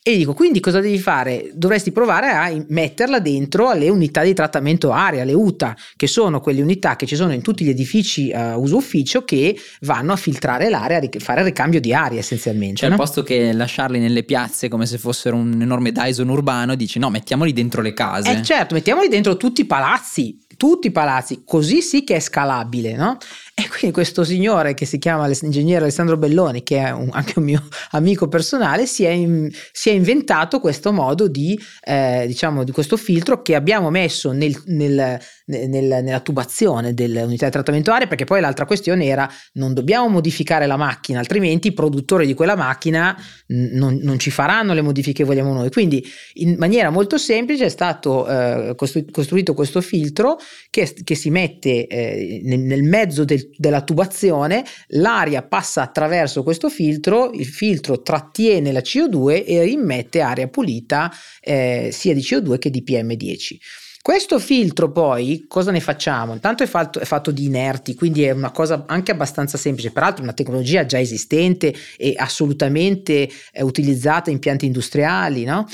E 0.05 0.17
dico, 0.17 0.33
quindi 0.33 0.59
cosa 0.59 0.81
devi 0.81 0.99
fare? 0.99 1.49
Dovresti 1.53 1.93
provare 1.93 2.27
a 2.27 2.65
metterla 2.67 3.19
dentro 3.19 3.69
alle 3.69 3.87
unità 3.87 4.21
di 4.21 4.33
trattamento 4.33 4.91
aria, 4.91 5.23
le 5.23 5.31
UTA, 5.31 5.73
che 5.95 6.07
sono 6.07 6.41
quelle 6.41 6.61
unità 6.61 6.97
che 6.97 7.05
ci 7.05 7.15
sono 7.15 7.31
in 7.31 7.41
tutti 7.41 7.63
gli 7.63 7.69
edifici 7.69 8.29
a 8.33 8.57
uh, 8.57 8.61
uso 8.61 8.75
ufficio 8.75 9.23
che 9.23 9.57
vanno 9.81 10.11
a 10.11 10.17
filtrare 10.17 10.69
l'aria, 10.69 10.97
a 10.97 11.09
fare 11.19 11.39
il 11.39 11.45
ricambio 11.45 11.79
di 11.79 11.93
aria 11.93 12.19
essenzialmente. 12.19 12.81
Cioè, 12.81 12.89
no? 12.89 12.97
posto 12.97 13.23
che 13.23 13.53
lasciarli 13.53 13.97
nelle 13.97 14.23
piazze 14.23 14.67
come 14.67 14.85
se 14.85 14.97
fossero 14.97 15.37
un 15.37 15.61
enorme 15.61 15.93
Dyson 15.93 16.27
urbano, 16.27 16.75
dici 16.75 16.99
no, 16.99 17.09
mettiamoli 17.09 17.53
dentro 17.53 17.81
le 17.81 17.93
case. 17.93 18.29
Eh 18.29 18.43
certo, 18.43 18.73
mettiamoli 18.73 19.07
dentro 19.07 19.37
tutti 19.37 19.61
i 19.61 19.65
palazzi, 19.65 20.37
tutti 20.57 20.87
i 20.87 20.91
palazzi, 20.91 21.43
così 21.45 21.81
sì 21.81 22.03
che 22.03 22.17
è 22.17 22.19
scalabile, 22.19 22.95
no? 22.97 23.17
E 23.63 23.69
quindi 23.69 23.91
questo 23.91 24.23
signore 24.23 24.73
che 24.73 24.85
si 24.85 24.97
chiama 24.97 25.27
l'ingegnere 25.27 25.83
Alessandro 25.83 26.17
Belloni, 26.17 26.63
che 26.63 26.77
è 26.77 26.91
un, 26.91 27.09
anche 27.11 27.37
un 27.37 27.45
mio 27.45 27.67
amico 27.91 28.27
personale, 28.27 28.85
si 28.85 29.03
è, 29.03 29.09
in, 29.09 29.49
si 29.71 29.89
è 29.89 29.93
inventato 29.93 30.59
questo 30.59 30.91
modo 30.91 31.27
di, 31.27 31.59
eh, 31.83 32.23
diciamo, 32.25 32.63
di 32.63 32.71
questo 32.71 32.97
filtro 32.97 33.41
che 33.41 33.55
abbiamo 33.55 33.89
messo 33.89 34.31
nel, 34.31 34.59
nel, 34.65 35.19
nel, 35.45 35.67
nella 35.67 36.19
tubazione 36.21 36.93
dell'unità 36.93 37.45
di 37.45 37.51
trattamento 37.51 37.91
aria, 37.91 38.07
perché 38.07 38.25
poi 38.25 38.41
l'altra 38.41 38.65
questione 38.65 39.05
era 39.05 39.29
non 39.53 39.73
dobbiamo 39.73 40.07
modificare 40.07 40.65
la 40.65 40.77
macchina, 40.77 41.19
altrimenti 41.19 41.67
i 41.67 41.73
produttori 41.73 42.25
di 42.25 42.33
quella 42.33 42.55
macchina 42.55 43.15
non, 43.47 43.99
non 44.01 44.17
ci 44.17 44.31
faranno 44.31 44.73
le 44.73 44.81
modifiche 44.81 45.13
che 45.13 45.23
vogliamo 45.23 45.53
noi. 45.53 45.69
Quindi 45.69 46.03
in 46.35 46.55
maniera 46.57 46.89
molto 46.89 47.17
semplice 47.17 47.65
è 47.65 47.69
stato 47.69 48.27
eh, 48.27 48.75
costruito 48.75 49.53
questo 49.53 49.81
filtro 49.81 50.37
che, 50.69 50.91
che 51.03 51.15
si 51.15 51.29
mette 51.29 51.87
eh, 51.87 52.41
nel, 52.43 52.83
mezzo 52.83 53.23
del 53.23 53.42
della 53.55 53.81
tubazione, 53.81 54.63
l'aria 54.87 55.41
passa 55.43 55.81
attraverso 55.81 56.43
questo 56.43 56.69
filtro, 56.69 57.31
il 57.31 57.45
filtro 57.45 58.01
trattiene 58.01 58.71
la 58.71 58.79
CO2 58.79 59.43
e 59.45 59.63
rimette 59.63 60.21
aria 60.21 60.47
pulita 60.47 61.11
eh, 61.41 61.89
sia 61.91 62.13
di 62.13 62.21
CO2 62.21 62.57
che 62.57 62.69
di 62.69 62.83
PM10. 62.85 63.57
Questo 64.03 64.37
filtro 64.37 64.91
poi 64.91 65.45
cosa 65.47 65.71
ne 65.71 65.79
facciamo? 65.79 66.33
Intanto 66.33 66.61
è 66.61 66.65
fatto, 66.65 66.99
è 66.99 67.05
fatto, 67.05 67.31
di 67.31 67.45
inerti, 67.45 67.95
quindi 67.95 68.23
è 68.23 68.31
una 68.31 68.51
cosa 68.51 68.83
anche 68.85 69.11
abbastanza 69.11 69.57
semplice, 69.57 69.91
peraltro 69.91 70.23
una 70.23 70.33
tecnologia 70.33 70.85
già 70.85 70.99
esistente 70.99 71.73
e 71.95 72.13
assolutamente 72.17 73.29
eh, 73.53 73.63
utilizzata 73.63 74.29
in 74.29 74.39
pianti 74.39 74.65
industriali, 74.65 75.45
no? 75.45 75.65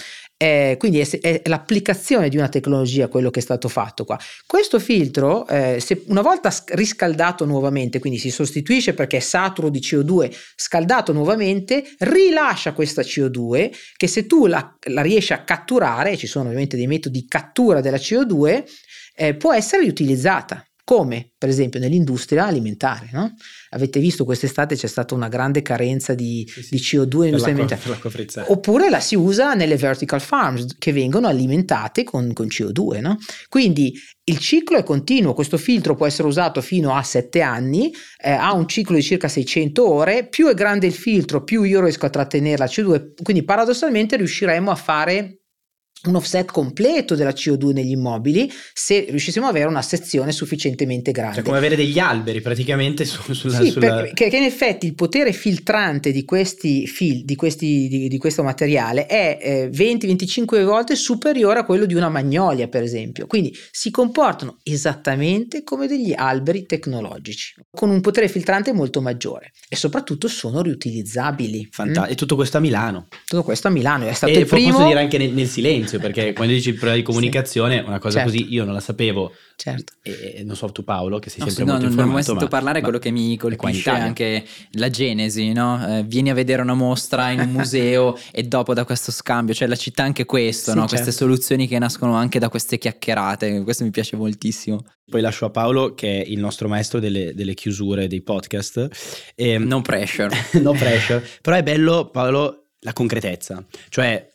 Eh, 0.42 0.78
quindi 0.80 1.02
è, 1.02 1.20
è, 1.20 1.42
l'applicazione 1.48 2.30
di 2.30 2.38
una 2.38 2.48
tecnologia 2.48 3.10
quello 3.10 3.30
che 3.30 3.40
è 3.40 3.44
stato 3.44 3.68
fatto 3.68 4.06
qua. 4.06 4.18
Questo 4.46 4.80
filtro, 4.80 5.46
eh, 5.46 5.82
se 5.82 6.04
una 6.08 6.22
volta 6.22 6.50
riscaldato 6.68 7.44
nuovamente, 7.44 8.00
quindi 8.00 8.18
si 8.20 8.32
sostituisce 8.32 8.94
perché 8.94 9.18
è 9.18 9.20
saturo 9.20 9.68
di 9.68 9.80
CO2, 9.80 10.34
scaldato 10.56 11.12
nuovamente, 11.12 11.84
rilascia 11.98 12.72
questa 12.72 13.02
CO2 13.02 13.70
che 13.98 14.08
se 14.08 14.28
tu 14.28 14.46
la, 14.46 14.78
la 14.88 15.02
riesci 15.02 15.34
a 15.34 15.44
catturare, 15.44 16.16
ci 16.16 16.26
sono 16.26 16.46
ovviamente 16.46 16.78
dei 16.78 16.88
metodi 16.88 17.20
di 17.20 17.28
cattura 17.28 17.82
della 17.82 17.98
CO2, 17.98 18.64
eh, 19.16 19.36
può 19.36 19.54
essere 19.54 19.84
riutilizzata 19.84 20.68
come 20.90 21.34
per 21.38 21.50
esempio 21.50 21.80
nell'industria 21.80 22.48
alimentare. 22.48 23.10
No? 23.12 23.36
Avete 23.70 24.00
visto 24.00 24.26
quest'estate 24.26 24.76
c'è 24.76 24.88
stata 24.88 25.14
una 25.14 25.28
grande 25.28 25.62
carenza 25.62 26.16
di, 26.16 26.44
sì, 26.52 26.64
sì. 26.64 26.70
di 26.72 26.78
CO2 26.82 27.18
nell'industria 27.18 27.54
alimentare. 27.54 27.82
Oppure 28.48 28.90
la 28.90 29.00
si 29.00 29.14
usa 29.14 29.54
nelle 29.54 29.76
vertical 29.76 30.20
farms 30.20 30.78
che 30.80 30.92
vengono 30.92 31.28
alimentate 31.28 32.04
con, 32.04 32.34
con 32.34 32.48
CO2. 32.48 33.02
No? 33.02 33.20
Quindi 33.50 33.94
il 34.24 34.40
ciclo 34.40 34.80
è 34.80 34.84
continuo, 34.84 35.36
questo 35.36 35.58
filtro 35.58 35.96
può 35.96 36.08
essere 36.08 36.28
usato 36.28 36.60
fino 36.60 36.96
a 36.96 37.04
7 37.04 37.40
anni, 37.42 37.94
eh, 38.18 38.32
ha 38.32 38.52
un 38.54 38.68
ciclo 38.68 38.96
di 38.96 39.04
circa 39.04 39.28
600 39.28 39.88
ore, 39.88 40.28
più 40.28 40.48
è 40.48 40.56
grande 40.56 40.88
il 40.88 40.94
filtro 40.94 41.44
più 41.44 41.62
io 41.62 41.82
riesco 41.82 42.08
a 42.08 42.10
trattenere 42.10 42.58
la 42.58 42.66
CO2, 42.66 43.12
quindi 43.22 43.44
paradossalmente 43.44 44.18
riusciremo 44.18 44.72
a 44.72 44.76
fare 44.76 45.39
un 46.04 46.16
offset 46.16 46.52
completo 46.52 47.16
della 47.16 47.32
CO2 47.32 47.74
negli 47.74 47.91
immobili 47.91 48.52
se 48.74 49.06
riuscissimo 49.10 49.45
ad 49.45 49.52
avere 49.52 49.68
una 49.70 49.82
sezione 49.82 50.32
sufficientemente 50.32 51.12
grande. 51.12 51.36
Cioè 51.36 51.43
come 51.43 51.58
avere 51.58 51.76
degli 51.76 52.00
alberi 52.00 52.41
praticamente 52.41 53.06
su, 53.06 53.34
sulla... 53.34 53.62
Sì, 53.62 53.72
sulla... 53.72 53.95
perché 54.14 54.38
in 54.38 54.43
effetti 54.43 54.86
il 54.86 54.95
potere 54.95 55.34
filtrante 55.34 56.12
di 56.12 56.24
questi 56.24 56.88
fil, 56.88 57.26
di, 57.26 57.36
questi, 57.36 57.88
di, 57.89 58.08
di 58.08 58.18
questo 58.18 58.43
materiale 58.43 59.06
è 59.06 59.38
eh, 59.41 59.70
20-25 59.70 60.64
volte 60.64 60.95
superiore 60.95 61.60
a 61.60 61.66
quello 61.66 61.86
di 61.86 61.95
una 61.95 62.10
magnolia 62.10 62.68
per 62.68 62.84
esempio, 62.84 63.28
quindi 63.28 63.56
si 63.72 63.91
comportano 63.91 64.60
esattamente 64.64 65.64
come 65.64 65.88
degli 65.88 66.14
alberi 66.16 66.66
tecnologici, 66.66 67.54
con 67.70 67.89
un 67.89 68.02
potere 68.02 68.28
filtrante 68.30 68.72
molto 68.72 69.02
maggiore 69.02 69.52
e 69.68 69.76
soprattutto 69.76 70.28
sono 70.28 70.62
riutilizzabili. 70.62 71.68
Fanta- 71.72 72.02
mm? 72.02 72.12
E 72.12 72.16
tutto 72.16 72.36
questo 72.36 72.58
a 72.58 72.60
Milano. 72.60 73.08
Tutto 73.26 73.43
questo 73.43 73.68
a 73.68 73.72
Milano, 73.72 74.08
è 74.08 74.14
stato 74.14 74.34
e 74.34 74.39
il 74.39 74.45
primo... 74.45 74.72
posso 74.72 74.88
dire 74.88 75.00
anche 75.00 75.18
nel, 75.18 75.32
nel 75.32 75.47
silenzio 75.47 75.89
silenzio 75.90 76.00
perché 76.00 76.34
quando 76.34 76.54
dici 76.54 76.70
il 76.70 76.76
problema 76.76 76.98
di 76.98 77.04
comunicazione, 77.04 77.80
sì. 77.80 77.88
una 77.88 78.00
cosa 78.00 78.20
certo. 78.20 78.32
così 78.32 78.54
io 78.54 78.64
non 78.64 78.74
la 78.74 78.80
sapevo. 78.80 79.34
Certo. 79.56 79.94
E 80.04 80.44
non 80.46 80.56
so 80.56 80.72
tu 80.72 80.84
Paolo, 80.84 81.20
che 81.20 81.30
sei 81.30 81.40
no, 81.40 81.48
sempre 81.48 81.66
no, 81.66 81.72
molto 81.72 81.86
non, 81.88 81.92
informato. 81.92 82.02
Non 82.02 82.10
ho 82.10 82.14
mai 82.14 82.24
sentito 82.24 82.48
parlare, 82.48 82.82
quello 82.82 83.00
che 83.00 83.12
mi 83.12 83.36
colpisce 83.38 83.92
è 83.92 84.00
anche 84.00 84.46
la 84.74 84.90
genesi, 84.90 85.52
no? 85.52 85.98
Eh, 85.98 86.04
vieni 86.04 86.30
a 86.30 86.34
vedere 86.34 86.62
una 86.62 86.76
mostra 86.76 87.32
in 87.32 87.42
un 87.42 87.50
museo 87.52 88.18
e 88.32 88.44
dopo 88.44 88.74
da 88.74 88.86
questo 88.86 89.12
scambio, 89.12 89.54
cioè 89.54 89.68
la 89.68 89.76
città 89.76 90.04
anche 90.04 90.26
questo, 90.26 90.72
sì, 90.72 90.78
no? 90.78 90.88
certo. 90.88 91.04
queste 91.04 91.12
soluzioni 91.12 91.68
che 91.68 91.78
nascono 91.78 92.14
anche 92.16 92.40
da 92.40 92.48
queste 92.48 92.78
chiacchierate, 92.78 93.64
questo 93.64 93.84
mi 93.84 93.90
piace 93.90 94.16
moltissimo. 94.16 94.86
Poi 95.10 95.22
lascio 95.22 95.46
a 95.46 95.50
Paolo 95.50 95.96
che 95.96 96.22
è 96.22 96.26
il 96.26 96.40
nostro 96.40 96.68
maestro 96.68 97.00
delle, 97.00 97.34
delle 97.34 97.56
chiusure 97.56 98.08
dei 98.08 98.22
podcast. 98.22 98.88
E, 99.36 99.50
ehm, 99.50 99.64
no 99.64 99.82
pressure. 99.82 100.30
no 100.62 100.72
pressure. 100.72 101.26
Però 101.42 101.56
è 101.58 101.64
bello 101.64 102.10
Paolo 102.12 102.70
la 102.82 102.94
concretezza, 102.94 103.64
cioè 103.90 104.29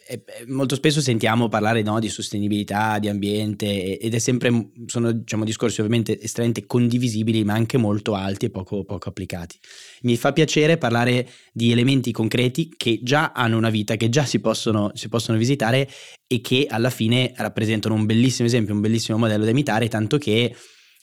molto 0.49 0.75
spesso 0.75 1.01
sentiamo 1.01 1.49
parlare 1.49 1.83
no, 1.83 1.99
di 1.99 2.09
sostenibilità, 2.09 2.99
di 2.99 3.09
ambiente 3.09 3.99
ed 3.99 4.15
è 4.15 4.19
sempre, 4.19 4.71
sono 4.87 5.13
diciamo, 5.13 5.45
discorsi 5.45 5.81
ovviamente 5.81 6.21
estremamente 6.21 6.67
condivisibili 6.67 7.43
ma 7.45 7.55
anche 7.55 7.79
molto 7.79 8.15
alti 8.15 8.47
e 8.47 8.51
poco, 8.51 8.85
poco 8.85 9.09
applicati. 9.09 9.59
Mi 10.03 10.17
fa 10.17 10.33
piacere 10.33 10.77
parlare 10.77 11.29
di 11.53 11.73
elementi 11.73 12.13
concreti 12.13 12.73
che 12.77 13.01
già 13.03 13.33
hanno 13.35 13.57
una 13.57 13.71
vita, 13.71 13.97
che 13.97 14.09
già 14.09 14.25
si 14.25 14.41
possono, 14.41 14.91
si 14.95 15.09
possono 15.09 15.39
visitare 15.39 15.89
e 16.27 16.41
che 16.41 16.67
alla 16.69 16.91
fine 16.91 17.33
rappresentano 17.37 17.95
un 17.95 18.05
bellissimo 18.05 18.47
esempio, 18.47 18.75
un 18.75 18.81
bellissimo 18.81 19.17
modello 19.17 19.45
da 19.45 19.51
imitare, 19.51 19.89
tanto 19.89 20.19
che 20.19 20.55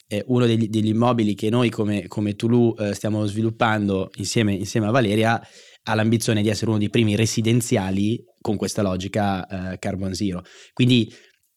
eh, 0.08 0.24
uno 0.28 0.45
degli, 0.45 0.68
degli, 0.68 0.89
immobili 0.89 1.36
che 1.36 1.49
noi 1.49 1.70
come, 1.70 2.08
come 2.08 2.36
Tulu 2.36 2.76
eh, 2.78 2.93
stiamo 2.93 3.26
sviluppando 3.26 4.12
insieme, 4.16 4.54
insieme 4.54 4.88
a 4.88 4.91
Valeria 4.91 5.41
ha 5.84 5.95
l'ambizione 5.95 6.41
di 6.41 6.49
essere 6.49 6.69
uno 6.69 6.79
dei 6.79 6.89
primi 6.89 7.15
residenziali 7.15 8.23
con 8.39 8.55
questa 8.57 8.82
logica 8.82 9.73
eh, 9.73 9.79
carbon 9.79 10.13
zero. 10.13 10.43
Quindi 10.73 11.11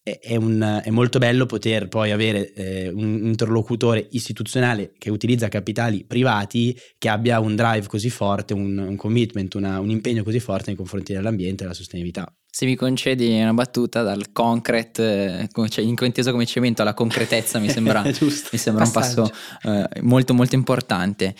è, 0.04 0.36
un, 0.36 0.82
è, 0.84 0.90
molto 0.90 1.18
bello 1.18 1.46
poter 1.46 1.88
poi 1.88 2.10
avere 2.10 2.52
eh, 2.52 2.88
un 2.90 3.20
interlocutore 3.24 4.06
istituzionale 4.10 4.92
che 4.98 5.08
utilizza 5.08 5.48
capitali 5.48 6.04
privati 6.04 6.78
che 6.98 7.08
abbia 7.08 7.40
un 7.40 7.56
drive 7.56 7.86
così 7.86 8.10
forte, 8.10 8.52
un, 8.52 8.76
un 8.76 8.96
commitment, 8.96 9.54
una, 9.54 9.80
un 9.80 9.88
impegno 9.88 10.22
così 10.22 10.40
forte 10.40 10.66
nei 10.66 10.76
confronti 10.76 11.14
dell'ambiente 11.14 11.62
e 11.62 11.64
della 11.64 11.72
sostenibilità. 11.72 12.30
Se 12.46 12.66
mi 12.66 12.76
concedi 12.76 13.40
una 13.40 13.54
battuta 13.54 14.02
dal 14.02 14.30
concrete, 14.30 15.48
eh, 15.50 15.68
cioè 15.70 15.82
inteso 15.82 16.30
come 16.32 16.44
cemento 16.44 16.82
alla 16.82 16.94
concretezza, 16.94 17.58
mi 17.58 17.70
sembra, 17.70 18.02
mi 18.04 18.58
sembra 18.58 18.84
un 18.84 18.90
passo 18.90 19.30
eh, 19.62 20.02
molto 20.02 20.34
molto 20.34 20.54
importante. 20.54 21.34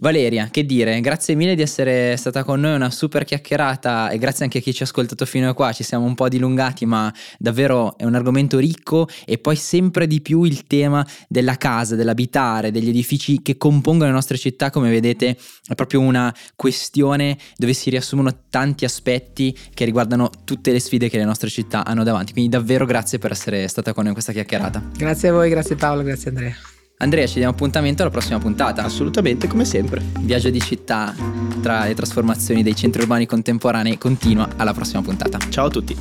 Valeria, 0.00 0.48
che 0.48 0.64
dire, 0.64 1.00
grazie 1.00 1.34
mille 1.34 1.56
di 1.56 1.62
essere 1.62 2.16
stata 2.16 2.44
con 2.44 2.60
noi, 2.60 2.76
una 2.76 2.88
super 2.88 3.24
chiacchierata 3.24 4.10
e 4.10 4.18
grazie 4.18 4.44
anche 4.44 4.58
a 4.58 4.60
chi 4.60 4.72
ci 4.72 4.82
ha 4.82 4.86
ascoltato 4.86 5.26
fino 5.26 5.48
a 5.48 5.54
qua, 5.54 5.72
ci 5.72 5.82
siamo 5.82 6.04
un 6.04 6.14
po' 6.14 6.28
dilungati 6.28 6.86
ma 6.86 7.12
davvero 7.36 7.98
è 7.98 8.04
un 8.04 8.14
argomento 8.14 8.58
ricco 8.58 9.08
e 9.26 9.38
poi 9.38 9.56
sempre 9.56 10.06
di 10.06 10.20
più 10.20 10.44
il 10.44 10.68
tema 10.68 11.04
della 11.26 11.56
casa, 11.56 11.96
dell'abitare, 11.96 12.70
degli 12.70 12.90
edifici 12.90 13.42
che 13.42 13.56
compongono 13.56 14.06
le 14.06 14.14
nostre 14.14 14.38
città, 14.38 14.70
come 14.70 14.88
vedete 14.88 15.36
è 15.66 15.74
proprio 15.74 16.00
una 16.00 16.32
questione 16.54 17.36
dove 17.56 17.72
si 17.72 17.90
riassumono 17.90 18.44
tanti 18.50 18.84
aspetti 18.84 19.56
che 19.74 19.84
riguardano 19.84 20.30
tutte 20.44 20.70
le 20.70 20.78
sfide 20.78 21.08
che 21.08 21.16
le 21.18 21.24
nostre 21.24 21.50
città 21.50 21.84
hanno 21.84 22.04
davanti, 22.04 22.32
quindi 22.32 22.50
davvero 22.50 22.86
grazie 22.86 23.18
per 23.18 23.32
essere 23.32 23.66
stata 23.66 23.92
con 23.92 24.04
noi 24.04 24.12
in 24.12 24.14
questa 24.14 24.32
chiacchierata. 24.32 24.90
Grazie 24.96 25.30
a 25.30 25.32
voi, 25.32 25.50
grazie 25.50 25.74
Paolo, 25.74 26.04
grazie 26.04 26.28
Andrea. 26.28 26.77
Andrea, 27.00 27.28
ci 27.28 27.34
diamo 27.34 27.52
appuntamento 27.52 28.02
alla 28.02 28.10
prossima 28.10 28.40
puntata. 28.40 28.82
Assolutamente, 28.82 29.46
come 29.46 29.64
sempre. 29.64 30.02
Viaggio 30.18 30.50
di 30.50 30.60
città 30.60 31.14
tra 31.62 31.84
le 31.84 31.94
trasformazioni 31.94 32.64
dei 32.64 32.74
centri 32.74 33.02
urbani 33.02 33.24
contemporanei 33.24 33.96
continua 33.98 34.48
alla 34.56 34.72
prossima 34.72 35.00
puntata. 35.00 35.38
Ciao 35.48 35.66
a 35.66 35.70
tutti. 35.70 35.96